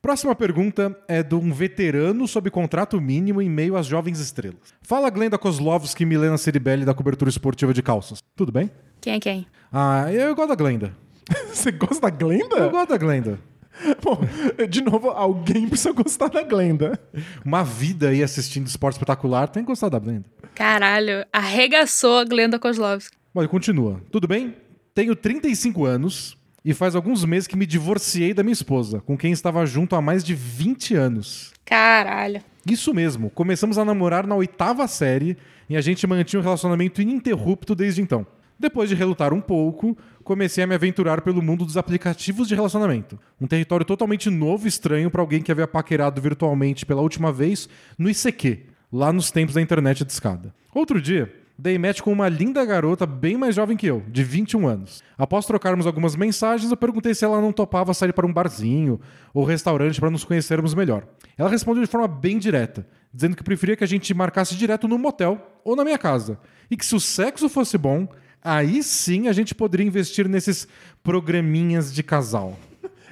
Próxima 0.00 0.34
pergunta 0.34 0.98
é 1.06 1.22
de 1.22 1.34
um 1.36 1.52
veterano 1.52 2.26
sob 2.26 2.50
contrato 2.50 3.00
mínimo 3.00 3.40
em 3.40 3.48
meio 3.48 3.76
às 3.76 3.86
jovens 3.86 4.18
estrelas. 4.18 4.74
Fala 4.82 5.08
Glenda 5.10 5.38
Kozlovski 5.38 6.02
e 6.02 6.06
Milena 6.06 6.36
Ceribelli 6.36 6.84
da 6.84 6.92
cobertura 6.92 7.28
esportiva 7.30 7.72
de 7.72 7.82
calças. 7.82 8.18
Tudo 8.34 8.50
bem? 8.50 8.68
Quem 9.00 9.14
é 9.14 9.20
quem? 9.20 9.46
Ah, 9.72 10.12
eu 10.12 10.34
gosto 10.34 10.48
da 10.48 10.54
Glenda. 10.56 10.92
Você 11.52 11.70
gosta 11.70 12.00
da 12.00 12.08
Eu 12.08 12.18
Glenda? 12.18 12.68
gosto 12.68 12.88
da 12.88 12.98
Glenda. 12.98 13.38
Bom, 14.02 14.20
de 14.68 14.82
novo, 14.82 15.10
alguém 15.10 15.68
precisa 15.68 15.92
gostar 15.92 16.28
da 16.28 16.42
Glenda. 16.42 16.98
Uma 17.44 17.62
vida 17.62 18.08
aí 18.08 18.22
assistindo 18.22 18.66
esporte 18.66 18.94
espetacular, 18.94 19.48
tem 19.48 19.62
que 19.62 19.68
gostar 19.68 19.88
da 19.88 19.98
Glenda. 19.98 20.24
Caralho, 20.54 21.24
arregaçou 21.32 22.18
a 22.18 22.24
Glenda 22.24 22.58
Kozlovski. 22.58 23.16
Bom, 23.34 23.42
e 23.42 23.48
continua. 23.48 24.00
Tudo 24.10 24.28
bem? 24.28 24.54
Tenho 24.94 25.16
35 25.16 25.84
anos 25.86 26.36
e 26.64 26.74
faz 26.74 26.94
alguns 26.94 27.24
meses 27.24 27.46
que 27.46 27.56
me 27.56 27.66
divorciei 27.66 28.34
da 28.34 28.42
minha 28.42 28.52
esposa, 28.52 29.00
com 29.00 29.16
quem 29.16 29.32
estava 29.32 29.64
junto 29.66 29.96
há 29.96 30.02
mais 30.02 30.22
de 30.22 30.34
20 30.34 30.94
anos. 30.94 31.52
Caralho. 31.64 32.42
Isso 32.66 32.94
mesmo, 32.94 33.30
começamos 33.30 33.78
a 33.78 33.84
namorar 33.84 34.26
na 34.26 34.36
oitava 34.36 34.86
série 34.86 35.36
e 35.68 35.76
a 35.76 35.80
gente 35.80 36.06
mantinha 36.06 36.38
um 36.38 36.42
relacionamento 36.42 37.02
ininterrupto 37.02 37.74
desde 37.74 38.00
então. 38.00 38.26
Depois 38.62 38.88
de 38.88 38.94
relutar 38.94 39.34
um 39.34 39.40
pouco, 39.40 39.98
comecei 40.22 40.62
a 40.62 40.66
me 40.68 40.76
aventurar 40.76 41.20
pelo 41.22 41.42
mundo 41.42 41.64
dos 41.64 41.76
aplicativos 41.76 42.46
de 42.46 42.54
relacionamento. 42.54 43.18
Um 43.40 43.46
território 43.48 43.84
totalmente 43.84 44.30
novo 44.30 44.66
e 44.66 44.68
estranho 44.68 45.10
para 45.10 45.20
alguém 45.20 45.42
que 45.42 45.50
havia 45.50 45.66
paquerado 45.66 46.22
virtualmente 46.22 46.86
pela 46.86 47.02
última 47.02 47.32
vez 47.32 47.68
no 47.98 48.08
ICQ, 48.08 48.60
lá 48.92 49.12
nos 49.12 49.32
tempos 49.32 49.56
da 49.56 49.60
internet 49.60 50.04
de 50.04 50.12
escada. 50.12 50.54
Outro 50.72 51.02
dia, 51.02 51.34
dei 51.58 51.76
match 51.76 52.02
com 52.02 52.12
uma 52.12 52.28
linda 52.28 52.64
garota 52.64 53.04
bem 53.04 53.36
mais 53.36 53.56
jovem 53.56 53.76
que 53.76 53.88
eu, 53.88 54.04
de 54.08 54.22
21 54.22 54.68
anos. 54.68 55.02
Após 55.18 55.44
trocarmos 55.44 55.84
algumas 55.84 56.14
mensagens, 56.14 56.70
eu 56.70 56.76
perguntei 56.76 57.14
se 57.14 57.24
ela 57.24 57.40
não 57.40 57.52
topava 57.52 57.92
sair 57.92 58.12
para 58.12 58.28
um 58.28 58.32
barzinho 58.32 59.00
ou 59.34 59.44
restaurante 59.44 59.98
para 59.98 60.08
nos 60.08 60.22
conhecermos 60.22 60.72
melhor. 60.72 61.04
Ela 61.36 61.50
respondeu 61.50 61.82
de 61.82 61.90
forma 61.90 62.06
bem 62.06 62.38
direta, 62.38 62.86
dizendo 63.12 63.34
que 63.34 63.42
preferia 63.42 63.74
que 63.74 63.82
a 63.82 63.88
gente 63.88 64.14
marcasse 64.14 64.54
direto 64.54 64.86
no 64.86 64.98
motel 64.98 65.58
ou 65.64 65.74
na 65.74 65.82
minha 65.82 65.98
casa, 65.98 66.38
e 66.70 66.76
que 66.76 66.86
se 66.86 66.94
o 66.94 67.00
sexo 67.00 67.48
fosse 67.48 67.76
bom, 67.76 68.06
aí 68.42 68.82
sim 68.82 69.28
a 69.28 69.32
gente 69.32 69.54
poderia 69.54 69.86
investir 69.86 70.28
nesses 70.28 70.66
programinhas 71.02 71.92
de 71.92 72.02
casal. 72.02 72.58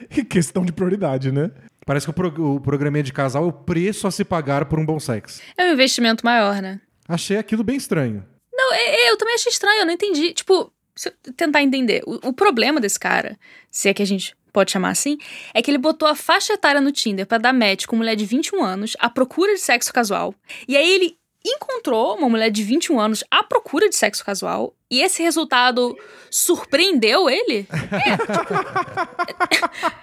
Que 0.09 0.25
questão 0.25 0.65
de 0.65 0.73
prioridade, 0.73 1.31
né? 1.31 1.51
Parece 1.87 2.07
que 2.07 2.11
o, 2.11 2.15
pro, 2.15 2.55
o 2.57 2.61
programinha 2.61 3.03
de 3.03 3.13
casal 3.13 3.45
é 3.45 3.47
o 3.47 3.53
preço 3.53 4.07
a 4.07 4.11
se 4.11 4.25
pagar 4.25 4.65
por 4.67 4.79
um 4.79 4.85
bom 4.87 4.99
sexo. 5.01 5.41
É 5.57 5.65
um 5.65 5.73
investimento 5.73 6.25
maior, 6.25 6.61
né? 6.61 6.81
Achei 7.09 7.37
aquilo 7.37 7.65
bem 7.65 7.77
estranho. 7.77 8.25
Não, 8.53 8.73
é- 8.75 9.07
é, 9.07 9.11
eu 9.11 9.17
também 9.17 9.35
achei 9.35 9.51
estranho, 9.51 9.81
eu 9.81 9.87
não 9.87 9.93
entendi. 9.93 10.33
Tipo, 10.33 10.73
se 10.95 11.09
eu 11.09 11.33
tentar 11.35 11.63
entender. 11.63 12.03
O, 12.07 12.29
o 12.29 12.33
problema 12.33 12.81
desse 12.81 12.99
cara, 12.99 13.39
se 13.71 13.89
é 13.89 13.95
que 13.95 14.03
a 14.03 14.07
gente 14.07 14.37
pode 14.53 14.71
chamar 14.71 14.91
assim, 14.91 15.17
é 15.55 15.63
que 15.63 15.71
ele 15.71 15.79
botou 15.79 16.09
a 16.09 16.15
faixa 16.15 16.53
etária 16.53 16.81
no 16.81 16.93
Tinder 16.93 17.27
pra 17.27 17.39
dar 17.39 17.53
match 17.53 17.87
com 17.87 17.97
mulher 17.97 18.17
de 18.17 18.25
21 18.27 18.63
anos 18.63 18.97
à 18.99 19.09
procura 19.09 19.55
de 19.55 19.61
sexo 19.61 19.93
casual. 19.93 20.35
E 20.69 20.77
aí 20.77 20.93
ele 20.93 21.17
encontrou 21.45 22.17
uma 22.17 22.29
mulher 22.29 22.51
de 22.51 22.63
21 22.63 23.01
anos 23.01 23.25
à 23.31 23.43
procura 23.43 23.89
de 23.89 23.97
sexo 23.97 24.25
casual. 24.25 24.75
E 24.91 25.01
esse 25.01 25.23
resultado 25.23 25.97
surpreendeu 26.31 27.31
ele? 27.31 27.67
É, 27.93 28.17
tipo, 28.17 28.55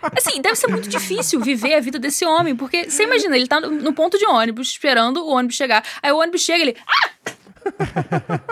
assim, 0.17 0.41
deve 0.41 0.56
ser 0.56 0.67
muito 0.67 0.88
difícil 0.88 1.39
viver 1.41 1.76
a 1.76 1.80
vida 1.80 2.00
desse 2.00 2.26
homem, 2.26 2.56
porque 2.56 2.89
você 2.89 3.04
imagina, 3.04 3.36
ele 3.36 3.47
tá 3.47 3.60
no, 3.60 3.93
ponto 3.93 4.17
de 4.17 4.26
ônibus, 4.26 4.69
esperando 4.69 5.17
o 5.17 5.30
ônibus 5.30 5.56
chegar. 5.56 5.84
Aí 6.02 6.12
o 6.12 6.17
ônibus 6.17 6.41
chega 6.41 6.60
e 6.60 6.62
ele. 6.69 6.78
Ah! 6.88 7.10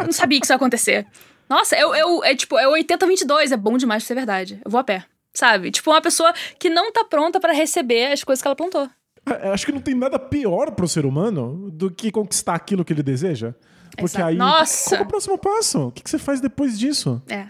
Eu 0.02 0.06
não 0.06 0.12
sabia 0.12 0.40
que 0.40 0.46
isso 0.46 0.54
ia 0.54 0.58
acontecer. 0.58 1.08
Nossa, 1.50 1.78
eu, 1.78 1.96
eu, 1.96 2.24
é 2.24 2.36
tipo, 2.36 2.58
é 2.58 2.66
80-22, 2.66 3.52
é 3.52 3.58
bom 3.58 3.78
demais 3.78 4.04
pra 4.04 4.08
ser 4.08 4.16
verdade. 4.16 4.60
Eu 4.64 4.70
vou 4.70 4.80
a 4.80 4.84
pé. 4.84 5.06
Sabe? 5.34 5.70
Tipo, 5.70 5.92
uma 5.92 6.02
pessoa 6.02 6.34
que 6.58 6.70
não 6.70 6.92
tá 6.92 7.04
pronta 7.04 7.40
pra 7.40 7.52
receber 7.52 8.12
as 8.12 8.24
coisas 8.24 8.42
que 8.42 8.48
ela 8.48 8.56
plantou. 8.56 8.90
É, 9.26 9.50
Acho 9.50 9.66
que 9.66 9.72
não 9.72 9.82
tem 9.82 9.96
nada 9.96 10.20
pior 10.20 10.72
pro 10.72 10.88
ser 10.88 11.06
humano 11.06 11.70
do 11.72 11.90
que 11.90 12.12
conquistar 12.12 12.56
aquilo 12.56 12.86
que 12.86 12.94
ele 12.94 13.04
deseja. 13.04 13.54
Porque 13.92 14.18
Exato. 14.18 14.26
aí. 14.26 14.36
Nossa! 14.36 14.90
Qual 14.90 15.00
é 15.00 15.04
o 15.04 15.08
próximo 15.08 15.38
passo? 15.38 15.88
O 15.88 15.92
que 15.92 16.04
que 16.04 16.10
você 16.10 16.20
faz 16.20 16.42
depois 16.42 16.78
disso? 16.78 17.22
É. 17.28 17.48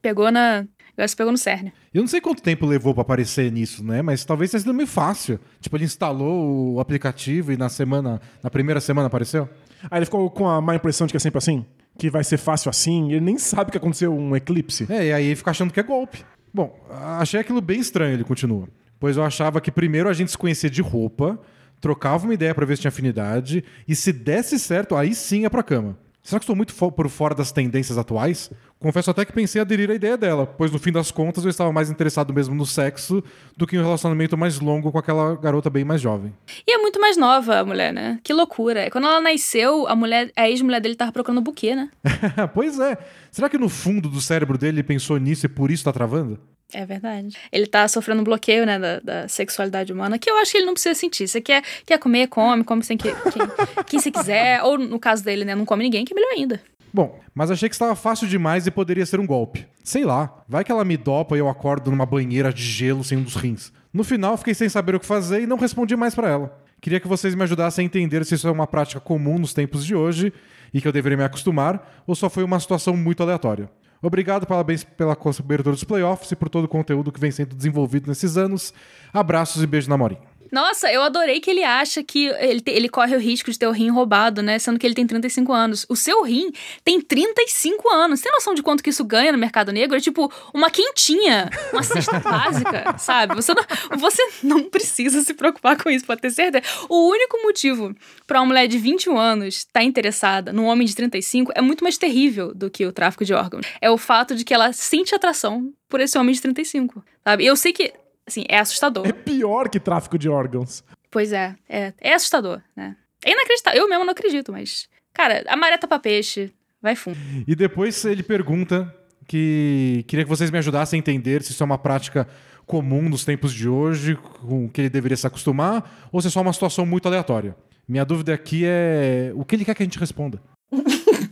Pegou 0.00 0.30
na. 0.30 0.66
Agora 0.96 1.08
você 1.08 1.16
pegou 1.16 1.32
no 1.32 1.36
cerne. 1.36 1.72
Eu 1.92 2.00
não 2.00 2.08
sei 2.08 2.22
quanto 2.22 2.42
tempo 2.42 2.64
levou 2.64 2.94
pra 2.94 3.02
aparecer 3.02 3.52
nisso, 3.52 3.84
né? 3.84 4.00
Mas 4.00 4.24
talvez 4.24 4.50
tenha 4.50 4.60
sido 4.60 4.72
meio 4.72 4.86
fácil. 4.86 5.38
Tipo, 5.60 5.76
ele 5.76 5.84
instalou 5.84 6.74
o 6.74 6.80
aplicativo 6.80 7.52
e 7.52 7.56
na 7.56 7.68
semana, 7.68 8.20
na 8.42 8.48
primeira 8.48 8.80
semana 8.80 9.08
apareceu. 9.08 9.48
Aí 9.90 9.98
ele 9.98 10.06
ficou 10.06 10.30
com 10.30 10.48
a 10.48 10.60
má 10.60 10.74
impressão 10.74 11.06
de 11.06 11.12
que 11.12 11.18
é 11.18 11.20
sempre 11.20 11.36
assim? 11.36 11.66
Que 11.98 12.08
vai 12.08 12.24
ser 12.24 12.38
fácil 12.38 12.70
assim? 12.70 13.10
Ele 13.10 13.20
nem 13.20 13.36
sabe 13.36 13.70
que 13.70 13.76
aconteceu 13.76 14.14
um 14.14 14.34
eclipse. 14.34 14.86
É, 14.88 15.06
e 15.06 15.12
aí 15.12 15.26
ele 15.26 15.36
fica 15.36 15.50
achando 15.50 15.70
que 15.70 15.80
é 15.80 15.82
golpe. 15.82 16.24
Bom, 16.52 16.74
achei 16.88 17.40
aquilo 17.40 17.60
bem 17.60 17.78
estranho, 17.78 18.14
ele 18.14 18.24
continua. 18.24 18.66
Pois 19.06 19.16
eu 19.16 19.22
achava 19.22 19.60
que 19.60 19.70
primeiro 19.70 20.08
a 20.08 20.12
gente 20.12 20.32
se 20.32 20.36
conhecia 20.36 20.68
de 20.68 20.82
roupa, 20.82 21.38
trocava 21.80 22.24
uma 22.24 22.34
ideia 22.34 22.52
pra 22.52 22.66
ver 22.66 22.74
se 22.74 22.80
tinha 22.80 22.88
afinidade, 22.88 23.62
e 23.86 23.94
se 23.94 24.12
desse 24.12 24.58
certo, 24.58 24.96
aí 24.96 25.14
sim 25.14 25.42
ia 25.42 25.48
pra 25.50 25.62
cama. 25.62 25.96
Será 26.24 26.40
que 26.40 26.42
estou 26.42 26.56
muito 26.56 26.74
fo- 26.74 26.90
por 26.90 27.08
fora 27.08 27.36
das 27.36 27.52
tendências 27.52 27.96
atuais? 27.96 28.50
Confesso 28.80 29.12
até 29.12 29.24
que 29.24 29.32
pensei 29.32 29.60
em 29.60 29.62
aderir 29.62 29.88
à 29.92 29.94
ideia 29.94 30.16
dela, 30.16 30.44
pois 30.44 30.72
no 30.72 30.78
fim 30.80 30.90
das 30.90 31.12
contas 31.12 31.44
eu 31.44 31.50
estava 31.50 31.72
mais 31.72 31.88
interessado 31.88 32.34
mesmo 32.34 32.52
no 32.52 32.66
sexo 32.66 33.22
do 33.56 33.64
que 33.64 33.76
em 33.76 33.78
um 33.78 33.84
relacionamento 33.84 34.36
mais 34.36 34.58
longo 34.58 34.90
com 34.90 34.98
aquela 34.98 35.36
garota 35.36 35.70
bem 35.70 35.84
mais 35.84 36.00
jovem. 36.00 36.34
E 36.66 36.72
é 36.74 36.78
muito 36.78 37.00
mais 37.00 37.16
nova 37.16 37.60
a 37.60 37.64
mulher, 37.64 37.92
né? 37.92 38.18
Que 38.24 38.32
loucura. 38.32 38.90
Quando 38.90 39.04
ela 39.06 39.20
nasceu, 39.20 39.86
a 39.86 39.94
mulher, 39.94 40.32
a 40.34 40.50
ex-mulher 40.50 40.80
dele 40.80 40.96
tava 40.96 41.12
procurando 41.12 41.40
buquê, 41.42 41.76
né? 41.76 41.88
pois 42.52 42.80
é. 42.80 42.98
Será 43.30 43.48
que 43.48 43.56
no 43.56 43.68
fundo 43.68 44.08
do 44.08 44.20
cérebro 44.20 44.58
dele 44.58 44.78
ele 44.78 44.82
pensou 44.82 45.16
nisso 45.16 45.46
e 45.46 45.48
por 45.48 45.70
isso 45.70 45.84
tá 45.84 45.92
travando? 45.92 46.40
É 46.72 46.84
verdade. 46.84 47.36
Ele 47.52 47.66
tá 47.66 47.86
sofrendo 47.86 48.20
um 48.20 48.24
bloqueio, 48.24 48.66
né, 48.66 48.78
da, 48.78 49.00
da 49.00 49.28
sexualidade 49.28 49.92
humana, 49.92 50.18
que 50.18 50.28
eu 50.28 50.36
acho 50.38 50.52
que 50.52 50.58
ele 50.58 50.66
não 50.66 50.72
precisa 50.74 50.94
sentir. 50.94 51.28
Você 51.28 51.40
quer, 51.40 51.62
quer 51.84 51.98
comer, 51.98 52.26
come, 52.26 52.64
come 52.64 52.82
sem 52.82 52.96
que, 52.96 53.08
quem, 53.14 53.42
quem 53.86 54.00
você 54.00 54.10
quiser. 54.10 54.62
Ou 54.62 54.76
no 54.76 54.98
caso 54.98 55.24
dele, 55.24 55.44
né, 55.44 55.54
não 55.54 55.64
come 55.64 55.84
ninguém, 55.84 56.04
que 56.04 56.12
é 56.12 56.16
melhor 56.16 56.32
ainda. 56.32 56.60
Bom, 56.92 57.20
mas 57.34 57.50
achei 57.50 57.68
que 57.68 57.74
estava 57.74 57.94
fácil 57.94 58.26
demais 58.26 58.66
e 58.66 58.70
poderia 58.70 59.04
ser 59.04 59.20
um 59.20 59.26
golpe. 59.26 59.66
Sei 59.84 60.04
lá, 60.04 60.42
vai 60.48 60.64
que 60.64 60.72
ela 60.72 60.84
me 60.84 60.96
dopa 60.96 61.36
e 61.36 61.38
eu 61.38 61.48
acordo 61.48 61.90
numa 61.90 62.06
banheira 62.06 62.52
de 62.52 62.62
gelo 62.62 63.04
sem 63.04 63.18
um 63.18 63.22
dos 63.22 63.34
rins. 63.36 63.72
No 63.92 64.02
final, 64.02 64.36
fiquei 64.36 64.54
sem 64.54 64.68
saber 64.68 64.94
o 64.94 65.00
que 65.00 65.06
fazer 65.06 65.42
e 65.42 65.46
não 65.46 65.56
respondi 65.56 65.94
mais 65.94 66.14
pra 66.14 66.28
ela. 66.28 66.58
Queria 66.80 67.00
que 67.00 67.08
vocês 67.08 67.34
me 67.34 67.42
ajudassem 67.42 67.82
a 67.82 67.86
entender 67.86 68.24
se 68.24 68.34
isso 68.34 68.48
é 68.48 68.50
uma 68.50 68.66
prática 68.66 69.00
comum 69.00 69.38
nos 69.38 69.52
tempos 69.52 69.84
de 69.84 69.94
hoje 69.94 70.32
e 70.72 70.80
que 70.80 70.88
eu 70.88 70.92
deveria 70.92 71.16
me 71.18 71.24
acostumar, 71.24 72.02
ou 72.06 72.14
só 72.14 72.28
foi 72.28 72.44
uma 72.44 72.58
situação 72.60 72.96
muito 72.96 73.22
aleatória. 73.22 73.70
Obrigado, 74.06 74.46
parabéns 74.46 74.84
pela 74.84 75.16
cobertura 75.16 75.72
dos 75.72 75.82
playoffs 75.82 76.30
e 76.30 76.36
por 76.36 76.48
todo 76.48 76.66
o 76.66 76.68
conteúdo 76.68 77.10
que 77.10 77.18
vem 77.18 77.32
sendo 77.32 77.56
desenvolvido 77.56 78.06
nesses 78.06 78.36
anos. 78.36 78.72
Abraços 79.12 79.60
e 79.64 79.66
beijo 79.66 79.90
na 79.90 79.98
Morinha. 79.98 80.35
Nossa, 80.56 80.90
eu 80.90 81.02
adorei 81.02 81.38
que 81.38 81.50
ele 81.50 81.62
acha 81.62 82.02
que 82.02 82.28
ele, 82.38 82.62
te- 82.62 82.70
ele 82.70 82.88
corre 82.88 83.14
o 83.14 83.18
risco 83.20 83.50
de 83.50 83.58
ter 83.58 83.66
o 83.66 83.72
rim 83.72 83.90
roubado, 83.90 84.40
né? 84.40 84.58
Sendo 84.58 84.78
que 84.78 84.86
ele 84.86 84.94
tem 84.94 85.06
35 85.06 85.52
anos. 85.52 85.84
O 85.86 85.94
seu 85.94 86.22
rim 86.22 86.50
tem 86.82 86.98
35 86.98 87.86
anos. 87.90 88.22
Tem 88.22 88.32
noção 88.32 88.54
de 88.54 88.62
quanto 88.62 88.82
que 88.82 88.88
isso 88.88 89.04
ganha 89.04 89.30
no 89.32 89.36
mercado 89.36 89.70
negro? 89.70 89.94
É 89.98 90.00
tipo 90.00 90.32
uma 90.54 90.70
quentinha, 90.70 91.50
uma 91.74 91.82
cesta 91.82 92.18
básica, 92.24 92.96
sabe? 92.96 93.34
Você 93.34 93.52
não, 93.52 93.62
você 93.98 94.22
não 94.42 94.64
precisa 94.70 95.20
se 95.20 95.34
preocupar 95.34 95.76
com 95.76 95.90
isso, 95.90 96.06
pode 96.06 96.22
ter 96.22 96.30
certeza. 96.30 96.64
O 96.88 97.06
único 97.10 97.36
motivo 97.42 97.94
pra 98.26 98.40
uma 98.40 98.46
mulher 98.46 98.66
de 98.66 98.78
21 98.78 99.18
anos 99.18 99.56
estar 99.58 99.82
interessada 99.82 100.54
num 100.54 100.64
homem 100.64 100.86
de 100.86 100.96
35 100.96 101.52
é 101.54 101.60
muito 101.60 101.84
mais 101.84 101.98
terrível 101.98 102.54
do 102.54 102.70
que 102.70 102.86
o 102.86 102.92
tráfico 102.92 103.26
de 103.26 103.34
órgãos. 103.34 103.66
É 103.78 103.90
o 103.90 103.98
fato 103.98 104.34
de 104.34 104.42
que 104.42 104.54
ela 104.54 104.72
sente 104.72 105.14
atração 105.14 105.70
por 105.86 106.00
esse 106.00 106.16
homem 106.16 106.34
de 106.34 106.40
35, 106.40 107.04
sabe? 107.22 107.44
Eu 107.44 107.54
sei 107.56 107.74
que, 107.74 107.92
assim, 108.26 108.44
é 108.48 108.58
assustador. 108.58 109.06
É 109.06 109.12
pior 109.12 109.68
que 109.68 109.78
tráfico 109.78 110.18
de 110.18 110.28
órgãos. 110.28 110.82
Pois 111.10 111.32
é, 111.32 111.54
é, 111.68 111.92
é 112.00 112.14
assustador, 112.14 112.60
né? 112.74 112.96
É 113.24 113.32
inacreditável. 113.32 113.80
Eu 113.80 113.88
mesmo 113.88 114.04
não 114.04 114.12
acredito, 114.12 114.52
mas. 114.52 114.88
Cara, 115.12 115.44
a 115.48 115.56
maré 115.56 115.78
tá 115.78 115.86
pra 115.86 115.98
peixe, 115.98 116.52
vai 116.80 116.94
fundo. 116.94 117.18
E 117.46 117.54
depois 117.54 118.04
ele 118.04 118.22
pergunta 118.22 118.94
que 119.26 120.04
queria 120.06 120.24
que 120.24 120.28
vocês 120.28 120.50
me 120.50 120.58
ajudassem 120.58 120.98
a 120.98 121.00
entender 121.00 121.42
se 121.42 121.52
isso 121.52 121.62
é 121.62 121.66
uma 121.66 121.78
prática 121.78 122.28
comum 122.66 123.08
nos 123.08 123.24
tempos 123.24 123.52
de 123.52 123.68
hoje, 123.68 124.16
com 124.16 124.68
que 124.68 124.82
ele 124.82 124.90
deveria 124.90 125.16
se 125.16 125.26
acostumar, 125.26 126.08
ou 126.12 126.20
se 126.20 126.26
é 126.26 126.30
só 126.30 126.40
uma 126.40 126.52
situação 126.52 126.84
muito 126.84 127.06
aleatória. 127.06 127.56
Minha 127.88 128.04
dúvida 128.04 128.34
aqui 128.34 128.64
é 128.66 129.32
o 129.34 129.44
que 129.44 129.54
ele 129.54 129.64
quer 129.64 129.74
que 129.74 129.82
a 129.82 129.86
gente 129.86 129.98
responda. 129.98 130.42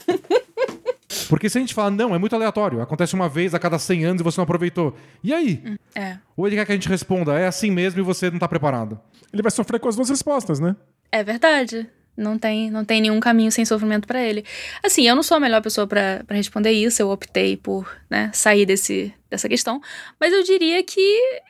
Porque 1.25 1.49
se 1.49 1.59
a 1.59 1.61
gente 1.61 1.75
falar, 1.75 1.91
não, 1.91 2.15
é 2.15 2.19
muito 2.19 2.35
aleatório, 2.35 2.81
acontece 2.81 3.15
uma 3.15 3.29
vez 3.29 3.55
a 3.55 3.59
cada 3.59 3.79
100 3.79 4.05
anos 4.05 4.21
e 4.21 4.25
você 4.25 4.39
não 4.39 4.45
aproveitou. 4.45 4.95
E 5.23 5.33
aí? 5.33 5.79
É. 5.95 6.19
Ou 6.37 6.47
ele 6.47 6.57
quer 6.57 6.67
que 6.67 6.73
a 6.73 6.75
gente 6.75 6.89
responda, 6.89 7.39
é 7.39 7.47
assim 7.47 7.71
mesmo 7.71 8.01
e 8.01 8.03
você 8.03 8.31
não 8.31 8.39
tá 8.39 8.49
preparado. 8.49 8.99
Ele 9.33 9.43
vai 9.43 9.51
sofrer 9.51 9.81
com 9.81 9.89
as 9.89 9.97
duas 9.97 10.09
respostas, 10.09 10.61
né? 10.61 10.77
É 11.11 11.23
verdade. 11.23 11.89
Não 12.17 12.39
tem, 12.39 12.71
não 12.71 12.85
tem 12.85 13.01
nenhum 13.01 13.19
caminho 13.19 13.51
sem 13.51 13.65
sofrimento 13.65 14.07
pra 14.07 14.23
ele. 14.23 14.45
Assim, 14.83 15.07
eu 15.09 15.17
não 15.17 15.23
sou 15.23 15.37
a 15.37 15.41
melhor 15.41 15.61
pessoa 15.61 15.87
pra 15.87 16.23
responder 16.31 16.71
isso. 16.71 17.03
Eu 17.03 17.11
optei 17.11 17.57
por 17.57 17.91
né, 18.09 18.31
sair 18.33 18.65
desse, 18.65 19.13
dessa 19.29 19.49
questão. 19.49 19.81
Mas 20.21 20.33
eu 20.33 20.43
diria 20.45 20.81
que 20.85 21.01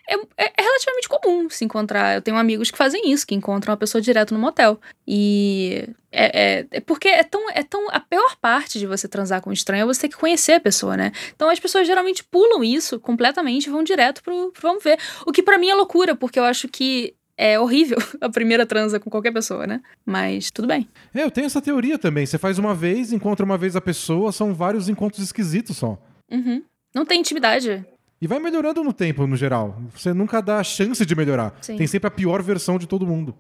é, 0.09 0.15
é- 0.45 0.53
é 0.57 0.63
relativamente 0.63 1.09
comum 1.09 1.51
se 1.51 1.65
encontrar. 1.67 2.15
Eu 2.15 2.23
tenho 2.23 2.37
amigos 2.39 2.71
que 2.71 2.79
fazem 2.79 3.11
isso, 3.13 3.27
que 3.27 3.35
encontram 3.35 3.73
uma 3.73 3.77
pessoa 3.77 4.01
direto 4.01 4.33
no 4.33 4.41
motel. 4.41 4.81
E 5.07 5.87
é, 6.11 6.61
é- 6.61 6.67
é 6.71 6.81
porque 6.81 7.09
é 7.09 7.23
tão, 7.23 7.51
é 7.51 7.63
tão. 7.63 7.87
A 7.91 8.01
pior 8.01 8.37
parte 8.41 8.79
de 8.79 8.87
você 8.87 9.07
transar 9.07 9.43
com 9.43 9.51
um 9.51 9.53
estranho 9.53 9.83
é 9.83 9.87
você 9.87 10.03
ter 10.03 10.09
que 10.09 10.17
conhecer 10.17 10.53
a 10.55 10.61
pessoa, 10.61 10.97
né? 10.97 11.13
Então 11.37 11.51
as 11.51 11.61
pessoas 11.61 11.87
geralmente 11.87 12.25
pulam 12.25 12.65
isso 12.65 12.99
completamente 12.99 13.67
e 13.67 13.71
vão 13.71 13.83
direto 13.85 14.23
pro, 14.23 14.51
pro 14.53 14.63
vamos 14.63 14.83
ver. 14.83 14.99
O 15.27 15.33
que 15.33 15.43
pra 15.43 15.59
mim 15.59 15.69
é 15.69 15.75
loucura, 15.75 16.17
porque 16.17 16.39
eu 16.39 16.45
acho 16.45 16.69
que 16.69 17.15
é 17.37 17.59
horrível 17.59 17.99
a 18.21 18.29
primeira 18.29 18.67
transa 18.67 19.01
com 19.01 19.11
qualquer 19.11 19.33
pessoa, 19.33 19.67
né? 19.67 19.81
Mas 20.05 20.51
tudo 20.51 20.69
bem. 20.69 20.89
É, 21.15 21.23
eu 21.23 21.31
tenho 21.31 21.47
essa 21.47 21.61
teoria 21.61 21.99
também. 21.99 22.27
Você 22.27 22.39
faz 22.39 22.59
uma 22.59 22.75
vez, 22.75 23.13
encontra 23.13 23.45
uma 23.45 23.59
vez 23.59 23.77
a 23.77 23.81
pessoa, 23.81 24.33
são 24.33 24.55
vários 24.55 24.89
encontros 24.89 25.23
esquisitos 25.23 25.77
só. 25.77 25.99
Uhum. 26.31 26.63
Não 26.95 27.05
tem 27.05 27.21
intimidade. 27.21 27.85
E 28.21 28.27
vai 28.27 28.39
melhorando 28.39 28.83
no 28.83 28.93
tempo, 28.93 29.27
no 29.27 29.37
geral. 29.37 29.77
Você 29.95 30.15
nunca 30.15 30.41
dá 30.41 30.59
a 30.59 30.65
chance 30.65 31.05
de 31.05 31.15
melhorar. 31.15 31.55
Sim. 31.61 31.77
Tem 31.77 31.87
sempre 31.87 32.09
a 32.09 32.11
pior 32.11 32.43
versão 32.43 32.79
de 32.79 32.87
todo 32.87 33.07
mundo. 33.07 33.35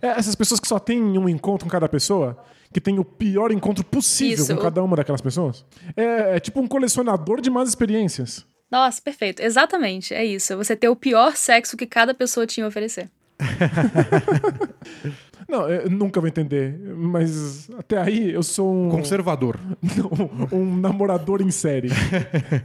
É, 0.00 0.08
essas 0.08 0.34
pessoas 0.34 0.60
que 0.60 0.68
só 0.68 0.78
têm 0.78 1.02
um 1.18 1.28
encontro 1.28 1.66
com 1.66 1.70
cada 1.70 1.88
pessoa, 1.88 2.42
que 2.72 2.80
tem 2.80 2.98
o 2.98 3.04
pior 3.04 3.50
encontro 3.50 3.84
possível 3.84 4.44
Isso. 4.44 4.54
com 4.54 4.62
cada 4.62 4.82
uma 4.82 4.96
daquelas 4.96 5.20
pessoas. 5.20 5.64
É, 5.96 6.36
é 6.36 6.40
tipo 6.40 6.60
um 6.60 6.68
colecionador 6.68 7.40
de 7.40 7.50
más 7.50 7.68
experiências. 7.68 8.46
Nossa, 8.70 9.02
perfeito. 9.02 9.42
Exatamente. 9.42 10.14
É 10.14 10.24
isso. 10.24 10.56
Você 10.56 10.76
ter 10.76 10.88
o 10.88 10.94
pior 10.94 11.36
sexo 11.36 11.76
que 11.76 11.86
cada 11.86 12.14
pessoa 12.14 12.46
tinha 12.46 12.64
a 12.64 12.68
oferecer. 12.68 13.10
Não, 15.48 15.68
eu 15.68 15.90
nunca 15.90 16.20
vou 16.20 16.28
entender, 16.28 16.78
mas 16.96 17.68
até 17.78 17.98
aí 17.98 18.32
eu 18.32 18.42
sou 18.42 18.72
um, 18.72 18.88
Conservador. 18.88 19.58
um, 20.52 20.56
um 20.56 20.76
namorador 20.76 21.42
em 21.42 21.50
série. 21.50 21.88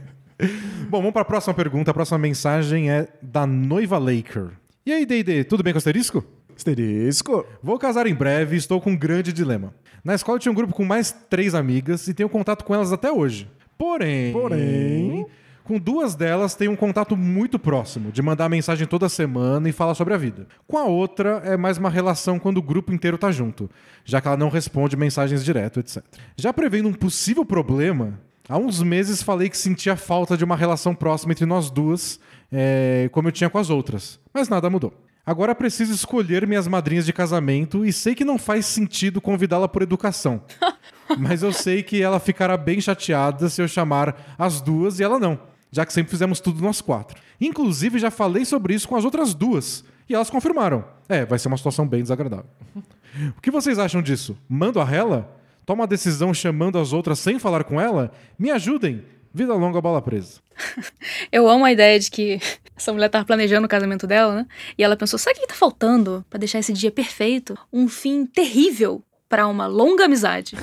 Bom, 0.88 0.98
vamos 0.98 1.12
para 1.12 1.22
a 1.22 1.24
próxima 1.24 1.54
pergunta. 1.54 1.90
A 1.90 1.94
próxima 1.94 2.18
mensagem 2.18 2.90
é 2.90 3.08
da 3.20 3.46
Noiva 3.46 3.98
Laker. 3.98 4.50
E 4.84 4.92
aí, 4.92 5.04
D&D, 5.04 5.44
tudo 5.44 5.62
bem 5.64 5.72
com 5.72 5.76
o 5.76 5.78
asterisco? 5.78 6.24
Asterisco. 6.54 7.44
Vou 7.62 7.78
casar 7.78 8.06
em 8.06 8.14
breve 8.14 8.54
e 8.54 8.58
estou 8.58 8.80
com 8.80 8.90
um 8.90 8.96
grande 8.96 9.32
dilema. 9.32 9.74
Na 10.04 10.14
escola 10.14 10.36
eu 10.36 10.40
tinha 10.40 10.52
um 10.52 10.54
grupo 10.54 10.72
com 10.74 10.84
mais 10.84 11.10
três 11.28 11.54
amigas 11.54 12.06
e 12.06 12.14
tenho 12.14 12.28
contato 12.28 12.64
com 12.64 12.74
elas 12.74 12.92
até 12.92 13.10
hoje. 13.10 13.48
Porém... 13.76 14.32
Porém- 14.32 15.26
Com 15.66 15.80
duas 15.80 16.14
delas 16.14 16.54
tenho 16.54 16.70
um 16.70 16.76
contato 16.76 17.16
muito 17.16 17.58
próximo, 17.58 18.12
de 18.12 18.22
mandar 18.22 18.48
mensagem 18.48 18.86
toda 18.86 19.08
semana 19.08 19.68
e 19.68 19.72
falar 19.72 19.96
sobre 19.96 20.14
a 20.14 20.16
vida. 20.16 20.46
Com 20.64 20.78
a 20.78 20.84
outra 20.84 21.42
é 21.44 21.56
mais 21.56 21.76
uma 21.76 21.90
relação 21.90 22.38
quando 22.38 22.58
o 22.58 22.62
grupo 22.62 22.92
inteiro 22.92 23.18
tá 23.18 23.32
junto, 23.32 23.68
já 24.04 24.20
que 24.20 24.28
ela 24.28 24.36
não 24.36 24.48
responde 24.48 24.96
mensagens 24.96 25.44
direto, 25.44 25.80
etc. 25.80 26.04
Já 26.36 26.52
prevendo 26.52 26.88
um 26.88 26.92
possível 26.92 27.44
problema, 27.44 28.16
há 28.48 28.56
uns 28.56 28.80
meses 28.80 29.24
falei 29.24 29.48
que 29.48 29.58
sentia 29.58 29.96
falta 29.96 30.36
de 30.36 30.44
uma 30.44 30.54
relação 30.54 30.94
próxima 30.94 31.32
entre 31.32 31.46
nós 31.46 31.68
duas, 31.68 32.20
é, 32.52 33.10
como 33.10 33.26
eu 33.26 33.32
tinha 33.32 33.50
com 33.50 33.58
as 33.58 33.68
outras, 33.68 34.20
mas 34.32 34.48
nada 34.48 34.70
mudou. 34.70 34.94
Agora 35.26 35.52
preciso 35.52 35.92
escolher 35.92 36.46
minhas 36.46 36.68
madrinhas 36.68 37.04
de 37.04 37.12
casamento 37.12 37.84
e 37.84 37.92
sei 37.92 38.14
que 38.14 38.24
não 38.24 38.38
faz 38.38 38.66
sentido 38.66 39.20
convidá-la 39.20 39.66
por 39.66 39.82
educação. 39.82 40.40
Mas 41.18 41.42
eu 41.42 41.52
sei 41.52 41.84
que 41.84 42.02
ela 42.02 42.18
ficará 42.18 42.56
bem 42.56 42.80
chateada 42.80 43.48
se 43.48 43.62
eu 43.62 43.68
chamar 43.68 44.34
as 44.36 44.60
duas 44.60 44.98
e 44.98 45.04
ela 45.04 45.20
não, 45.20 45.38
já 45.76 45.84
que 45.84 45.92
sempre 45.92 46.10
fizemos 46.10 46.40
tudo 46.40 46.62
nós 46.62 46.80
quatro. 46.80 47.20
Inclusive, 47.38 47.98
já 47.98 48.10
falei 48.10 48.46
sobre 48.46 48.72
isso 48.72 48.88
com 48.88 48.96
as 48.96 49.04
outras 49.04 49.34
duas 49.34 49.84
e 50.08 50.14
elas 50.14 50.30
confirmaram. 50.30 50.82
É, 51.06 51.26
vai 51.26 51.38
ser 51.38 51.48
uma 51.48 51.56
situação 51.58 51.86
bem 51.86 52.02
desagradável. 52.02 52.46
O 53.38 53.40
que 53.40 53.50
vocês 53.50 53.78
acham 53.78 54.02
disso? 54.02 54.36
Mando 54.46 54.78
a 54.78 54.84
rela? 54.84 55.34
Toma 55.64 55.84
a 55.84 55.86
decisão 55.86 56.34
chamando 56.34 56.78
as 56.78 56.92
outras 56.92 57.18
sem 57.18 57.38
falar 57.38 57.64
com 57.64 57.80
ela? 57.80 58.12
Me 58.38 58.50
ajudem! 58.50 59.02
Vida 59.32 59.54
longa, 59.54 59.80
bola 59.80 60.02
presa. 60.02 60.40
Eu 61.32 61.48
amo 61.48 61.64
a 61.64 61.72
ideia 61.72 61.98
de 61.98 62.10
que 62.10 62.38
essa 62.76 62.92
mulher 62.92 63.08
tava 63.08 63.24
planejando 63.24 63.64
o 63.64 63.70
casamento 63.70 64.06
dela, 64.06 64.34
né? 64.34 64.46
E 64.76 64.84
ela 64.84 64.96
pensou: 64.96 65.18
sabe 65.18 65.38
o 65.38 65.40
que 65.40 65.48
tá 65.48 65.54
faltando 65.54 66.24
pra 66.28 66.38
deixar 66.38 66.58
esse 66.58 66.74
dia 66.74 66.90
perfeito? 66.90 67.56
Um 67.72 67.88
fim 67.88 68.26
terrível 68.26 69.02
pra 69.28 69.46
uma 69.46 69.66
longa 69.66 70.04
amizade. 70.04 70.56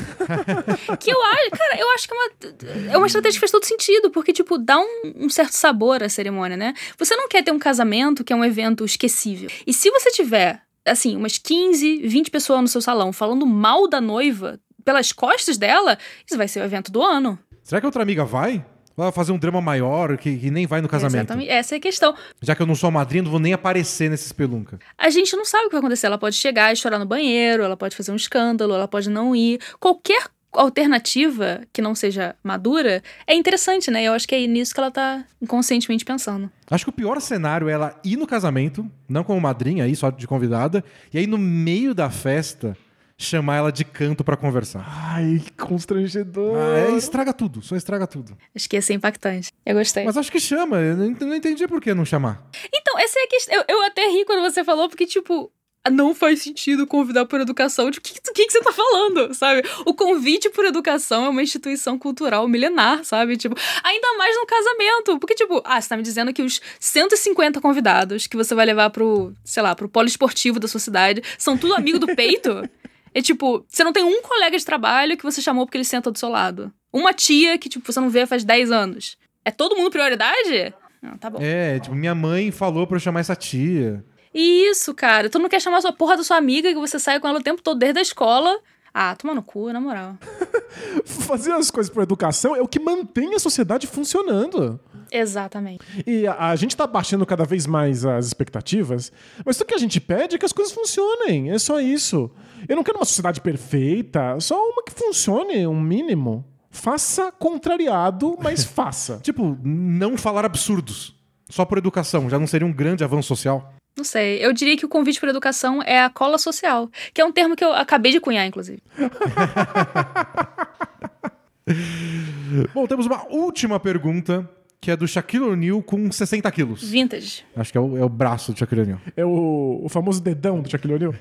que 0.99 1.11
eu 1.11 1.21
acho, 1.21 1.49
cara, 1.51 1.79
eu 1.79 1.89
acho 1.91 2.07
que 2.07 2.13
é 2.13 2.17
uma, 2.17 2.93
é 2.93 2.97
uma 2.97 3.07
estratégia 3.07 3.37
que 3.37 3.39
faz 3.39 3.51
todo 3.51 3.65
sentido, 3.65 4.09
porque, 4.09 4.31
tipo, 4.31 4.57
dá 4.57 4.79
um, 4.79 5.13
um 5.15 5.29
certo 5.29 5.53
sabor 5.53 6.01
à 6.01 6.09
cerimônia, 6.09 6.57
né? 6.57 6.73
Você 6.97 7.15
não 7.15 7.27
quer 7.27 7.43
ter 7.43 7.51
um 7.51 7.59
casamento 7.59 8.23
que 8.23 8.31
é 8.31 8.35
um 8.35 8.45
evento 8.45 8.85
esquecível. 8.85 9.49
E 9.67 9.73
se 9.73 9.89
você 9.91 10.11
tiver, 10.11 10.61
assim, 10.85 11.15
umas 11.15 11.37
15, 11.37 12.07
20 12.07 12.31
pessoas 12.31 12.61
no 12.61 12.67
seu 12.67 12.81
salão 12.81 13.11
falando 13.11 13.45
mal 13.45 13.87
da 13.87 13.99
noiva 13.99 14.59
pelas 14.83 15.11
costas 15.11 15.57
dela, 15.57 15.97
isso 16.25 16.37
vai 16.37 16.47
ser 16.47 16.61
o 16.61 16.65
evento 16.65 16.91
do 16.91 17.01
ano. 17.01 17.39
Será 17.63 17.79
que 17.79 17.85
a 17.85 17.89
outra 17.89 18.03
amiga 18.03 18.25
vai? 18.25 18.65
Vai 18.95 19.11
fazer 19.11 19.31
um 19.31 19.37
drama 19.37 19.59
maior 19.59 20.17
que, 20.17 20.37
que 20.37 20.51
nem 20.51 20.67
vai 20.67 20.81
no 20.81 20.87
casamento? 20.87 21.25
Exatamente. 21.25 21.49
Essa 21.49 21.75
é 21.75 21.77
a 21.77 21.81
questão. 21.81 22.15
Já 22.41 22.55
que 22.55 22.61
eu 22.61 22.67
não 22.67 22.75
sou 22.75 22.89
a 22.89 22.91
madrinha, 22.91 23.23
não 23.23 23.31
vou 23.31 23.39
nem 23.39 23.53
aparecer 23.53 24.09
nesse 24.09 24.25
espelunca. 24.25 24.79
A 24.97 25.09
gente 25.09 25.35
não 25.35 25.45
sabe 25.45 25.65
o 25.65 25.67
que 25.67 25.73
vai 25.73 25.79
acontecer. 25.79 26.05
Ela 26.05 26.17
pode 26.17 26.35
chegar 26.35 26.71
e 26.71 26.75
chorar 26.75 26.99
no 26.99 27.05
banheiro, 27.05 27.63
ela 27.63 27.75
pode 27.75 27.95
fazer 27.95 28.11
um 28.11 28.15
escândalo, 28.15 28.73
ela 28.73 28.87
pode 28.87 29.09
não 29.09 29.35
ir. 29.35 29.59
Qualquer 29.79 30.27
alternativa 30.53 31.61
que 31.73 31.81
não 31.81 31.95
seja 31.95 32.35
madura 32.43 33.01
é 33.25 33.33
interessante, 33.33 33.89
né? 33.89 34.03
Eu 34.03 34.13
acho 34.13 34.27
que 34.27 34.35
é 34.35 34.45
nisso 34.45 34.73
que 34.73 34.79
ela 34.79 34.91
tá 34.91 35.25
inconscientemente 35.41 36.05
pensando. 36.05 36.49
Acho 36.69 36.85
que 36.85 36.89
o 36.89 36.93
pior 36.93 37.19
cenário 37.19 37.67
é 37.69 37.71
ela 37.71 37.99
ir 38.03 38.15
no 38.15 38.27
casamento, 38.27 38.89
não 39.09 39.23
como 39.23 39.41
madrinha 39.41 39.85
aí, 39.85 39.95
só 39.95 40.11
de 40.11 40.27
convidada, 40.27 40.83
e 41.11 41.17
aí 41.17 41.25
no 41.25 41.37
meio 41.37 41.93
da 41.93 42.09
festa 42.09 42.77
chamar 43.17 43.57
ela 43.57 43.71
de 43.71 43.85
canto 43.85 44.23
pra 44.23 44.35
conversar. 44.35 44.85
Ai, 44.87 45.41
que 45.43 45.51
constrangedor. 45.51 46.57
Ah, 46.57 46.91
é, 46.91 46.97
estraga 46.97 47.33
tudo, 47.33 47.61
só 47.61 47.75
estraga 47.75 48.07
tudo. 48.07 48.37
Acho 48.55 48.69
que 48.69 48.75
ia 48.75 48.81
ser 48.81 48.93
impactante. 48.93 49.51
Eu 49.65 49.75
gostei. 49.75 50.03
Mas 50.03 50.17
acho 50.17 50.31
que 50.31 50.39
chama, 50.39 50.77
eu 50.77 50.97
não 50.97 51.13
não 51.19 51.35
entendi 51.35 51.67
por 51.67 51.81
que 51.81 51.93
não 51.93 52.05
chamar. 52.05 52.43
Então, 52.73 52.99
essa 52.99 53.19
é 53.19 53.23
a 53.23 53.27
questão. 53.27 53.55
Eu, 53.55 53.63
eu 53.67 53.83
até 53.83 54.07
ri 54.07 54.25
quando 54.25 54.41
você 54.41 54.63
falou, 54.63 54.89
porque, 54.89 55.05
tipo, 55.05 55.51
não 55.91 56.15
faz 56.15 56.41
sentido 56.41 56.87
convidar 56.87 57.25
por 57.25 57.41
educação. 57.41 57.89
De 57.89 57.99
que, 57.99 58.13
que, 58.13 58.45
que 58.45 58.51
você 58.51 58.61
tá 58.61 58.71
falando, 58.71 59.33
sabe? 59.33 59.63
O 59.85 59.93
convite 59.93 60.49
por 60.49 60.65
educação 60.65 61.25
é 61.25 61.29
uma 61.29 61.43
instituição 61.43 61.97
cultural 61.99 62.47
milenar, 62.47 63.03
sabe? 63.03 63.35
Tipo, 63.37 63.55
ainda 63.83 64.17
mais 64.17 64.35
no 64.35 64.45
casamento. 64.45 65.19
Porque, 65.19 65.35
tipo, 65.35 65.61
ah, 65.65 65.79
você 65.81 65.89
tá 65.89 65.97
me 65.97 66.03
dizendo 66.03 66.33
que 66.33 66.41
os 66.41 66.61
150 66.79 67.59
convidados 67.59 68.27
que 68.27 68.37
você 68.37 68.55
vai 68.55 68.65
levar 68.65 68.89
pro, 68.91 69.33
sei 69.43 69.61
lá, 69.61 69.75
pro 69.75 69.89
polo 69.89 70.07
esportivo 70.07 70.59
da 70.59 70.67
sua 70.67 70.79
cidade 70.79 71.21
são 71.37 71.57
tudo 71.57 71.75
amigo 71.75 71.99
do 71.99 72.07
peito? 72.07 72.67
É 73.13 73.21
tipo, 73.21 73.65
você 73.67 73.83
não 73.83 73.93
tem 73.93 74.03
um 74.03 74.21
colega 74.21 74.57
de 74.57 74.65
trabalho 74.65 75.15
que 75.17 75.23
você 75.23 75.41
chamou 75.41 75.65
porque 75.65 75.77
ele 75.77 75.85
senta 75.85 76.11
do 76.11 76.17
seu 76.17 76.29
lado. 76.29 76.73
Uma 76.91 77.13
tia 77.13 77.57
que, 77.57 77.69
tipo, 77.69 77.91
você 77.91 77.99
não 77.99 78.09
vê 78.09 78.25
faz 78.25 78.43
10 78.43 78.71
anos. 78.71 79.17
É 79.45 79.51
todo 79.51 79.75
mundo 79.75 79.91
prioridade? 79.91 80.73
Não, 81.01 81.17
tá 81.17 81.29
bom. 81.29 81.39
É, 81.41 81.79
tipo, 81.79 81.95
minha 81.95 82.15
mãe 82.15 82.49
falou 82.51 82.87
pra 82.87 82.95
eu 82.95 82.99
chamar 82.99 83.19
essa 83.19 83.35
tia. 83.35 84.03
Isso, 84.33 84.93
cara. 84.93 85.29
Tu 85.29 85.37
não 85.37 85.49
quer 85.49 85.61
chamar 85.61 85.77
a 85.77 85.81
sua 85.81 85.93
porra 85.93 86.17
da 86.17 86.23
sua 86.23 86.37
amiga 86.37 86.73
que 86.73 86.79
você 86.79 86.97
sai 86.97 87.19
com 87.19 87.27
ela 87.27 87.39
o 87.39 87.43
tempo 87.43 87.61
todo 87.61 87.77
desde 87.77 87.99
a 87.99 88.01
escola. 88.01 88.59
Ah, 88.93 89.15
toma 89.15 89.33
no 89.33 89.43
cu, 89.43 89.71
na 89.71 89.81
moral. 89.81 90.17
Fazer 91.05 91.51
as 91.51 91.69
coisas 91.69 91.91
por 91.91 92.03
educação 92.03 92.55
é 92.55 92.61
o 92.61 92.67
que 92.67 92.79
mantém 92.79 93.33
a 93.35 93.39
sociedade 93.39 93.87
funcionando. 93.87 94.79
Exatamente. 95.13 95.85
E 96.07 96.25
a, 96.25 96.49
a 96.49 96.55
gente 96.55 96.75
tá 96.75 96.87
baixando 96.87 97.23
cada 97.23 97.45
vez 97.45 97.67
mais 97.67 98.03
as 98.03 98.25
expectativas, 98.25 99.11
mas 99.45 99.55
tudo 99.55 99.67
que 99.67 99.75
a 99.75 99.79
gente 99.79 100.01
pede 100.01 100.35
é 100.35 100.39
que 100.39 100.45
as 100.45 100.51
coisas 100.51 100.73
funcionem. 100.73 101.51
É 101.51 101.59
só 101.59 101.79
isso. 101.79 102.31
Eu 102.67 102.75
não 102.75 102.83
quero 102.83 102.97
uma 102.97 103.05
sociedade 103.05 103.39
perfeita, 103.39 104.39
só 104.39 104.55
uma 104.55 104.83
que 104.83 104.91
funcione, 104.91 105.67
um 105.67 105.79
mínimo. 105.79 106.43
Faça 106.71 107.31
contrariado, 107.31 108.35
mas 108.41 108.63
faça. 108.65 109.19
Tipo, 109.21 109.55
não 109.63 110.17
falar 110.17 110.45
absurdos. 110.45 111.15
Só 111.47 111.63
por 111.63 111.77
educação, 111.77 112.27
já 112.27 112.39
não 112.39 112.47
seria 112.47 112.65
um 112.65 112.73
grande 112.73 113.03
avanço 113.03 113.27
social? 113.27 113.75
Não 113.95 114.03
sei. 114.03 114.43
Eu 114.43 114.51
diria 114.51 114.75
que 114.75 114.85
o 114.85 114.89
convite 114.89 115.19
por 115.19 115.29
educação 115.29 115.83
é 115.83 116.03
a 116.03 116.09
cola 116.09 116.39
social, 116.39 116.89
que 117.13 117.21
é 117.21 117.25
um 117.25 117.31
termo 117.31 117.55
que 117.55 117.63
eu 117.63 117.71
acabei 117.71 118.11
de 118.11 118.19
cunhar, 118.19 118.47
inclusive. 118.47 118.81
Bom, 122.73 122.87
temos 122.87 123.05
uma 123.05 123.25
última 123.29 123.79
pergunta, 123.79 124.49
que 124.83 124.91
é 124.91 124.97
do 124.97 125.07
Shaquille 125.07 125.45
O'Neal 125.45 125.81
com 125.81 126.11
60 126.11 126.51
quilos. 126.51 126.83
Vintage. 126.83 127.45
Acho 127.55 127.71
que 127.71 127.77
é 127.77 127.81
o, 127.81 127.97
é 127.97 128.03
o 128.03 128.09
braço 128.09 128.51
do 128.51 128.59
Shaquille 128.59 128.81
O'Neal. 128.81 128.99
É 129.15 129.23
o, 129.23 129.79
o 129.81 129.87
famoso 129.87 130.21
dedão 130.21 130.59
do 130.61 130.69
Shaquille 130.69 130.93
O'Neal. 130.95 131.15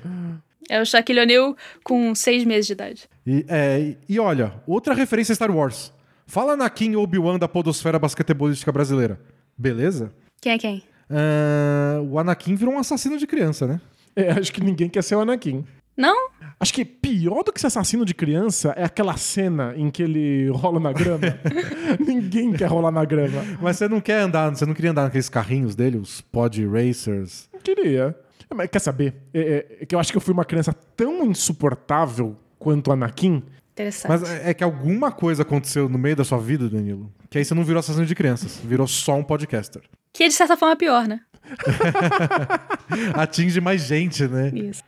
É 0.69 0.81
o 0.81 0.85
Shaquille 0.85 1.21
O'Neal 1.21 1.55
com 1.81 2.13
seis 2.13 2.43
meses 2.43 2.67
de 2.67 2.73
idade. 2.73 3.09
E, 3.25 3.45
é, 3.47 3.95
e- 4.09 4.19
olha, 4.19 4.53
outra 4.67 4.93
referência 4.93 5.31
a 5.31 5.35
Star 5.35 5.49
Wars. 5.49 5.93
Fala 6.27 6.53
Anakin 6.53 6.91
e 6.91 6.97
Obi-Wan 6.97 7.39
da 7.39 7.47
podosfera 7.47 7.97
basquetebolística 7.97 8.69
brasileira. 8.69 9.17
Beleza? 9.57 10.11
Quem 10.41 10.51
é 10.51 10.57
quem? 10.57 10.83
Ah, 11.09 12.01
o 12.03 12.19
Anakin 12.19 12.55
virou 12.55 12.73
um 12.73 12.79
assassino 12.79 13.17
de 13.17 13.25
criança, 13.25 13.65
né? 13.65 13.79
É, 14.13 14.29
acho 14.31 14.51
que 14.51 14.61
ninguém 14.61 14.89
quer 14.89 15.03
ser 15.03 15.15
o 15.15 15.21
Anakin. 15.21 15.63
Não? 15.95 16.31
Acho 16.63 16.73
que 16.73 16.85
pior 16.85 17.43
do 17.43 17.51
que 17.51 17.59
ser 17.59 17.67
assassino 17.67 18.05
de 18.05 18.13
criança 18.13 18.73
é 18.77 18.85
aquela 18.85 19.17
cena 19.17 19.73
em 19.75 19.91
que 19.91 20.01
ele 20.01 20.47
rola 20.47 20.79
na 20.79 20.93
grama. 20.93 21.19
ninguém 21.99 22.53
quer 22.53 22.67
rolar 22.69 22.89
na 22.89 23.03
grama. 23.03 23.43
Mas 23.61 23.75
você 23.75 23.89
não 23.89 23.99
quer 23.99 24.21
andar, 24.21 24.49
você 24.49 24.65
não 24.65 24.73
queria 24.73 24.91
andar 24.91 25.03
naqueles 25.03 25.27
carrinhos 25.27 25.75
dele, 25.75 25.97
os 25.97 26.21
pod 26.21 26.65
racers. 26.65 27.49
Não 27.51 27.59
queria. 27.59 28.15
É, 28.49 28.55
Mas 28.55 28.69
quer 28.69 28.79
saber? 28.79 29.13
É, 29.33 29.41
é- 29.41 29.77
é 29.81 29.85
que 29.85 29.93
eu 29.93 29.99
acho 29.99 30.09
que 30.09 30.15
eu 30.17 30.21
fui 30.21 30.33
uma 30.33 30.45
criança 30.45 30.71
tão 30.95 31.25
insuportável 31.25 32.37
quanto 32.57 32.87
o 32.87 32.93
Anakin. 32.93 33.43
Interessante. 33.73 34.07
Mas 34.09 34.23
é 34.23 34.51
é 34.51 34.53
que 34.53 34.63
alguma 34.63 35.11
coisa 35.11 35.41
aconteceu 35.41 35.89
no 35.89 35.97
meio 35.97 36.15
da 36.15 36.23
sua 36.23 36.37
vida, 36.37 36.69
Danilo, 36.69 37.11
que 37.29 37.39
aí 37.39 37.43
você 37.43 37.53
não 37.53 37.65
virou 37.65 37.81
assassino 37.81 38.05
de 38.05 38.15
crianças, 38.15 38.57
virou 38.63 38.87
só 38.87 39.15
um 39.17 39.23
podcaster. 39.23 39.81
Que 40.13 40.29
de 40.29 40.33
certa 40.33 40.55
forma 40.55 40.71
é 40.71 40.77
pior, 40.77 41.09
né? 41.09 41.19
Atinge 43.13 43.59
mais 43.59 43.81
gente, 43.81 44.25
né? 44.27 44.49
Isso. 44.53 44.83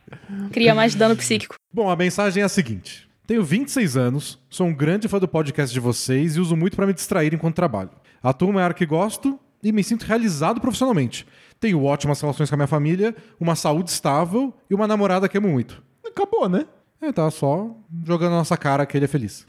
Cria 0.52 0.74
mais 0.74 0.94
dano 0.94 1.16
psíquico. 1.16 1.56
Bom, 1.76 1.90
a 1.90 1.94
mensagem 1.94 2.42
é 2.42 2.46
a 2.46 2.48
seguinte: 2.48 3.06
Tenho 3.26 3.44
26 3.44 3.98
anos, 3.98 4.38
sou 4.48 4.66
um 4.66 4.72
grande 4.72 5.08
fã 5.08 5.18
do 5.18 5.28
podcast 5.28 5.74
de 5.74 5.78
vocês 5.78 6.34
e 6.34 6.40
uso 6.40 6.56
muito 6.56 6.74
pra 6.74 6.86
me 6.86 6.94
distrair 6.94 7.34
enquanto 7.34 7.54
trabalho. 7.54 7.90
Atuo 8.22 8.48
uma 8.48 8.62
área 8.62 8.72
que 8.72 8.86
gosto 8.86 9.38
e 9.62 9.70
me 9.70 9.84
sinto 9.84 10.04
realizado 10.04 10.58
profissionalmente. 10.58 11.26
Tenho 11.60 11.84
ótimas 11.84 12.18
relações 12.18 12.48
com 12.48 12.54
a 12.54 12.56
minha 12.56 12.66
família, 12.66 13.14
uma 13.38 13.54
saúde 13.54 13.90
estável 13.90 14.54
e 14.70 14.74
uma 14.74 14.86
namorada 14.86 15.28
que 15.28 15.36
amo 15.36 15.50
muito. 15.50 15.82
Acabou, 16.02 16.48
né? 16.48 16.64
É, 16.98 17.12
tá 17.12 17.30
só 17.30 17.76
jogando 18.06 18.30
na 18.30 18.38
nossa 18.38 18.56
cara 18.56 18.86
que 18.86 18.96
ele 18.96 19.04
é 19.04 19.08
feliz. 19.08 19.46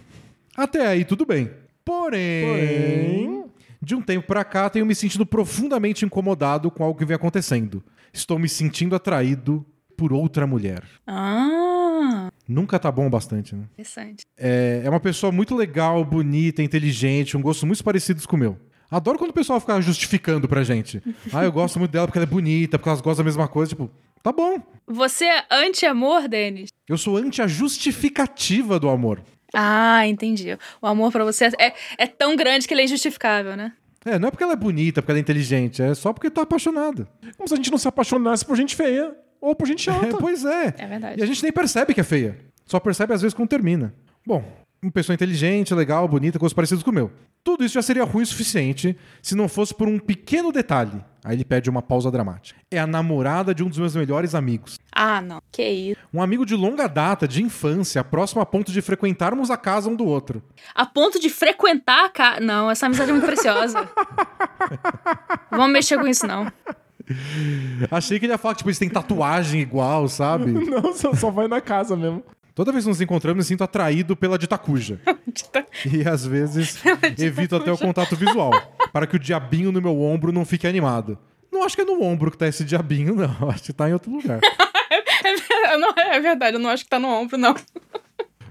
Até 0.58 0.86
aí, 0.86 1.06
tudo 1.06 1.26
bem. 1.26 1.50
Porém, 1.86 2.46
Porém- 2.46 3.46
de 3.82 3.96
um 3.96 4.02
tempo 4.02 4.28
pra 4.28 4.44
cá, 4.44 4.70
tenho 4.70 4.86
me 4.86 4.94
sentido 4.96 5.26
profundamente 5.26 6.04
incomodado 6.04 6.70
com 6.70 6.84
algo 6.84 7.00
que 7.00 7.06
vem 7.06 7.16
acontecendo. 7.16 7.82
Estou 8.12 8.38
me 8.38 8.50
sentindo 8.50 8.98
atraído 8.98 9.66
por 9.98 10.14
outra 10.14 10.46
mulher. 10.46 10.84
Ah, 11.06 12.30
Nunca 12.48 12.80
tá 12.80 12.90
bom 12.92 13.10
bastante, 13.10 13.56
né? 13.56 13.64
interessante. 13.74 14.24
É, 14.38 14.84
é 14.86 14.90
uma 14.90 15.00
pessoa 15.00 15.32
muito 15.32 15.56
legal, 15.56 16.06
bonita, 16.06 16.62
inteligente, 16.64 17.36
um 17.36 17.42
gosto 17.42 17.66
muito 17.66 17.84
parecidos 17.84 18.26
com 18.26 18.36
o 18.36 18.40
meu. 18.40 18.58
Adoro 18.90 19.18
quando 19.18 19.32
o 19.32 19.34
pessoal 19.34 19.60
fica 19.60 19.82
justificando 19.82 20.48
pra 20.48 20.64
gente. 20.64 21.02
Ah, 21.34 21.44
eu 21.44 21.52
gosto 21.52 21.78
muito 21.80 21.92
dela 21.92 22.08
porque 22.08 22.20
ela 22.20 22.26
é 22.26 22.30
bonita, 22.30 22.78
porque 22.78 22.88
elas 22.88 23.02
gostam 23.02 23.26
da 23.26 23.28
mesma 23.28 23.48
coisa. 23.48 23.70
Tipo, 23.70 23.90
tá 24.24 24.32
bom. 24.32 24.62
Você 24.88 25.26
é 25.26 25.44
anti-amor, 25.52 26.30
Denis? 26.30 26.70
Eu 26.88 26.98
sou 26.98 27.18
anti 27.18 27.42
a 27.42 27.48
justificativa 27.48 28.80
do 28.80 28.88
amor. 28.88 29.22
Ah, 29.54 30.08
entendi. 30.08 30.58
O 30.82 30.88
amor 30.88 31.12
pra 31.12 31.26
você 31.26 31.46
é, 31.60 31.74
é 31.98 32.08
tão 32.08 32.36
grande 32.38 32.66
que 32.68 32.74
ele 32.74 32.82
é 32.82 32.86
injustificável, 32.86 33.58
né? 33.58 33.74
É, 34.06 34.18
não 34.18 34.30
é 34.30 34.32
porque 34.32 34.44
ela 34.44 34.54
é 34.54 34.58
bonita, 34.58 35.02
porque 35.02 35.12
ela 35.12 35.20
é 35.20 35.22
inteligente, 35.22 35.82
é 35.82 35.94
só 35.94 36.14
porque 36.14 36.30
tá 36.30 36.44
apaixonada. 36.44 37.08
Como 37.36 37.48
se 37.48 37.54
a 37.54 37.58
gente 37.58 37.72
não 37.72 37.78
se 37.78 37.88
apaixonasse 37.90 38.46
por 38.46 38.56
gente 38.56 38.74
feia 38.74 39.14
ou 39.42 39.56
por 39.56 39.68
gente 39.68 39.90
É, 39.90 39.94
alta. 39.94 40.18
pois 40.20 40.44
é. 40.46 40.74
É 40.78 40.88
verdade. 40.88 41.20
E 41.20 41.24
a 41.24 41.26
gente 41.26 41.44
nem 41.44 41.52
percebe 41.52 41.94
que 41.94 42.02
é 42.02 42.04
feia. 42.04 42.38
Só 42.66 42.80
percebe 42.80 43.14
às 43.14 43.22
vezes 43.22 43.34
quando 43.34 43.50
termina. 43.50 43.94
Bom, 44.26 44.44
uma 44.82 44.92
pessoa 44.92 45.14
inteligente, 45.14 45.74
legal, 45.74 46.08
bonita, 46.08 46.38
gostos 46.38 46.54
parecidos 46.54 46.84
com 46.84 46.92
o 46.92 46.94
meu. 46.94 47.12
Tudo 47.44 47.64
isso 47.64 47.76
já 47.76 47.82
seria 47.82 48.04
ruim 48.04 48.24
o 48.24 48.26
suficiente 48.26 48.98
se 49.22 49.34
não 49.34 49.48
fosse 49.48 49.74
por 49.74 49.88
um 49.88 49.98
pequeno 49.98 50.52
detalhe. 50.52 51.02
Aí 51.24 51.36
ele 51.36 51.46
pede 51.46 51.70
uma 51.70 51.82
pausa 51.82 52.12
dramática. 52.12 52.60
É 52.70 52.78
a 52.78 52.86
namorada 52.86 53.56
de 53.56 53.64
um 53.64 53.70
dos 53.70 53.78
meus 53.78 53.96
melhores 53.96 54.36
amigos. 54.36 54.78
Ah, 54.92 55.22
não. 55.22 55.42
Que 55.52 55.68
isso. 55.68 56.00
Um 56.14 56.22
amigo 56.22 56.46
de 56.46 56.56
longa 56.56 56.88
data, 56.88 57.28
de 57.28 57.42
infância, 57.42 58.04
próximo 58.04 58.42
a 58.42 58.46
ponto 58.46 58.72
de 58.72 58.82
frequentarmos 58.82 59.50
a 59.50 59.58
casa 59.58 59.90
um 59.90 59.96
do 59.96 60.06
outro. 60.06 60.44
A 60.76 60.86
ponto 60.86 61.20
de 61.20 61.30
frequentar 61.30 62.06
a 62.06 62.10
casa. 62.10 62.40
Não, 62.40 62.70
essa 62.70 62.86
amizade 62.86 63.10
é 63.10 63.14
muito 63.14 63.26
preciosa. 63.26 63.90
Vamos 65.50 65.72
mexer 65.72 65.98
com 65.98 66.08
isso, 66.08 66.28
não. 66.28 66.52
Achei 67.90 68.20
que 68.20 68.26
ele 68.26 68.34
ia 68.34 68.38
falar 68.38 68.54
que 68.54 68.60
tipo, 68.60 68.70
eles 68.70 68.80
têm 68.80 68.90
tatuagem 68.90 69.62
igual, 69.62 70.08
sabe? 70.08 70.52
Não, 70.70 70.94
só, 70.94 71.14
só 71.14 71.32
vai 71.32 71.48
na 71.48 71.62
casa 71.62 71.96
mesmo. 71.96 72.24
Toda 72.54 72.72
vez 72.72 72.84
que 72.84 72.90
nos 72.90 73.00
encontramos, 73.00 73.38
me 73.38 73.48
sinto 73.48 73.64
atraído 73.64 74.16
pela 74.16 74.38
ditacuja. 74.38 75.00
E 75.86 76.08
às 76.08 76.26
vezes 76.26 76.82
evito 77.20 77.56
até 77.56 77.72
o 77.72 77.78
contato 77.78 78.16
visual, 78.16 78.52
para 78.92 79.06
que 79.06 79.16
o 79.16 79.20
diabinho 79.20 79.72
no 79.72 79.80
meu 79.80 80.02
ombro 80.02 80.32
não 80.32 80.44
fique 80.44 80.66
animado. 80.66 81.16
Não 81.52 81.64
acho 81.64 81.76
que 81.76 81.84
é 81.84 81.86
no 81.86 82.02
ombro 82.02 82.32
que 82.32 82.38
tá 82.38 82.48
esse 82.48 82.64
diabinho, 82.64 83.14
não. 83.16 83.36
Acho 83.50 83.64
que 83.64 83.74
tá 83.74 83.88
em 83.88 83.94
outro 83.94 84.12
lugar. 84.12 84.40
É, 85.24 85.78
não, 85.78 85.94
é 85.96 86.20
verdade, 86.20 86.58
eu 86.58 86.60
não 86.60 86.70
acho 86.70 86.84
que 86.84 86.90
tá 86.90 86.98
no 86.98 87.08
ombro, 87.08 87.38
não. 87.38 87.54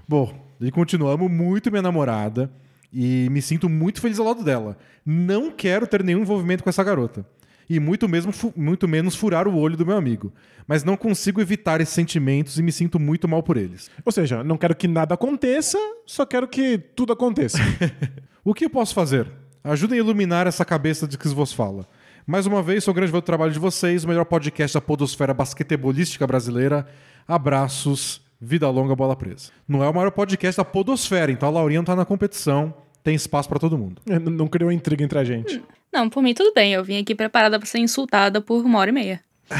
Bom, 0.07 0.33
e 0.61 0.71
continuo. 0.71 1.09
Amo 1.09 1.27
muito 1.27 1.69
minha 1.69 1.81
namorada 1.81 2.49
e 2.93 3.27
me 3.29 3.41
sinto 3.41 3.67
muito 3.67 3.99
feliz 3.99 4.19
ao 4.19 4.25
lado 4.25 4.43
dela. 4.43 4.77
Não 5.05 5.51
quero 5.51 5.85
ter 5.85 6.03
nenhum 6.03 6.21
envolvimento 6.21 6.63
com 6.63 6.69
essa 6.69 6.83
garota. 6.83 7.25
E 7.69 7.79
muito, 7.79 8.07
mesmo, 8.07 8.33
muito 8.55 8.87
menos 8.87 9.15
furar 9.15 9.47
o 9.47 9.57
olho 9.57 9.75
do 9.75 9.85
meu 9.85 9.97
amigo. 9.97 10.31
Mas 10.65 10.83
não 10.83 10.95
consigo 10.95 11.41
evitar 11.41 11.81
esses 11.81 11.93
sentimentos 11.93 12.57
e 12.57 12.63
me 12.63 12.71
sinto 12.71 12.99
muito 12.99 13.27
mal 13.27 13.43
por 13.43 13.57
eles. 13.57 13.89
Ou 14.05 14.11
seja, 14.11 14.43
não 14.43 14.57
quero 14.57 14.75
que 14.75 14.87
nada 14.87 15.15
aconteça, 15.15 15.77
só 16.05 16.25
quero 16.25 16.47
que 16.47 16.77
tudo 16.77 17.13
aconteça. 17.13 17.57
O 18.47 18.53
que 18.53 18.63
eu 18.63 18.69
posso 18.69 18.93
fazer? 18.93 19.29
Ajudem 19.61 19.99
a 19.99 20.01
iluminar 20.01 20.47
essa 20.47 20.63
cabeça 20.63 21.05
de 21.05 21.17
que 21.17 21.27
vos 21.27 21.51
fala. 21.51 21.85
Mais 22.25 22.45
uma 22.45 22.63
vez, 22.63 22.81
sou 22.81 22.93
grande 22.93 23.11
do 23.11 23.21
trabalho 23.21 23.51
de 23.51 23.59
vocês, 23.59 24.05
o 24.05 24.07
melhor 24.07 24.23
podcast 24.23 24.73
da 24.73 24.79
podosfera 24.79 25.33
basquetebolística 25.33 26.25
brasileira. 26.25 26.87
Abraços, 27.27 28.21
vida 28.39 28.69
longa, 28.69 28.95
bola 28.95 29.17
presa. 29.17 29.51
Não 29.67 29.83
é 29.83 29.89
o 29.89 29.93
maior 29.93 30.11
podcast 30.11 30.55
da 30.55 30.63
podosfera, 30.63 31.29
então 31.29 31.49
a 31.49 31.51
Laurinha 31.51 31.81
não 31.81 31.85
tá 31.85 31.93
na 31.93 32.05
competição, 32.05 32.73
tem 33.07 33.15
espaço 33.15 33.47
pra 33.47 33.57
todo 33.57 33.77
mundo. 33.77 34.01
N- 34.05 34.19
não 34.31 34.49
criou 34.49 34.69
intriga 34.69 35.01
entre 35.01 35.17
a 35.17 35.23
gente. 35.23 35.63
Não, 35.93 36.09
por 36.09 36.21
mim 36.21 36.33
tudo 36.33 36.51
bem. 36.53 36.73
Eu 36.73 36.83
vim 36.83 36.99
aqui 36.99 37.15
preparada 37.15 37.57
pra 37.57 37.65
ser 37.65 37.79
insultada 37.79 38.41
por 38.41 38.65
uma 38.65 38.79
hora 38.79 38.89
e 38.89 38.93
meia. 38.93 39.21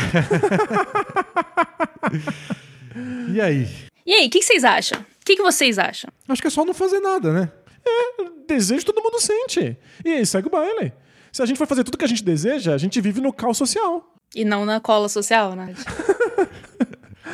E 3.33 3.39
aí? 3.39 3.67
E 4.05 4.13
aí, 4.13 4.27
o 4.27 4.29
que, 4.29 4.39
que 4.39 4.45
vocês 4.45 4.63
acham? 4.63 4.99
O 4.99 5.25
que, 5.25 5.35
que 5.35 5.41
vocês 5.41 5.77
acham? 5.77 6.09
Acho 6.27 6.41
que 6.41 6.47
é 6.47 6.51
só 6.51 6.65
não 6.65 6.73
fazer 6.73 6.99
nada, 6.99 7.31
né? 7.31 7.51
Desejo 8.47 8.85
todo 8.85 9.01
mundo 9.03 9.19
sente. 9.21 9.77
E 10.03 10.09
aí, 10.09 10.25
segue 10.25 10.47
o 10.47 10.51
baile. 10.51 10.91
Se 11.31 11.41
a 11.41 11.45
gente 11.45 11.57
for 11.57 11.67
fazer 11.67 11.83
tudo 11.83 11.97
que 11.97 12.05
a 12.05 12.07
gente 12.07 12.23
deseja, 12.23 12.73
a 12.73 12.77
gente 12.77 12.99
vive 12.99 13.21
no 13.21 13.31
caos 13.31 13.57
social. 13.57 14.13
E 14.35 14.43
não 14.43 14.65
na 14.65 14.79
cola 14.81 15.07
social, 15.09 15.53
né? 15.55 15.73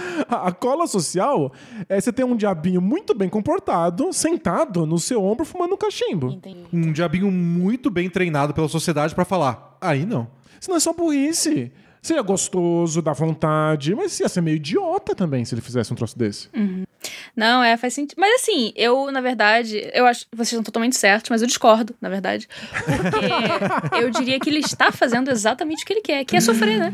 A, 0.30 0.52
cola 0.52 0.88
social 0.88 1.52
é 1.88 2.00
você 2.00 2.12
ter 2.12 2.24
um 2.24 2.36
diabinho 2.36 2.82
muito 2.82 3.14
bem 3.14 3.30
comportado, 3.30 4.12
sentado 4.14 4.86
no 4.86 5.00
seu 5.00 5.24
ombro, 5.24 5.46
fumando 5.46 5.74
um 5.74 5.78
cachimbo. 5.78 6.32
Entendi. 6.32 6.66
Um 6.72 6.92
diabinho 6.92 7.32
muito 7.32 7.90
bem 7.90 8.10
treinado 8.10 8.54
pela 8.54 8.68
sociedade 8.68 9.14
pra 9.14 9.26
falar. 9.26 9.78
Aí 9.82 10.06
não. 10.06 10.28
Isso 10.60 10.70
não 10.70 10.78
é 10.78 10.80
só 10.80 10.94
burrice. 10.94 11.72
Seria 12.02 12.22
gostoso, 12.22 13.02
dá 13.02 13.14
vontade, 13.14 13.96
mas 13.96 14.20
ia 14.20 14.28
ser 14.28 14.42
meio 14.42 14.58
idiota 14.58 15.16
também 15.16 15.46
se 15.46 15.56
ele 15.56 15.62
fizesse 15.62 15.94
um 15.94 15.96
troço 15.96 16.20
desse. 16.20 16.50
Não, 17.34 17.64
é, 17.64 17.78
faz 17.78 17.94
sentido. 17.94 18.20
Mas 18.20 18.42
assim, 18.42 18.74
eu, 18.76 19.10
na 19.10 19.22
verdade, 19.22 19.90
eu 19.94 20.06
acho 20.06 20.26
que 20.30 20.36
vocês 20.36 20.52
estão 20.52 20.64
totalmente 20.64 20.98
certos, 20.98 21.30
mas 21.30 21.42
eu 21.42 21.48
discordo, 21.48 21.96
na 22.02 22.10
verdade. 22.10 22.48
Porque 23.10 23.96
eu 24.04 24.10
diria 24.10 24.38
que 24.38 24.50
ele 24.50 24.60
está 24.60 24.92
fazendo 24.92 25.32
exatamente 25.32 25.84
o 25.84 25.88
que 25.88 25.94
ele 25.94 26.02
quer, 26.02 26.26
que 26.26 26.36
é 26.36 26.42
sofrer, 26.42 26.78
né? 26.78 26.94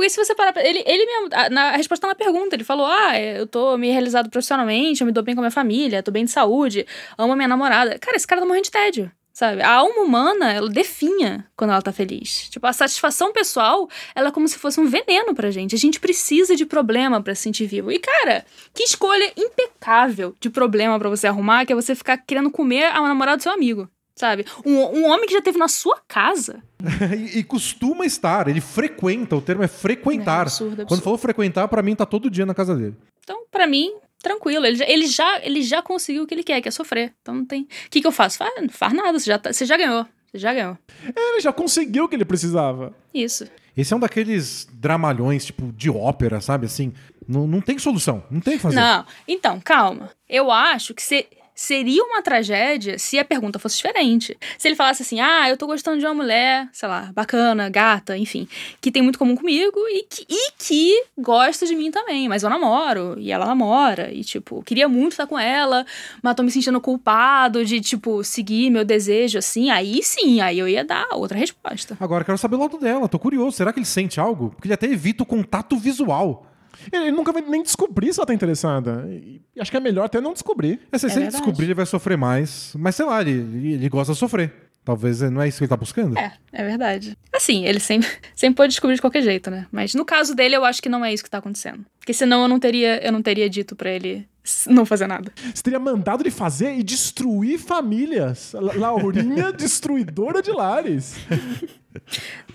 Porque 0.00 0.08
se 0.08 0.16
você 0.16 0.34
parar 0.34 0.54
pra... 0.54 0.66
Ele, 0.66 0.82
ele 0.86 1.04
mesmo, 1.04 1.28
na 1.50 1.72
a 1.72 1.76
resposta 1.76 2.06
na 2.06 2.14
pergunta, 2.14 2.56
ele 2.56 2.64
falou: 2.64 2.86
Ah, 2.86 3.20
eu 3.20 3.46
tô 3.46 3.76
me 3.76 3.90
realizado 3.90 4.30
profissionalmente, 4.30 5.02
eu 5.02 5.06
me 5.06 5.12
dou 5.12 5.22
bem 5.22 5.34
com 5.34 5.42
a 5.42 5.44
minha 5.44 5.50
família, 5.50 6.02
tô 6.02 6.10
bem 6.10 6.24
de 6.24 6.30
saúde, 6.30 6.86
amo 7.18 7.34
a 7.34 7.36
minha 7.36 7.46
namorada. 7.46 7.98
Cara, 7.98 8.16
esse 8.16 8.26
cara 8.26 8.40
tá 8.40 8.46
morrendo 8.46 8.64
de 8.64 8.70
tédio. 8.70 9.12
Sabe? 9.30 9.60
A 9.60 9.70
alma 9.70 10.00
humana, 10.00 10.54
ela 10.54 10.70
definha 10.70 11.46
quando 11.54 11.72
ela 11.72 11.82
tá 11.82 11.92
feliz. 11.92 12.48
Tipo, 12.48 12.66
a 12.66 12.72
satisfação 12.72 13.30
pessoal, 13.30 13.90
ela 14.14 14.28
é 14.28 14.32
como 14.32 14.48
se 14.48 14.58
fosse 14.58 14.80
um 14.80 14.86
veneno 14.86 15.34
pra 15.34 15.50
gente. 15.50 15.74
A 15.74 15.78
gente 15.78 16.00
precisa 16.00 16.56
de 16.56 16.64
problema 16.64 17.22
pra 17.22 17.34
se 17.34 17.42
sentir 17.42 17.66
vivo. 17.66 17.92
E, 17.92 17.98
cara, 17.98 18.46
que 18.72 18.82
escolha 18.82 19.30
impecável 19.36 20.34
de 20.40 20.48
problema 20.48 20.98
pra 20.98 21.10
você 21.10 21.26
arrumar, 21.26 21.66
que 21.66 21.74
é 21.74 21.76
você 21.76 21.94
ficar 21.94 22.16
querendo 22.16 22.50
comer 22.50 22.84
a 22.86 23.02
namorada 23.02 23.36
do 23.36 23.42
seu 23.42 23.52
amigo. 23.52 23.86
Sabe? 24.16 24.44
Um, 24.66 24.76
um 24.76 25.10
homem 25.10 25.26
que 25.26 25.32
já 25.32 25.40
teve 25.40 25.58
na 25.58 25.68
sua 25.68 25.98
casa. 26.06 26.62
e, 27.34 27.38
e 27.38 27.44
costuma 27.44 28.04
estar, 28.04 28.48
ele 28.48 28.60
frequenta, 28.60 29.34
o 29.36 29.40
termo 29.40 29.62
é 29.62 29.68
frequentar. 29.68 30.38
É, 30.38 30.42
absurdo, 30.42 30.72
absurdo. 30.72 30.88
Quando 30.88 31.02
falou 31.02 31.18
frequentar, 31.18 31.68
pra 31.68 31.82
mim 31.82 31.94
tá 31.94 32.04
todo 32.04 32.28
dia 32.30 32.44
na 32.44 32.54
casa 32.54 32.76
dele. 32.76 32.96
Então, 33.22 33.44
pra 33.50 33.66
mim, 33.66 33.92
tranquilo. 34.22 34.66
Ele 34.66 34.76
já, 34.76 34.84
ele 34.86 35.06
já, 35.06 35.40
ele 35.42 35.62
já 35.62 35.80
conseguiu 35.82 36.24
o 36.24 36.26
que 36.26 36.34
ele 36.34 36.42
quer, 36.42 36.60
que 36.60 36.68
é 36.68 36.70
sofrer. 36.70 37.14
Então 37.22 37.34
não 37.34 37.44
tem. 37.46 37.62
O 37.62 37.90
que, 37.90 38.00
que 38.00 38.06
eu 38.06 38.12
faço? 38.12 38.36
Faz, 38.38 38.52
não 38.60 38.68
faz 38.68 38.92
nada, 38.92 39.18
você 39.18 39.26
já, 39.26 39.38
tá- 39.38 39.52
você 39.52 39.64
já 39.64 39.76
ganhou. 39.76 40.06
Você 40.30 40.38
já 40.38 40.52
ganhou. 40.52 40.76
Ele 41.04 41.40
já 41.40 41.52
conseguiu 41.52 42.04
o 42.04 42.08
que 42.08 42.14
ele 42.14 42.24
precisava. 42.24 42.94
Isso. 43.14 43.46
Esse 43.76 43.92
é 43.92 43.96
um 43.96 44.00
daqueles 44.00 44.68
dramalhões, 44.72 45.46
tipo, 45.46 45.72
de 45.72 45.88
ópera, 45.90 46.40
sabe? 46.40 46.66
Assim, 46.66 46.92
não, 47.26 47.46
não 47.46 47.60
tem 47.60 47.78
solução, 47.78 48.22
não 48.30 48.40
tem 48.40 48.54
o 48.54 48.56
que 48.56 48.62
fazer. 48.62 48.76
Não, 48.76 49.04
então, 49.26 49.60
calma. 49.60 50.10
Eu 50.28 50.50
acho 50.50 50.92
que 50.94 51.02
se- 51.02 51.26
seria 51.60 52.02
uma 52.02 52.22
tragédia 52.22 52.98
se 52.98 53.18
a 53.18 53.24
pergunta 53.24 53.58
fosse 53.58 53.76
diferente. 53.76 54.34
Se 54.56 54.66
ele 54.66 54.74
falasse 54.74 55.02
assim, 55.02 55.20
ah, 55.20 55.46
eu 55.46 55.58
tô 55.58 55.66
gostando 55.66 55.98
de 55.98 56.06
uma 56.06 56.14
mulher, 56.14 56.66
sei 56.72 56.88
lá, 56.88 57.12
bacana, 57.14 57.68
gata, 57.68 58.16
enfim, 58.16 58.48
que 58.80 58.90
tem 58.90 59.02
muito 59.02 59.18
comum 59.18 59.36
comigo 59.36 59.78
e 59.90 60.06
que, 60.08 60.24
e 60.26 60.52
que 60.58 61.04
gosta 61.18 61.66
de 61.66 61.76
mim 61.76 61.90
também, 61.90 62.30
mas 62.30 62.42
eu 62.42 62.48
namoro 62.48 63.14
e 63.18 63.30
ela 63.30 63.44
namora 63.44 64.10
e, 64.10 64.24
tipo, 64.24 64.62
queria 64.62 64.88
muito 64.88 65.12
estar 65.12 65.26
com 65.26 65.38
ela, 65.38 65.84
mas 66.22 66.34
tô 66.34 66.42
me 66.42 66.50
sentindo 66.50 66.80
culpado 66.80 67.62
de, 67.62 67.78
tipo, 67.78 68.24
seguir 68.24 68.70
meu 68.70 68.84
desejo 68.84 69.36
assim, 69.36 69.68
aí 69.68 70.02
sim, 70.02 70.40
aí 70.40 70.58
eu 70.58 70.66
ia 70.66 70.82
dar 70.82 71.08
outra 71.12 71.36
resposta. 71.36 71.94
Agora, 72.00 72.24
quero 72.24 72.38
saber 72.38 72.56
o 72.56 72.60
lado 72.60 72.78
dela, 72.78 73.06
tô 73.06 73.18
curioso. 73.18 73.58
Será 73.58 73.70
que 73.70 73.78
ele 73.78 73.86
sente 73.86 74.18
algo? 74.18 74.48
Porque 74.56 74.66
ele 74.66 74.74
até 74.74 74.86
evita 74.86 75.24
o 75.24 75.26
contato 75.26 75.76
visual. 75.76 76.49
Ele 76.92 77.10
nunca 77.10 77.32
vai 77.32 77.42
nem 77.42 77.62
descobrir 77.62 78.12
se 78.12 78.20
ela 78.20 78.26
tá 78.26 78.34
interessada. 78.34 79.06
E 79.10 79.40
acho 79.58 79.70
que 79.70 79.76
é 79.76 79.80
melhor 79.80 80.04
até 80.06 80.20
não 80.20 80.32
descobrir. 80.32 80.80
É, 80.90 80.98
se 80.98 81.06
É 81.06 81.08
se 81.08 81.14
ele 81.16 81.24
verdade. 81.24 81.44
descobrir, 81.44 81.66
ele 81.66 81.74
vai 81.74 81.86
sofrer 81.86 82.16
mais. 82.16 82.72
Mas 82.78 82.96
sei 82.96 83.04
lá, 83.06 83.20
ele, 83.20 83.30
ele, 83.74 83.88
gosta 83.88 84.12
de 84.12 84.18
sofrer. 84.18 84.52
Talvez 84.82 85.20
não 85.20 85.42
é 85.42 85.46
isso 85.48 85.58
que 85.58 85.64
ele 85.64 85.68
tá 85.68 85.76
buscando? 85.76 86.18
É, 86.18 86.32
é 86.52 86.64
verdade. 86.64 87.16
Assim, 87.34 87.66
ele 87.66 87.78
sempre, 87.80 88.08
sempre 88.34 88.56
pode 88.56 88.70
descobrir 88.72 88.94
de 88.96 89.00
qualquer 89.02 89.22
jeito, 89.22 89.50
né? 89.50 89.66
Mas 89.70 89.94
no 89.94 90.04
caso 90.06 90.34
dele, 90.34 90.56
eu 90.56 90.64
acho 90.64 90.80
que 90.82 90.88
não 90.88 91.04
é 91.04 91.12
isso 91.12 91.22
que 91.22 91.28
tá 91.30 91.38
acontecendo. 91.38 91.84
Porque 91.98 92.14
senão 92.14 92.42
eu 92.42 92.48
não 92.48 92.58
teria, 92.58 93.04
eu 93.06 93.12
não 93.12 93.20
teria 93.22 93.48
dito 93.48 93.76
pra 93.76 93.90
ele 93.90 94.26
não 94.66 94.86
fazer 94.86 95.06
nada. 95.06 95.30
Você 95.54 95.62
teria 95.62 95.78
mandado 95.78 96.22
ele 96.22 96.30
fazer 96.30 96.74
e 96.78 96.82
destruir 96.82 97.58
famílias. 97.58 98.52
La- 98.54 98.72
Laurinha, 98.74 99.52
destruidora 99.52 100.40
de 100.42 100.50
lares. 100.50 101.14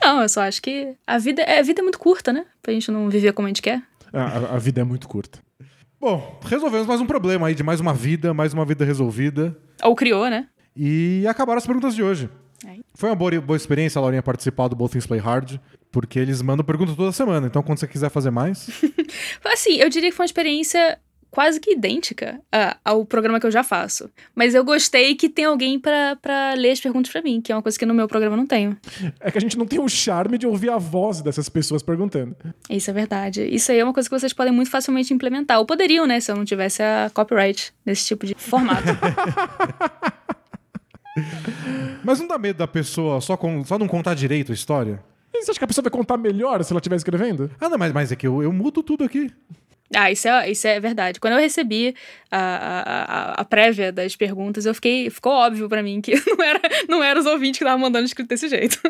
Não, 0.01 0.21
eu 0.21 0.27
só 0.29 0.41
acho 0.41 0.61
que 0.61 0.95
a 1.05 1.17
vida, 1.17 1.41
é- 1.43 1.59
a 1.59 1.61
vida 1.61 1.81
é 1.81 1.83
muito 1.83 1.99
curta, 1.99 2.33
né? 2.33 2.45
Pra 2.61 2.73
gente 2.73 2.89
não 2.91 3.07
viver 3.09 3.33
como 3.33 3.47
a 3.47 3.49
gente 3.49 3.61
quer. 3.61 3.81
A, 4.15 4.55
a- 4.55 4.57
vida 4.59 4.81
é 4.81 4.83
muito 4.83 5.07
curta. 5.07 5.39
Bom, 5.99 6.39
resolvemos 6.45 6.87
mais 6.87 7.01
um 7.01 7.05
problema 7.05 7.47
aí 7.47 7.55
de 7.55 7.63
mais 7.63 7.79
uma 7.79 7.93
vida, 7.93 8.33
mais 8.33 8.53
uma 8.53 8.65
vida 8.65 8.85
resolvida. 8.85 9.57
Ou 9.83 9.95
criou, 9.95 10.29
né? 10.29 10.47
E 10.75 11.25
acabaram 11.27 11.57
as 11.57 11.65
perguntas 11.65 11.95
de 11.95 12.03
hoje. 12.03 12.29
Aí. 12.65 12.81
Foi 12.93 13.09
uma 13.09 13.15
boa, 13.15 13.39
boa 13.41 13.57
experiência, 13.57 13.99
a 13.99 14.01
Laurinha, 14.01 14.23
participar 14.23 14.67
do 14.67 14.75
Both 14.75 14.91
Things 14.91 15.05
Play 15.07 15.19
Hard, 15.19 15.57
porque 15.91 16.17
eles 16.19 16.41
mandam 16.41 16.65
pergunta 16.65 16.93
toda 16.95 17.11
semana. 17.11 17.47
Então, 17.47 17.61
quando 17.63 17.77
você 17.79 17.87
quiser 17.87 18.09
fazer 18.09 18.31
mais, 18.31 18.67
Assim, 19.45 19.75
eu 19.75 19.89
diria 19.89 20.09
que 20.09 20.15
foi 20.15 20.23
uma 20.23 20.27
experiência 20.27 20.97
quase 21.35 21.59
que 21.59 21.71
idêntica 21.73 22.39
a- 22.49 22.77
ao 22.85 23.03
programa 23.05 23.41
que 23.41 23.45
eu 23.45 23.51
já 23.51 23.61
faço. 23.61 24.09
Mas 24.33 24.55
eu 24.55 24.63
gostei 24.63 25.15
que 25.15 25.27
tem 25.27 25.43
alguém 25.43 25.77
pra, 25.77 26.15
pra 26.21 26.53
ler 26.53 26.71
as 26.71 26.79
perguntas 26.79 27.11
pra 27.11 27.21
mim, 27.21 27.41
que 27.41 27.51
é 27.51 27.55
uma 27.55 27.61
coisa 27.61 27.77
que 27.77 27.85
no 27.85 27.93
meu 27.93 28.07
programa 28.07 28.37
não 28.37 28.47
tenho. 28.47 28.77
É 29.19 29.29
que 29.29 29.37
a 29.37 29.41
gente 29.41 29.57
não 29.57 29.65
tem 29.65 29.77
o 29.77 29.89
charme 29.89 30.37
de 30.37 30.47
ouvir 30.47 30.69
a 30.69 30.77
voz 30.77 31.21
dessas 31.21 31.49
pessoas 31.49 31.83
perguntando. 31.83 32.33
Isso 32.69 32.89
é 32.89 32.93
verdade. 32.93 33.43
Isso 33.53 33.69
aí 33.69 33.79
é 33.79 33.83
uma 33.83 33.91
coisa 33.93 34.07
que 34.07 34.17
vocês 34.17 34.31
podem 34.31 34.53
muito 34.53 34.71
facilmente 34.71 35.13
implementar. 35.13 35.59
Ou 35.59 35.65
poderiam, 35.65 36.07
né? 36.07 36.21
Se 36.21 36.31
eu 36.31 36.37
não 36.37 36.45
tivesse 36.45 36.81
a 36.81 37.11
copyright 37.13 37.73
nesse 37.85 38.05
tipo 38.05 38.25
de 38.25 38.33
formato. 38.35 38.83
Mas 42.03 42.19
não 42.19 42.27
dá 42.27 42.37
medo 42.37 42.57
da 42.57 42.67
pessoa 42.67 43.19
só, 43.21 43.35
com, 43.37 43.63
só 43.65 43.77
não 43.77 43.87
contar 43.87 44.13
direito 44.13 44.51
a 44.51 44.55
história? 44.55 45.03
E 45.33 45.43
você 45.43 45.51
acha 45.51 45.59
que 45.59 45.63
a 45.65 45.67
pessoa 45.67 45.83
vai 45.83 45.91
contar 45.91 46.17
melhor 46.17 46.63
se 46.63 46.71
ela 46.71 46.79
estiver 46.79 46.95
escrevendo? 46.95 47.51
Ah, 47.59 47.67
não, 47.67 47.77
mas, 47.77 47.91
mas 47.91 48.11
é 48.11 48.15
que 48.15 48.25
eu, 48.25 48.41
eu 48.41 48.53
mudo 48.53 48.81
tudo 48.81 49.03
aqui. 49.03 49.29
Ah, 49.93 50.11
isso 50.11 50.27
é, 50.27 50.49
isso 50.49 50.67
é 50.67 50.79
verdade. 50.79 51.19
Quando 51.19 51.33
eu 51.33 51.39
recebi 51.39 51.95
a, 52.31 52.39
a, 52.39 53.41
a, 53.41 53.45
prévia 53.45 53.91
das 53.91 54.15
perguntas, 54.15 54.65
eu 54.65 54.73
fiquei. 54.73 55.09
Ficou 55.09 55.33
óbvio 55.33 55.69
pra 55.69 55.83
mim 55.83 56.01
que 56.01 56.13
não 56.25 56.43
era, 56.43 56.61
não 56.89 57.03
era 57.03 57.19
os 57.19 57.25
ouvintes 57.25 57.59
que 57.59 57.63
estavam 57.63 57.79
mandando 57.79 58.05
escrito 58.05 58.29
desse 58.29 58.49
jeito. 58.49 58.79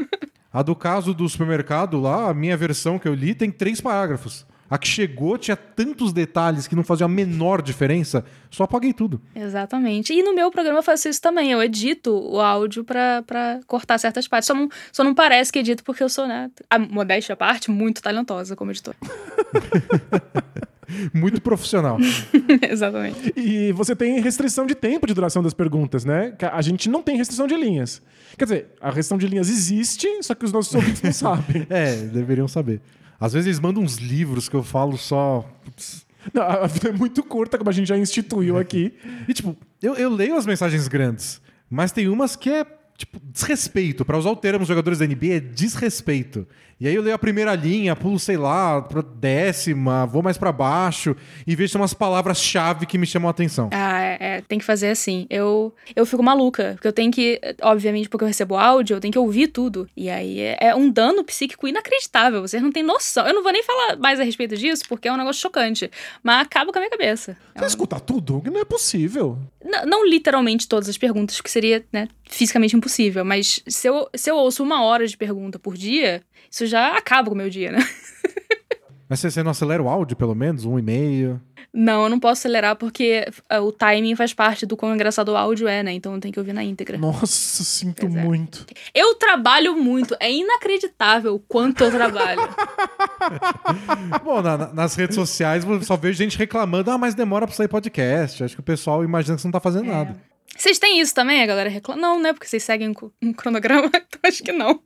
A 0.53 0.61
do 0.61 0.73
caso 0.73 1.13
do 1.13 1.27
supermercado 1.27 1.99
lá, 1.99 2.29
a 2.29 2.33
minha 2.33 2.55
versão 2.55 2.97
que 2.97 3.05
eu 3.05 3.13
li 3.13 3.35
tem 3.35 3.51
três 3.51 3.81
parágrafos. 3.81 4.45
A 4.69 4.77
que 4.77 4.87
chegou 4.87 5.37
tinha 5.37 5.57
tantos 5.57 6.13
detalhes 6.13 6.65
que 6.65 6.77
não 6.77 6.83
faziam 6.83 7.07
a 7.07 7.09
menor 7.09 7.61
diferença, 7.61 8.23
só 8.49 8.63
apaguei 8.63 8.93
tudo. 8.93 9.21
Exatamente. 9.35 10.13
E 10.13 10.23
no 10.23 10.33
meu 10.33 10.49
programa 10.49 10.79
eu 10.79 10.83
faço 10.83 11.09
isso 11.09 11.21
também. 11.21 11.51
Eu 11.51 11.61
edito 11.61 12.09
o 12.09 12.39
áudio 12.39 12.85
pra, 12.85 13.21
pra 13.23 13.59
cortar 13.67 13.97
certas 13.97 14.29
partes. 14.29 14.47
Só 14.47 14.53
não, 14.53 14.69
só 14.93 15.03
não 15.03 15.13
parece 15.13 15.51
que 15.51 15.59
edito 15.59 15.83
porque 15.83 16.01
eu 16.01 16.07
sou, 16.07 16.25
né? 16.25 16.49
A 16.69 16.79
modéstia 16.79 17.33
à 17.33 17.35
parte, 17.35 17.69
muito 17.69 18.01
talentosa 18.01 18.55
como 18.55 18.71
editor. 18.71 18.95
Muito 21.13 21.41
profissional. 21.41 21.97
Exatamente. 22.69 23.33
E 23.35 23.71
você 23.71 23.95
tem 23.95 24.19
restrição 24.19 24.65
de 24.65 24.75
tempo 24.75 25.07
de 25.07 25.13
duração 25.13 25.41
das 25.41 25.53
perguntas, 25.53 26.05
né? 26.05 26.33
A 26.51 26.61
gente 26.61 26.89
não 26.89 27.01
tem 27.01 27.17
restrição 27.17 27.47
de 27.47 27.55
linhas. 27.55 28.01
Quer 28.37 28.45
dizer, 28.45 28.67
a 28.81 28.87
restrição 28.87 29.17
de 29.17 29.27
linhas 29.27 29.49
existe, 29.49 30.07
só 30.21 30.35
que 30.35 30.45
os 30.45 30.51
nossos 30.51 30.73
ouvintes 30.75 31.01
não 31.01 31.13
sabem. 31.13 31.65
É, 31.69 31.95
deveriam 31.95 32.47
saber. 32.47 32.81
Às 33.19 33.33
vezes 33.33 33.47
eles 33.47 33.59
mandam 33.59 33.83
uns 33.83 33.97
livros 33.97 34.49
que 34.49 34.55
eu 34.55 34.63
falo 34.63 34.97
só. 34.97 35.49
putz. 35.63 36.05
Não, 36.33 36.43
a 36.43 36.67
vida 36.67 36.89
é 36.89 36.91
muito 36.91 37.23
curta, 37.23 37.57
como 37.57 37.69
a 37.69 37.73
gente 37.73 37.87
já 37.87 37.97
instituiu 37.97 38.57
aqui. 38.57 38.93
E 39.27 39.33
tipo, 39.33 39.55
eu, 39.81 39.93
eu 39.95 40.09
leio 40.09 40.35
as 40.35 40.45
mensagens 40.45 40.87
grandes, 40.87 41.41
mas 41.69 41.91
tem 41.91 42.07
umas 42.07 42.35
que 42.35 42.49
é, 42.49 42.65
tipo, 42.97 43.19
desrespeito. 43.31 44.03
Pra 44.03 44.17
usar 44.17 44.31
o 44.31 44.35
termo 44.35 44.65
jogadores 44.65 44.99
da 44.99 45.05
NBA 45.05 45.33
é 45.33 45.39
desrespeito. 45.39 46.47
E 46.79 46.89
aí 46.89 46.95
eu 46.95 47.01
leio 47.01 47.15
a 47.15 47.19
primeira 47.19 47.55
linha, 47.55 47.95
pulo, 47.95 48.19
sei 48.19 48.35
lá, 48.35 48.81
pra 48.81 49.01
décima, 49.01 50.05
vou 50.05 50.21
mais 50.21 50.37
pra 50.37 50.51
baixo 50.51 51.15
e 51.47 51.55
vejo 51.55 51.77
umas 51.77 51.93
palavras-chave 51.93 52.85
que 52.85 52.97
me 52.97 53.05
chamam 53.07 53.29
a 53.29 53.31
atenção. 53.31 53.69
Ah, 53.71 54.01
é, 54.01 54.17
é, 54.19 54.41
tem 54.41 54.59
que 54.59 54.65
fazer 54.65 54.89
assim. 54.89 55.25
Eu, 55.29 55.73
eu 55.95 56.05
fico 56.05 56.21
maluca, 56.21 56.73
porque 56.73 56.87
eu 56.87 56.91
tenho 56.91 57.11
que, 57.11 57.39
obviamente, 57.61 58.09
porque 58.09 58.25
eu 58.25 58.27
recebo 58.27 58.57
áudio, 58.57 58.97
eu 58.97 58.99
tenho 58.99 59.11
que 59.13 59.17
ouvir 59.19 59.47
tudo. 59.47 59.87
E 59.95 60.09
aí 60.09 60.41
é, 60.41 60.57
é 60.59 60.75
um 60.75 60.89
dano 60.89 61.23
psíquico 61.23 61.65
inacreditável. 61.65 62.41
Vocês 62.41 62.61
não 62.61 62.71
têm 62.71 62.83
noção. 62.83 63.25
Eu 63.25 63.33
não 63.33 63.41
vou 63.41 63.53
nem 63.53 63.63
falar 63.63 63.95
mais 63.95 64.19
a 64.19 64.23
respeito 64.23 64.57
disso, 64.57 64.83
porque 64.89 65.07
é 65.07 65.13
um 65.13 65.17
negócio 65.17 65.41
chocante. 65.41 65.89
Mas 66.21 66.41
acaba 66.41 66.73
com 66.73 66.77
a 66.77 66.81
minha 66.81 66.91
cabeça. 66.91 67.37
É 67.55 67.59
Você 67.59 67.67
escuta 67.67 68.01
tudo? 68.01 68.43
Não 68.45 68.59
é 68.59 68.65
possível. 68.65 69.39
Não, 69.63 69.85
não 69.85 70.05
literalmente 70.05 70.67
todas 70.67 70.89
as 70.89 70.97
perguntas, 70.97 71.39
que 71.39 71.49
seria, 71.49 71.83
né, 71.91 72.07
fisicamente 72.29 72.75
impossível, 72.75 73.25
mas 73.25 73.63
se 73.67 73.87
eu, 73.87 74.07
se 74.15 74.29
eu 74.29 74.35
ouço 74.35 74.61
uma 74.61 74.83
hora 74.83 75.07
de 75.07 75.17
pergunta 75.17 75.57
por 75.57 75.75
dia, 75.75 76.21
isso 76.55 76.65
já 76.67 76.95
acaba 76.95 77.27
com 77.27 77.35
o 77.35 77.37
meu 77.37 77.49
dia, 77.49 77.69
né? 77.69 77.79
Mas 79.09 79.19
você, 79.19 79.43
não 79.43 79.51
acelera 79.51 79.83
o 79.83 79.89
áudio, 79.89 80.15
pelo 80.15 80.33
menos? 80.33 80.63
Um 80.63 80.79
e 80.79 80.81
meio? 80.81 81.41
Não, 81.73 82.03
eu 82.03 82.09
não 82.09 82.17
posso 82.17 82.39
acelerar 82.39 82.77
porque 82.77 83.27
ah, 83.49 83.59
o 83.59 83.69
timing 83.69 84.15
faz 84.15 84.33
parte 84.33 84.65
do 84.65 84.77
quão 84.77 84.95
engraçado 84.95 85.29
o 85.29 85.35
áudio 85.35 85.67
é, 85.67 85.83
né? 85.83 85.91
Então 85.91 86.13
eu 86.15 86.19
tenho 86.21 86.33
que 86.33 86.39
ouvir 86.39 86.53
na 86.53 86.63
íntegra. 86.63 86.97
Nossa, 86.97 87.25
sinto 87.63 88.05
é. 88.05 88.09
muito. 88.09 88.65
Eu 88.93 89.15
trabalho 89.15 89.75
muito, 89.75 90.15
é 90.17 90.31
inacreditável 90.31 91.35
o 91.35 91.39
quanto 91.39 91.83
eu 91.83 91.91
trabalho. 91.91 92.39
Bom, 94.23 94.41
na- 94.41 94.57
na- 94.57 94.73
nas 94.73 94.95
redes 94.95 95.15
sociais 95.15 95.65
eu 95.65 95.83
só 95.83 95.97
vejo 95.97 96.17
gente 96.17 96.37
reclamando, 96.37 96.89
ah, 96.89 96.97
mas 96.97 97.13
demora 97.13 97.45
pra 97.45 97.55
sair 97.55 97.67
podcast. 97.67 98.45
Acho 98.45 98.55
que 98.55 98.61
o 98.61 98.63
pessoal 98.63 99.03
imagina 99.03 99.35
que 99.35 99.41
você 99.41 99.47
não 99.47 99.51
tá 99.51 99.59
fazendo 99.59 99.87
nada. 99.87 100.15
Vocês 100.57 100.79
têm 100.79 101.01
isso 101.01 101.13
também? 101.13 101.41
A 101.43 101.45
galera 101.45 101.69
reclama? 101.69 102.01
Não, 102.01 102.21
né? 102.21 102.33
Porque 102.33 102.47
vocês 102.47 102.63
seguem 102.63 102.93
um 103.21 103.33
cronograma, 103.33 103.87
então 103.93 104.19
acho 104.23 104.41
que 104.41 104.51
não. 104.51 104.79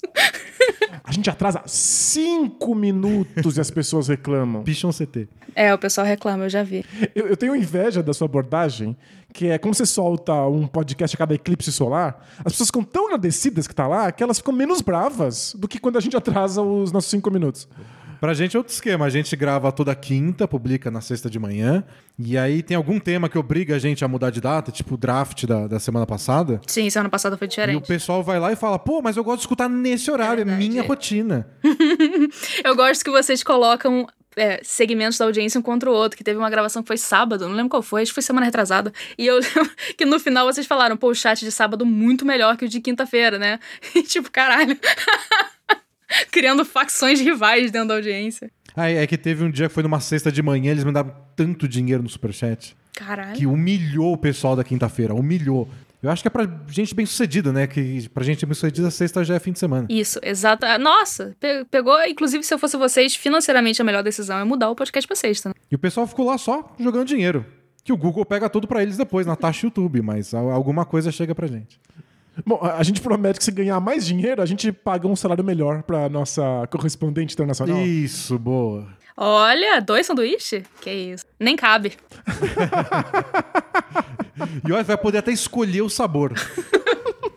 A 1.03 1.11
gente 1.11 1.29
atrasa 1.29 1.61
cinco 1.65 2.73
minutos 2.73 3.57
e 3.57 3.61
as 3.61 3.69
pessoas 3.69 4.07
reclamam. 4.07 4.63
Picham 4.63 4.91
CT. 4.91 5.27
É, 5.55 5.73
o 5.73 5.77
pessoal 5.77 6.05
reclama, 6.05 6.45
eu 6.45 6.49
já 6.49 6.63
vi. 6.63 6.85
Eu, 7.13 7.27
eu 7.27 7.37
tenho 7.37 7.55
inveja 7.55 8.01
da 8.01 8.13
sua 8.13 8.25
abordagem, 8.25 8.97
que 9.33 9.47
é 9.47 9.57
como 9.57 9.73
você 9.73 9.85
solta 9.85 10.33
um 10.47 10.67
podcast 10.67 11.15
a 11.15 11.17
cada 11.17 11.35
eclipse 11.35 11.71
solar, 11.71 12.25
as 12.39 12.53
pessoas 12.53 12.67
ficam 12.67 12.83
tão 12.83 13.07
agradecidas 13.07 13.67
que 13.67 13.75
tá 13.75 13.87
lá 13.87 14.11
que 14.11 14.23
elas 14.23 14.37
ficam 14.37 14.53
menos 14.53 14.81
bravas 14.81 15.53
do 15.57 15.67
que 15.67 15.79
quando 15.79 15.97
a 15.97 16.01
gente 16.01 16.15
atrasa 16.17 16.61
os 16.61 16.91
nossos 16.91 17.09
cinco 17.09 17.29
minutos. 17.31 17.67
Pra 18.19 18.33
gente 18.33 18.55
é 18.55 18.59
outro 18.59 18.73
esquema. 18.73 19.05
A 19.05 19.09
gente 19.09 19.35
grava 19.35 19.71
toda 19.71 19.95
quinta, 19.95 20.47
publica 20.47 20.91
na 20.91 21.01
sexta 21.01 21.29
de 21.29 21.39
manhã. 21.39 21.83
E 22.17 22.37
aí 22.37 22.61
tem 22.61 22.75
algum 22.75 22.99
tema 22.99 23.29
que 23.29 23.37
obriga 23.37 23.75
a 23.75 23.79
gente 23.79 24.03
a 24.03 24.07
mudar 24.07 24.29
de 24.29 24.41
data, 24.41 24.71
tipo 24.71 24.95
o 24.95 24.97
draft 24.97 25.45
da, 25.45 25.67
da 25.67 25.79
semana 25.79 26.05
passada. 26.05 26.59
Sim, 26.67 26.89
semana 26.89 27.09
passada 27.09 27.37
foi 27.37 27.45
E 27.45 27.47
o 27.47 27.49
diferente. 27.49 27.87
pessoal 27.87 28.21
vai 28.21 28.39
lá 28.39 28.51
e 28.51 28.55
fala, 28.55 28.77
pô, 28.77 29.01
mas 29.01 29.15
eu 29.15 29.23
gosto 29.23 29.37
de 29.37 29.43
escutar 29.43 29.69
nesse 29.69 30.11
horário, 30.11 30.41
é, 30.41 30.45
verdade. 30.45 30.67
minha 30.69 30.83
rotina. 30.83 31.47
Eu 32.63 32.75
gosto 32.75 33.03
que 33.03 33.09
vocês 33.11 33.41
colocam 33.43 34.05
é, 34.35 34.59
segmentos 34.63 35.17
da 35.17 35.25
audiência 35.25 35.59
um 35.59 35.61
contra 35.61 35.89
o 35.89 35.93
outro, 35.93 36.17
que 36.17 36.23
teve 36.23 36.37
uma 36.37 36.49
gravação 36.49 36.81
que 36.81 36.87
foi 36.87 36.97
sábado, 36.97 37.47
não 37.47 37.55
lembro 37.55 37.69
qual 37.69 37.81
foi, 37.81 38.01
acho 38.01 38.11
que 38.11 38.15
foi 38.15 38.23
semana 38.23 38.45
retrasada. 38.45 38.91
E 39.17 39.25
eu 39.25 39.35
lembro 39.39 39.69
que 39.97 40.05
no 40.05 40.19
final 40.19 40.45
vocês 40.45 40.67
falaram, 40.67 40.95
pô, 40.97 41.09
o 41.09 41.15
chat 41.15 41.39
de 41.39 41.51
sábado 41.51 41.85
muito 41.85 42.25
melhor 42.25 42.57
que 42.57 42.65
o 42.65 42.69
de 42.69 42.79
quinta-feira, 42.81 43.37
né? 43.39 43.59
E 43.95 44.03
tipo, 44.03 44.29
caralho. 44.31 44.77
Criando 46.31 46.65
facções 46.65 47.19
rivais 47.19 47.71
dentro 47.71 47.89
da 47.89 47.95
audiência. 47.95 48.51
Ah, 48.75 48.89
é 48.89 49.05
que 49.07 49.17
teve 49.17 49.43
um 49.43 49.49
dia 49.51 49.67
que 49.67 49.73
foi 49.73 49.83
numa 49.83 49.99
sexta 49.99 50.31
de 50.31 50.41
manhã, 50.41 50.71
eles 50.71 50.83
mandaram 50.83 51.13
tanto 51.35 51.67
dinheiro 51.67 52.01
no 52.03 52.09
superchat 52.09 52.75
Caralho. 52.95 53.35
que 53.35 53.45
humilhou 53.45 54.13
o 54.13 54.17
pessoal 54.17 54.55
da 54.55 54.63
quinta-feira, 54.63 55.13
humilhou. 55.13 55.67
Eu 56.01 56.09
acho 56.09 56.21
que 56.21 56.29
é 56.29 56.31
pra 56.31 56.47
gente 56.69 56.95
bem 56.95 57.05
sucedida, 57.05 57.51
né? 57.51 57.67
Que 57.67 58.07
pra 58.09 58.23
gente 58.23 58.45
bem 58.45 58.53
sucedida, 58.53 58.89
sexta 58.89 59.21
já 59.23 59.35
é 59.35 59.39
fim 59.39 59.51
de 59.51 59.59
semana. 59.59 59.85
Isso, 59.89 60.17
exato. 60.23 60.65
Nossa, 60.79 61.35
pe- 61.39 61.65
pegou, 61.69 62.01
inclusive, 62.05 62.41
se 62.43 62.53
eu 62.53 62.57
fosse 62.59 62.77
vocês, 62.77 63.15
financeiramente 63.17 63.81
a 63.81 63.85
melhor 63.85 64.01
decisão 64.01 64.39
é 64.39 64.43
mudar 64.45 64.69
o 64.69 64.75
podcast 64.75 65.05
pra 65.05 65.15
sexta. 65.17 65.49
Né? 65.49 65.55
E 65.69 65.75
o 65.75 65.79
pessoal 65.79 66.07
ficou 66.07 66.25
lá 66.27 66.37
só 66.37 66.73
jogando 66.79 67.05
dinheiro. 67.07 67.45
Que 67.83 67.91
o 67.91 67.97
Google 67.97 68.23
pega 68.25 68.49
tudo 68.49 68.65
pra 68.65 68.81
eles 68.81 68.95
depois, 68.95 69.25
na 69.27 69.35
taxa 69.35 69.65
YouTube, 69.65 70.01
mas 70.01 70.33
alguma 70.33 70.85
coisa 70.85 71.11
chega 71.11 71.35
pra 71.35 71.47
gente. 71.47 71.77
Bom, 72.45 72.59
a 72.61 72.81
gente 72.83 73.01
promete 73.01 73.39
que 73.39 73.45
se 73.45 73.51
ganhar 73.51 73.79
mais 73.79 74.05
dinheiro, 74.05 74.41
a 74.41 74.45
gente 74.45 74.71
paga 74.71 75.07
um 75.07 75.15
salário 75.15 75.43
melhor 75.43 75.83
pra 75.83 76.07
nossa 76.09 76.67
correspondente 76.71 77.33
internacional. 77.33 77.81
Isso, 77.85 78.37
boa. 78.39 78.87
Olha, 79.17 79.81
dois 79.81 80.05
sanduíches? 80.05 80.63
Que 80.81 80.91
isso. 80.91 81.25
Nem 81.39 81.55
cabe. 81.55 81.93
E 84.65 84.71
olha, 84.71 84.83
vai 84.83 84.97
poder 84.97 85.17
até 85.19 85.31
escolher 85.31 85.81
o 85.81 85.89
sabor. 85.89 86.33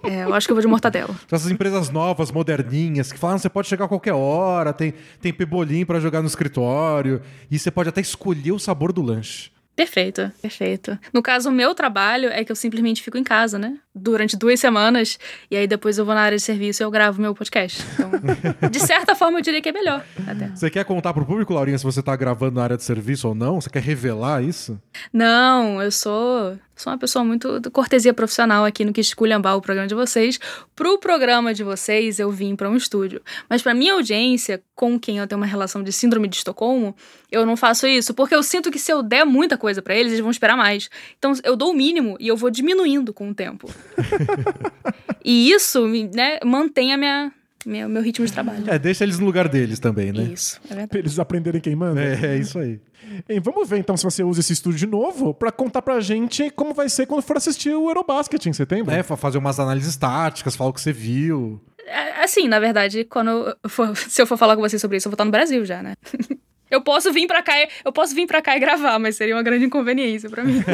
É, 0.05 0.25
eu 0.25 0.35
acho 0.35 0.49
que 0.49 0.51
eu 0.53 0.57
vou 0.57 0.61
de 0.61 0.67
mortadela. 0.67 1.15
Essas 1.31 1.49
empresas 1.49 1.89
novas, 1.89 2.33
moderninhas, 2.33 3.13
que 3.13 3.19
falam, 3.19 3.37
"Ah, 3.37 3.39
você 3.39 3.49
pode 3.49 3.69
chegar 3.69 3.85
a 3.85 3.89
qualquer 3.89 4.13
hora, 4.13 4.73
tem, 4.73 4.93
tem 5.21 5.33
pebolim 5.33 5.87
pra 5.87 6.01
jogar 6.01 6.21
no 6.21 6.27
escritório, 6.27 7.23
e 7.49 7.57
você 7.57 7.71
pode 7.71 7.89
até 7.89 8.01
escolher 8.01 8.51
o 8.51 8.59
sabor 8.59 8.93
do 8.93 9.01
lanche. 9.01 9.52
Perfeito, 9.75 10.31
perfeito. 10.43 10.99
No 11.15 11.23
caso, 11.23 11.49
o 11.49 11.53
meu 11.53 11.75
trabalho 11.75 12.29
é 12.29 12.45
que 12.45 12.53
eu 12.53 12.57
simplesmente 12.57 13.03
fico 13.03 13.17
em 13.17 13.25
casa, 13.25 13.59
né? 13.59 13.79
Durante 13.95 14.37
duas 14.37 14.61
semanas, 14.61 15.19
e 15.51 15.57
aí 15.57 15.67
depois 15.67 15.97
eu 15.97 16.05
vou 16.05 16.15
na 16.15 16.21
área 16.21 16.37
de 16.37 16.43
serviço 16.43 16.83
e 16.83 16.85
eu 16.85 16.91
gravo 16.91 17.21
meu 17.21 17.35
podcast. 17.35 17.83
Então, 17.95 18.71
de 18.71 18.81
certa 18.81 19.15
forma, 19.15 19.39
eu 19.39 19.43
diria 19.43 19.63
que 19.63 19.69
é 19.69 19.73
melhor. 19.73 20.05
Até. 20.27 20.49
Você 20.49 20.71
quer 20.71 20.85
contar 20.85 21.15
pro 21.15 21.25
público, 21.25 21.55
Laurinha, 21.55 21.79
se 21.79 21.85
você 21.85 22.03
tá 22.03 22.15
gravando 22.15 22.57
na 22.57 22.65
área 22.65 22.77
de 22.77 22.85
serviço 22.85 23.29
ou 23.29 23.35
não? 23.35 23.61
Você 23.61 23.71
quer 23.71 23.83
revelar 23.83 24.43
isso? 24.43 24.79
Não, 25.13 25.83
eu 25.83 25.91
sou, 25.91 26.59
sou 26.77 26.93
uma 26.93 26.99
pessoa 26.99 27.25
muito 27.25 27.59
de 27.59 27.71
cortesia 27.71 28.13
profissional 28.13 28.65
aqui 28.65 28.85
no 28.85 28.93
que 28.93 29.01
esculhambar 29.01 29.57
o 29.57 29.63
programa 29.63 29.89
de 29.89 29.95
vocês. 29.95 30.39
Pro 30.77 30.99
programa 30.99 31.55
de 31.55 31.65
vocês, 31.65 32.19
eu 32.19 32.31
vim 32.31 32.55
pra 32.57 32.69
um 32.69 32.77
estúdio. 32.77 33.23
Mas 33.49 33.63
pra 33.63 33.73
minha 33.75 33.95
audiência, 33.95 34.63
com 34.75 34.99
quem 34.99 35.19
eu 35.19 35.27
tenho 35.27 35.41
uma 35.41 35.47
relação 35.47 35.83
de 35.83 35.93
síndrome 35.93 36.29
de 36.29 36.37
Estocolmo, 36.37 36.95
eu 37.33 37.45
não 37.47 37.57
faço 37.57 37.87
isso, 37.87 38.13
porque 38.15 38.35
eu 38.35 38.43
sinto 38.43 38.71
que 38.71 38.79
se 38.79 38.93
eu 38.93 39.03
der 39.03 39.25
muita 39.25 39.57
coisa 39.59 39.81
pra 39.83 39.95
eles, 39.97 40.13
eles 40.13 40.21
vão 40.21 40.31
esperar 40.31 40.57
mais. 40.57 40.89
Então 41.19 41.33
eu 41.43 41.57
dou 41.57 41.71
o 41.71 41.75
mínimo 41.75 42.17
e 42.21 42.29
eu 42.29 42.37
vou 42.37 42.51
diminuindo 42.51 43.13
com 43.13 43.31
o 43.31 43.35
tempo. 43.35 43.69
e 45.25 45.51
isso, 45.51 45.87
me- 45.87 46.09
né, 46.15 46.39
mantém 46.45 46.93
a 46.93 46.97
minha, 46.97 47.33
minha- 47.65 47.89
meu 47.89 48.03
ritmo 48.03 48.27
de 48.27 48.33
trabalho. 48.33 48.65
É, 48.69 48.79
deixa 48.79 49.05
eles 49.05 49.19
no 49.19 49.27
lugar 49.27 49.49
deles 49.49 49.79
também, 49.79 50.13
né? 50.13 50.25
Isso, 50.33 50.61
é 50.65 50.69
verdade. 50.69 50.89
Pra 50.89 50.99
eles 50.99 51.19
aprenderem 51.19 51.61
quem 51.61 51.75
manda. 51.77 52.01
É, 52.03 52.35
é 52.35 52.37
isso 52.37 52.59
aí. 52.59 52.81
Hein, 53.29 53.41
vamos 53.41 53.69
ver 53.69 53.79
então 53.79 53.97
se 53.97 54.05
você 54.05 54.23
usa 54.23 54.41
esse 54.41 54.53
estúdio 54.53 54.79
de 54.79 54.87
novo 54.87 55.35
pra 55.35 55.51
contar 55.53 55.83
pra 55.83 56.01
gente 56.01 56.51
como 56.51 56.73
vai 56.73 56.89
ser 56.89 57.05
quando 57.07 57.23
for 57.23 57.37
assistir 57.37 57.71
o 57.71 57.89
Eurobasket 57.91 58.47
em 58.47 58.53
setembro. 58.53 58.95
É, 58.95 59.03
fa- 59.03 59.17
fazer 59.17 59.39
umas 59.39 59.59
análises 59.61 59.97
táticas, 59.97 60.55
falar 60.57 60.71
o 60.71 60.73
que 60.73 60.81
você 60.81 60.93
viu. 60.93 61.61
É, 61.85 62.23
Assim, 62.23 62.47
na 62.47 62.61
verdade, 62.61 63.05
quando 63.05 63.55
eu 63.63 63.69
for- 63.69 63.95
se 64.09 64.23
eu 64.23 64.27
for 64.27 64.37
falar 64.39 64.55
com 64.57 64.63
vocês 64.63 64.81
sobre 64.81 64.97
isso, 64.97 65.09
eu 65.09 65.11
vou 65.11 65.15
estar 65.15 65.25
no 65.25 65.31
Brasil 65.31 65.65
já, 65.65 65.83
né? 65.83 65.95
Eu 66.73 66.81
posso 66.81 67.13
vir 67.13 67.27
pra 67.27 67.43
cá, 67.43 67.53
e- 67.61 67.69
eu 67.85 67.93
posso 67.93 68.15
vir 68.15 68.27
para 68.27 68.41
cá 68.41 68.57
e 68.57 68.61
gravar, 68.61 68.99
mas 68.99 69.15
seria 69.17 69.37
uma 69.37 69.43
grande 69.43 69.67
inconveniência 69.67 70.31
pra 70.31 70.43
mim. 70.43 70.63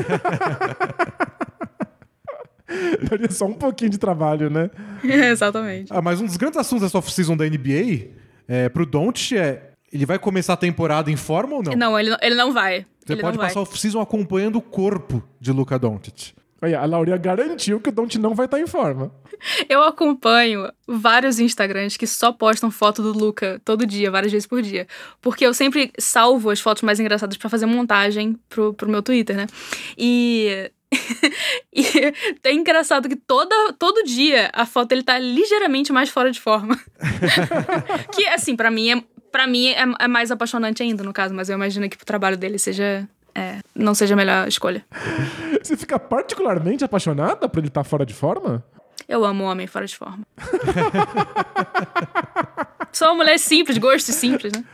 Daria 3.11 3.30
só 3.30 3.46
um 3.46 3.55
pouquinho 3.55 3.90
de 3.90 3.99
trabalho, 3.99 4.49
né? 4.51 4.70
Exatamente. 5.03 5.92
Ah, 5.92 6.01
mas 6.03 6.20
um 6.20 6.26
dos 6.26 6.36
grandes 6.36 6.59
assuntos 6.59 6.82
dessa 6.84 6.99
off-season 6.99 7.36
da 7.36 7.44
NBA, 7.46 8.11
é, 8.46 8.68
pro 8.68 8.84
Doncic 8.86 9.32
é, 9.38 9.70
ele 9.92 10.05
vai 10.07 10.18
começar 10.18 10.53
a 10.53 10.57
temporada 10.57 11.11
em 11.11 11.16
forma 11.16 11.57
ou 11.57 11.62
não? 11.62 11.72
Não, 11.74 11.99
ele, 11.99 12.11
não- 12.11 12.18
ele 12.22 12.34
não 12.34 12.53
vai. 12.53 12.86
Você 13.05 13.14
ele 13.14 13.22
pode 13.22 13.36
vai. 13.38 13.46
passar 13.49 13.61
a 13.61 13.62
off-season 13.62 14.01
acompanhando 14.01 14.57
o 14.57 14.62
corpo 14.62 15.22
de 15.40 15.51
Luca 15.51 15.78
Doncic. 15.78 16.34
Olha, 16.61 16.80
a 16.80 16.86
Laurinha 16.86 17.16
garantiu 17.16 17.80
que 17.80 17.88
o 17.88 17.92
Don't 17.92 18.18
não 18.18 18.34
vai 18.34 18.46
estar 18.46 18.59
em 18.59 18.66
forma. 18.66 19.12
Eu 19.68 19.82
acompanho 19.84 20.68
vários 20.86 21.38
Instagrams 21.38 21.96
que 21.96 22.06
só 22.06 22.32
postam 22.32 22.70
foto 22.70 23.02
do 23.02 23.16
Luca 23.16 23.61
todo 23.64 23.86
dia, 23.86 24.11
várias 24.11 24.32
vezes 24.32 24.46
por 24.46 24.61
dia. 24.61 24.86
Porque 25.22 25.46
eu 25.46 25.54
sempre 25.54 25.92
salvo 25.98 26.50
as 26.50 26.61
fotos 26.61 26.82
mais 26.82 26.98
engraçadas 26.98 27.36
pra 27.36 27.48
fazer 27.48 27.66
montagem 27.66 28.36
pro, 28.48 28.74
pro 28.74 28.88
meu 28.88 29.02
Twitter, 29.02 29.36
né? 29.36 29.46
E. 29.96 30.70
e 31.72 31.84
é 32.42 32.52
engraçado 32.52 33.09
que 33.09 33.16
toda, 33.16 33.72
todo 33.74 34.02
dia 34.04 34.50
a 34.54 34.64
foto 34.64 34.92
ele 34.92 35.02
tá 35.02 35.18
ligeiramente 35.18 35.92
mais 35.92 36.09
fora 36.09 36.30
de 36.30 36.40
forma. 36.40 36.76
que, 38.12 38.26
assim, 38.26 38.56
pra 38.56 38.70
mim 38.70 38.90
é. 38.90 39.04
Pra 39.30 39.46
mim 39.46 39.68
é, 39.68 39.84
é 40.00 40.09
mais 40.09 40.30
apaixonante 40.30 40.82
ainda, 40.82 41.04
no 41.04 41.12
caso, 41.12 41.34
mas 41.34 41.50
eu 41.50 41.54
imagino 41.54 41.88
que 41.88 41.98
pro 41.98 42.06
trabalho 42.06 42.36
dele 42.36 42.59
seja. 42.59 43.06
É, 43.39 43.61
não 43.72 43.95
seja 43.95 44.14
a 44.14 44.16
melhor 44.16 44.49
escolha. 44.49 44.84
Você 45.62 45.76
fica 45.76 45.99
particularmente 45.99 46.84
apaixonada 46.84 47.49
por 47.49 47.61
ele 47.61 47.68
estar 47.68 47.84
fora 47.84 48.05
de 48.05 48.12
forma? 48.12 48.64
Eu 49.09 49.24
amo 49.24 49.45
homem 49.45 49.66
fora 49.66 49.86
de 49.86 49.97
forma. 49.97 50.26
Sou 52.93 53.09
uma 53.09 53.16
mulher 53.16 53.39
simples, 53.39 53.78
gosto 53.78 54.12
simples, 54.12 54.53
né? 54.53 54.64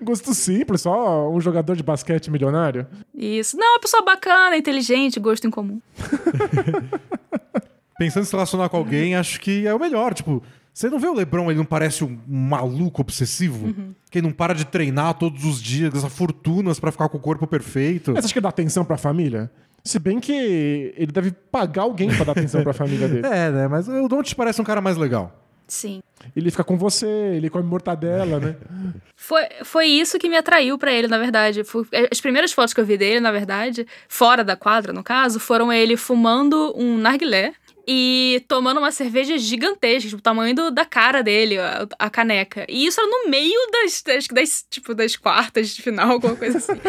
Gosto 0.00 0.32
simples, 0.32 0.80
só 0.80 1.30
um 1.30 1.40
jogador 1.40 1.76
de 1.76 1.82
basquete 1.82 2.30
milionário? 2.30 2.86
Isso. 3.14 3.56
Não, 3.56 3.74
uma 3.74 3.80
pessoa 3.80 4.02
bacana, 4.02 4.56
inteligente, 4.56 5.20
gosto 5.20 5.46
em 5.46 5.50
comum. 5.50 5.80
Pensando 7.98 8.22
em 8.22 8.26
se 8.26 8.32
relacionar 8.32 8.68
com 8.68 8.78
alguém, 8.78 9.14
acho 9.14 9.40
que 9.40 9.66
é 9.66 9.74
o 9.74 9.78
melhor. 9.78 10.14
Tipo, 10.14 10.42
Você 10.76 10.90
não 10.90 10.98
vê 10.98 11.06
o 11.08 11.14
Lebron, 11.14 11.50
ele 11.50 11.56
não 11.56 11.64
parece 11.64 12.04
um 12.04 12.18
maluco 12.28 13.00
obsessivo? 13.00 13.74
Que 14.10 14.18
ele 14.18 14.26
não 14.26 14.34
para 14.34 14.54
de 14.54 14.66
treinar 14.66 15.14
todos 15.14 15.42
os 15.42 15.62
dias, 15.62 15.90
gasta 15.90 16.10
fortunas 16.10 16.78
pra 16.78 16.92
ficar 16.92 17.08
com 17.08 17.16
o 17.16 17.20
corpo 17.20 17.46
perfeito. 17.46 18.12
Mas 18.12 18.20
você 18.20 18.26
acha 18.26 18.34
que 18.34 18.40
dá 18.42 18.50
atenção 18.50 18.84
pra 18.84 18.98
família? 18.98 19.50
Se 19.82 19.98
bem 19.98 20.20
que 20.20 20.92
ele 20.94 21.10
deve 21.10 21.30
pagar 21.50 21.84
alguém 21.84 22.14
pra 22.14 22.26
dar 22.26 22.32
atenção 22.32 22.62
pra 22.62 22.74
família 22.74 23.08
dele. 23.08 23.22
É, 23.26 23.50
né? 23.50 23.68
Mas 23.68 23.88
o 23.88 24.06
Don't 24.06 24.36
parece 24.36 24.60
um 24.60 24.64
cara 24.64 24.82
mais 24.82 24.98
legal. 24.98 25.42
Sim. 25.66 26.02
Ele 26.36 26.50
fica 26.50 26.62
com 26.62 26.76
você, 26.76 27.06
ele 27.08 27.48
come 27.48 27.64
mortadela, 27.64 28.38
né? 28.38 28.56
Foi, 29.16 29.42
foi 29.64 29.86
isso 29.86 30.18
que 30.18 30.28
me 30.28 30.36
atraiu 30.36 30.76
pra 30.76 30.92
ele, 30.92 31.08
na 31.08 31.16
verdade. 31.16 31.64
Foi- 31.64 31.86
as 32.12 32.20
primeiras 32.20 32.52
fotos 32.52 32.74
que 32.74 32.80
eu 32.80 32.84
vi 32.84 32.98
dele, 32.98 33.18
na 33.18 33.32
verdade, 33.32 33.86
fora 34.08 34.44
da 34.44 34.54
quadra, 34.54 34.92
no 34.92 35.02
caso, 35.02 35.40
foram 35.40 35.72
ele 35.72 35.96
fumando 35.96 36.74
um 36.76 36.98
narguilé 36.98 37.54
e 37.86 38.44
tomando 38.48 38.78
uma 38.78 38.90
cerveja 38.90 39.38
gigantesca, 39.38 40.08
tipo, 40.08 40.18
o 40.18 40.22
tamanho 40.22 40.54
do- 40.54 40.70
da 40.70 40.84
cara 40.84 41.22
dele, 41.22 41.58
a, 41.58 41.86
a 41.98 42.10
caneca. 42.10 42.66
E 42.68 42.86
isso 42.86 43.00
era 43.00 43.08
no 43.08 43.30
meio 43.30 43.58
das, 43.70 44.02
das, 44.02 44.26
das, 44.26 44.66
tipo, 44.70 44.94
das 44.94 45.16
quartas 45.16 45.70
de 45.70 45.82
final, 45.82 46.10
alguma 46.10 46.34
coisa 46.36 46.58
assim. 46.58 46.72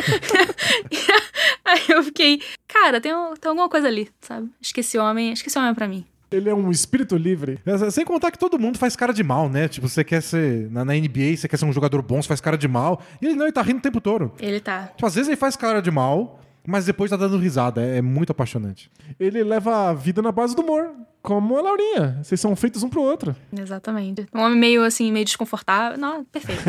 Aí 1.66 1.82
eu 1.90 2.04
fiquei, 2.04 2.42
cara, 2.68 3.00
tem, 3.02 3.12
tem 3.40 3.50
alguma 3.50 3.70
coisa 3.70 3.88
ali, 3.88 4.10
sabe? 4.22 4.50
Acho 4.62 4.74
que 4.74 4.80
esse 4.80 4.98
homem, 4.98 5.32
acho 5.32 5.44
que 5.44 5.50
esse 5.50 5.58
homem 5.58 5.72
é 5.72 5.74
pra 5.74 5.88
mim. 5.88 6.06
Ele 6.30 6.50
é 6.50 6.54
um 6.54 6.70
espírito 6.70 7.16
livre. 7.16 7.58
Sem 7.90 8.04
contar 8.04 8.32
que 8.32 8.38
todo 8.38 8.60
mundo 8.60 8.78
faz 8.78 8.98
cara 8.98 9.14
de 9.14 9.24
mal, 9.24 9.48
né? 9.48 9.70
Tipo, 9.70 9.88
você 9.88 10.04
quer 10.04 10.22
ser. 10.22 10.70
Na, 10.72 10.84
na 10.84 10.94
NBA, 10.94 11.38
você 11.38 11.48
quer 11.48 11.56
ser 11.58 11.64
um 11.64 11.72
jogador 11.72 12.02
bom, 12.02 12.22
você 12.22 12.28
faz 12.28 12.42
cara 12.42 12.58
de 12.58 12.68
mal. 12.68 13.02
E 13.22 13.28
ele 13.28 13.36
não, 13.36 13.46
ele 13.46 13.54
tá 13.54 13.62
rindo 13.62 13.78
o 13.80 13.82
tempo 13.82 14.02
todo. 14.02 14.34
Ele 14.38 14.60
tá. 14.60 14.88
Tipo, 14.88 15.06
às 15.06 15.16
vezes 15.16 15.30
ele 15.30 15.38
faz 15.38 15.56
cara 15.56 15.82
de 15.82 15.90
mal, 15.90 16.42
mas 16.68 16.86
depois 16.86 17.10
tá 17.10 17.16
dando 17.16 17.38
risada. 17.38 17.82
É, 17.82 18.00
é 18.00 18.02
muito 18.02 18.32
apaixonante. 18.32 18.92
Ele 19.18 19.42
leva 19.42 19.90
a 19.90 19.94
vida 19.94 20.22
na 20.22 20.34
base 20.34 20.54
do 20.54 20.62
humor. 20.62 20.92
Como 21.22 21.58
a 21.58 21.62
Laurinha. 21.62 22.20
Vocês 22.22 22.42
são 22.42 22.54
feitos 22.58 22.84
um 22.84 22.90
pro 22.90 23.02
outro. 23.02 23.34
Exatamente. 23.58 24.28
Um 24.36 24.42
homem 24.42 24.60
meio 24.60 24.84
assim, 24.84 25.10
meio 25.10 25.24
desconfortável. 25.24 25.98
Não, 25.98 26.26
perfeito. 26.26 26.62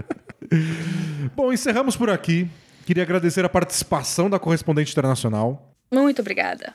Bom, 1.36 1.52
encerramos 1.52 1.96
por 1.96 2.08
aqui. 2.08 2.48
Queria 2.86 3.02
agradecer 3.02 3.44
a 3.44 3.48
participação 3.48 4.30
da 4.30 4.38
correspondente 4.38 4.92
internacional. 4.92 5.74
Muito 5.92 6.22
obrigada. 6.22 6.74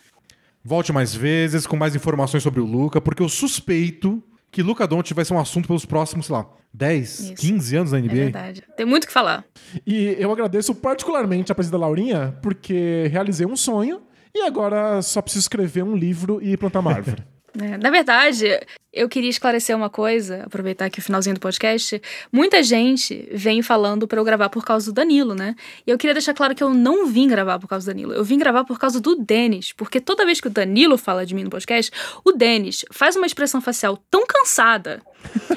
Volte 0.63 0.93
mais 0.93 1.15
vezes 1.15 1.65
com 1.65 1.75
mais 1.75 1.95
informações 1.95 2.43
sobre 2.43 2.59
o 2.59 2.65
Luca, 2.65 3.01
porque 3.01 3.23
eu 3.23 3.29
suspeito 3.29 4.23
que 4.51 4.61
Luca 4.63 4.87
Doncic 4.87 5.13
vai 5.15 5.25
ser 5.25 5.33
um 5.33 5.39
assunto 5.39 5.67
pelos 5.67 5.85
próximos, 5.85 6.25
sei 6.27 6.35
lá, 6.35 6.49
10, 6.73 7.19
Isso. 7.19 7.33
15 7.35 7.75
anos 7.75 7.91
na 7.91 7.97
É 7.97 8.01
NBA. 8.01 8.13
verdade. 8.15 8.63
Tem 8.75 8.85
muito 8.85 9.03
o 9.05 9.07
que 9.07 9.13
falar. 9.13 9.43
E 9.85 10.15
eu 10.19 10.31
agradeço 10.31 10.73
particularmente 10.75 11.51
a 11.51 11.55
presença 11.55 11.71
da 11.77 11.79
Laurinha, 11.79 12.37
porque 12.41 13.07
realizei 13.11 13.45
um 13.45 13.55
sonho 13.55 14.01
e 14.33 14.41
agora 14.41 15.01
só 15.01 15.21
preciso 15.21 15.43
escrever 15.43 15.83
um 15.83 15.95
livro 15.95 16.39
e 16.41 16.55
plantar 16.57 16.79
uma 16.79 16.93
árvore. 16.93 17.23
né? 17.59 17.77
Na 17.77 17.89
verdade, 17.89 18.57
eu 18.93 19.09
queria 19.09 19.29
esclarecer 19.29 19.75
uma 19.75 19.89
coisa, 19.89 20.43
aproveitar 20.45 20.85
aqui 20.85 20.99
o 20.99 21.01
finalzinho 21.01 21.35
do 21.35 21.41
podcast. 21.41 22.01
Muita 22.31 22.63
gente 22.63 23.27
vem 23.33 23.61
falando 23.61 24.07
pra 24.07 24.17
eu 24.17 24.23
gravar 24.23 24.47
por 24.47 24.63
causa 24.63 24.85
do 24.85 24.93
Danilo, 24.93 25.35
né? 25.35 25.57
E 25.85 25.91
eu 25.91 25.97
queria 25.97 26.13
deixar 26.13 26.33
claro 26.33 26.55
que 26.55 26.63
eu 26.63 26.73
não 26.73 27.07
vim 27.07 27.27
gravar 27.27 27.59
por 27.59 27.67
causa 27.67 27.85
do 27.85 27.93
Danilo. 27.93 28.13
Eu 28.13 28.23
vim 28.23 28.37
gravar 28.37 28.63
por 28.63 28.79
causa 28.79 29.01
do 29.01 29.13
Denis. 29.13 29.73
Porque 29.73 29.99
toda 29.99 30.25
vez 30.25 30.39
que 30.39 30.47
o 30.47 30.49
Danilo 30.49 30.97
fala 30.97 31.25
de 31.25 31.35
mim 31.35 31.43
no 31.43 31.49
podcast, 31.49 31.91
o 32.23 32.31
Denis 32.31 32.85
faz 32.93 33.17
uma 33.17 33.25
expressão 33.25 33.59
facial 33.59 33.97
tão 34.09 34.25
cansada, 34.25 35.01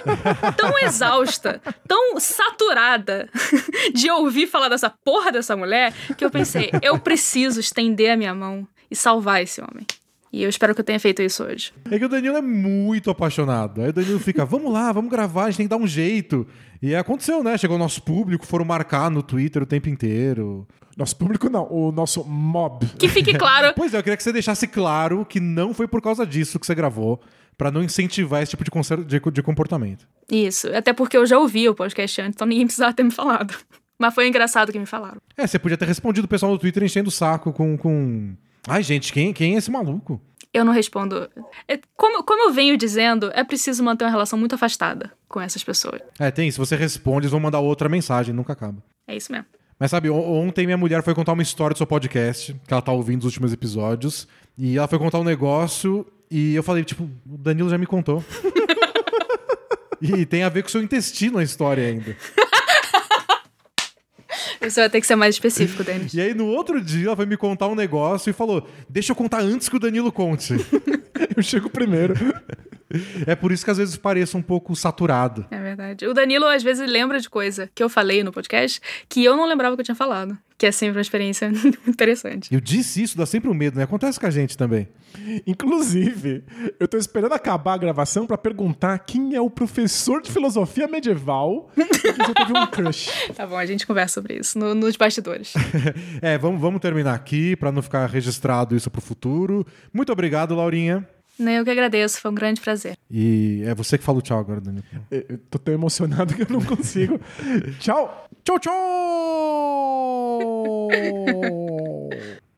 tão 0.58 0.76
exausta, 0.80 1.62
tão 1.86 2.18
saturada 2.18 3.28
de 3.94 4.10
ouvir 4.10 4.48
falar 4.48 4.68
dessa 4.68 4.90
porra 4.90 5.30
dessa 5.30 5.56
mulher, 5.56 5.94
que 6.18 6.24
eu 6.24 6.30
pensei, 6.30 6.72
eu 6.82 6.98
preciso 6.98 7.60
estender 7.60 8.10
a 8.10 8.16
minha 8.16 8.34
mão 8.34 8.66
e 8.90 8.96
salvar 8.96 9.40
esse 9.40 9.60
homem. 9.60 9.86
E 10.32 10.42
eu 10.42 10.48
espero 10.48 10.74
que 10.74 10.80
eu 10.80 10.84
tenha 10.84 10.98
feito 10.98 11.20
isso 11.20 11.44
hoje. 11.44 11.72
É 11.90 11.98
que 11.98 12.04
o 12.04 12.08
Danilo 12.08 12.36
é 12.38 12.40
muito 12.42 13.10
apaixonado. 13.10 13.82
Aí 13.82 13.90
o 13.90 13.92
Danilo 13.92 14.18
fica, 14.18 14.44
vamos 14.46 14.72
lá, 14.72 14.90
vamos 14.90 15.10
gravar, 15.10 15.44
a 15.44 15.46
gente 15.50 15.58
tem 15.58 15.66
que 15.66 15.70
dar 15.70 15.76
um 15.76 15.86
jeito. 15.86 16.46
E 16.80 16.94
aconteceu, 16.94 17.44
né? 17.44 17.58
Chegou 17.58 17.76
o 17.76 17.78
nosso 17.78 18.02
público, 18.02 18.46
foram 18.46 18.64
marcar 18.64 19.10
no 19.10 19.22
Twitter 19.22 19.62
o 19.62 19.66
tempo 19.66 19.88
inteiro. 19.90 20.66
Nosso 20.96 21.16
público 21.16 21.50
não, 21.50 21.66
o 21.70 21.92
nosso 21.92 22.24
mob. 22.24 22.86
Que 22.98 23.08
fique 23.08 23.34
claro, 23.34 23.72
Pois 23.76 23.92
é, 23.92 23.98
eu 23.98 24.02
queria 24.02 24.16
que 24.16 24.22
você 24.22 24.32
deixasse 24.32 24.66
claro 24.66 25.24
que 25.26 25.38
não 25.38 25.74
foi 25.74 25.86
por 25.86 26.00
causa 26.00 26.26
disso 26.26 26.58
que 26.58 26.66
você 26.66 26.74
gravou, 26.74 27.20
pra 27.58 27.70
não 27.70 27.82
incentivar 27.82 28.42
esse 28.42 28.50
tipo 28.50 28.64
de, 28.64 28.70
conser- 28.70 29.04
de, 29.04 29.20
de 29.20 29.42
comportamento. 29.42 30.08
isso. 30.30 30.68
Até 30.74 30.92
porque 30.94 31.16
eu 31.16 31.26
já 31.26 31.38
ouvi 31.38 31.68
o 31.68 31.74
podcast 31.74 32.20
antes, 32.22 32.36
então 32.36 32.46
ninguém 32.46 32.64
precisava 32.66 32.92
ter 32.94 33.02
me 33.02 33.10
falado. 33.10 33.54
Mas 33.98 34.14
foi 34.14 34.26
engraçado 34.28 34.72
que 34.72 34.78
me 34.78 34.86
falaram. 34.86 35.18
É, 35.36 35.46
você 35.46 35.58
podia 35.58 35.76
ter 35.76 35.86
respondido 35.86 36.24
o 36.24 36.28
pessoal 36.28 36.50
no 36.52 36.58
Twitter 36.58 36.82
enchendo 36.82 37.08
o 37.08 37.12
saco 37.12 37.52
com. 37.52 37.76
com... 37.76 38.34
Ai, 38.68 38.82
gente, 38.82 39.12
quem, 39.12 39.32
quem 39.32 39.54
é 39.54 39.58
esse 39.58 39.70
maluco? 39.70 40.20
Eu 40.52 40.64
não 40.64 40.72
respondo. 40.72 41.28
É, 41.66 41.80
Como, 41.96 42.22
como 42.22 42.42
eu 42.48 42.52
venho 42.52 42.76
dizendo, 42.76 43.30
é 43.34 43.42
preciso 43.42 43.82
manter 43.82 44.04
uma 44.04 44.10
relação 44.10 44.38
muito 44.38 44.54
afastada 44.54 45.10
com 45.28 45.40
essas 45.40 45.64
pessoas. 45.64 46.00
É, 46.18 46.30
tem, 46.30 46.50
se 46.50 46.58
você 46.58 46.76
responde, 46.76 47.20
eles 47.24 47.30
vão 47.30 47.40
mandar 47.40 47.60
outra 47.60 47.88
mensagem, 47.88 48.34
nunca 48.34 48.52
acaba. 48.52 48.82
É 49.08 49.16
isso 49.16 49.32
mesmo. 49.32 49.46
Mas 49.78 49.90
sabe, 49.90 50.10
on- 50.10 50.20
ontem 50.46 50.66
minha 50.66 50.76
mulher 50.76 51.02
foi 51.02 51.14
contar 51.14 51.32
uma 51.32 51.42
história 51.42 51.74
do 51.74 51.78
seu 51.78 51.86
podcast, 51.86 52.54
que 52.66 52.72
ela 52.72 52.82
tá 52.82 52.92
ouvindo 52.92 53.20
os 53.20 53.24
últimos 53.24 53.52
episódios, 53.52 54.28
e 54.56 54.76
ela 54.76 54.86
foi 54.86 54.98
contar 54.98 55.18
um 55.18 55.24
negócio, 55.24 56.06
e 56.30 56.54
eu 56.54 56.62
falei, 56.62 56.84
tipo, 56.84 57.04
o 57.04 57.38
Danilo 57.38 57.70
já 57.70 57.78
me 57.78 57.86
contou. 57.86 58.22
e 60.00 60.26
tem 60.26 60.42
a 60.42 60.48
ver 60.48 60.62
com 60.62 60.68
o 60.68 60.70
seu 60.70 60.82
intestino 60.82 61.38
a 61.38 61.42
história 61.42 61.86
ainda. 61.86 62.16
Você 64.62 64.80
vai 64.80 64.90
ter 64.90 65.00
que 65.00 65.06
ser 65.06 65.16
mais 65.16 65.34
específico, 65.34 65.82
Denis. 65.82 66.14
E 66.14 66.20
aí 66.20 66.34
no 66.34 66.46
outro 66.46 66.80
dia 66.80 67.08
ela 67.08 67.16
foi 67.16 67.26
me 67.26 67.36
contar 67.36 67.68
um 67.68 67.74
negócio 67.74 68.30
e 68.30 68.32
falou: 68.32 68.68
Deixa 68.88 69.12
eu 69.12 69.16
contar 69.16 69.40
antes 69.40 69.68
que 69.68 69.76
o 69.76 69.80
Danilo 69.80 70.12
conte. 70.12 70.54
Eu 71.36 71.42
chego 71.42 71.70
primeiro. 71.70 72.14
é 73.26 73.34
por 73.34 73.52
isso 73.52 73.64
que 73.64 73.70
às 73.70 73.78
vezes 73.78 73.96
pareço 73.96 74.36
um 74.38 74.42
pouco 74.42 74.74
saturado. 74.76 75.46
É 75.50 75.58
verdade. 75.60 76.06
O 76.06 76.14
Danilo 76.14 76.46
às 76.46 76.62
vezes 76.62 76.88
lembra 76.88 77.18
de 77.20 77.28
coisa 77.30 77.70
que 77.74 77.82
eu 77.82 77.88
falei 77.88 78.22
no 78.22 78.32
podcast 78.32 78.80
que 79.08 79.24
eu 79.24 79.36
não 79.36 79.46
lembrava 79.46 79.76
que 79.76 79.80
eu 79.80 79.84
tinha 79.84 79.94
falado. 79.94 80.36
Que 80.58 80.66
é 80.66 80.70
sempre 80.72 80.96
uma 80.98 81.02
experiência 81.02 81.50
interessante. 81.88 82.54
Eu 82.54 82.60
disse 82.60 83.02
isso, 83.02 83.16
dá 83.18 83.26
sempre 83.26 83.50
um 83.50 83.54
medo, 83.54 83.76
né? 83.76 83.82
Acontece 83.84 84.20
com 84.20 84.26
a 84.26 84.30
gente 84.30 84.56
também. 84.56 84.86
Inclusive, 85.44 86.44
eu 86.78 86.86
tô 86.88 86.96
esperando 86.96 87.32
acabar 87.32 87.74
a 87.74 87.76
gravação 87.78 88.26
pra 88.26 88.38
perguntar 88.38 88.98
quem 89.00 89.34
é 89.34 89.40
o 89.40 89.50
professor 89.50 90.22
de 90.22 90.30
filosofia 90.30 90.86
medieval 90.88 91.68
que 91.74 91.84
você 91.84 92.34
teve 92.34 92.58
um 92.58 92.66
crush. 92.66 93.10
Tá 93.34 93.46
bom, 93.46 93.56
a 93.56 93.66
gente 93.66 93.86
conversa 93.86 94.14
sobre 94.14 94.38
isso 94.38 94.58
no- 94.58 94.74
nos 94.74 94.96
bastidores. 94.96 95.52
É, 96.20 96.38
vamos, 96.38 96.60
vamos 96.60 96.80
terminar 96.80 97.14
aqui 97.14 97.56
pra 97.56 97.72
não 97.72 97.82
ficar 97.82 98.06
registrado 98.06 98.76
isso 98.76 98.90
pro 98.90 99.00
futuro. 99.00 99.66
Muito 99.92 100.12
obrigado, 100.12 100.54
Laurinha. 100.54 101.06
Né, 101.38 101.58
Eu 101.58 101.64
que 101.64 101.70
agradeço, 101.70 102.20
foi 102.20 102.30
um 102.30 102.34
grande 102.34 102.60
prazer. 102.60 102.96
E 103.10 103.62
é 103.66 103.74
você 103.74 103.96
que 103.96 104.04
fala 104.04 104.18
o 104.18 104.22
tchau 104.22 104.38
agora, 104.38 104.60
Danilo. 104.60 104.84
Eu 105.10 105.24
eu 105.28 105.38
tô 105.50 105.58
tão 105.58 105.72
emocionado 105.74 106.34
que 106.34 106.42
eu 106.42 106.46
não 106.50 106.62
consigo. 106.62 107.18
Tchau! 107.80 108.28
Tchau, 108.44 108.58
tchau! 108.58 108.72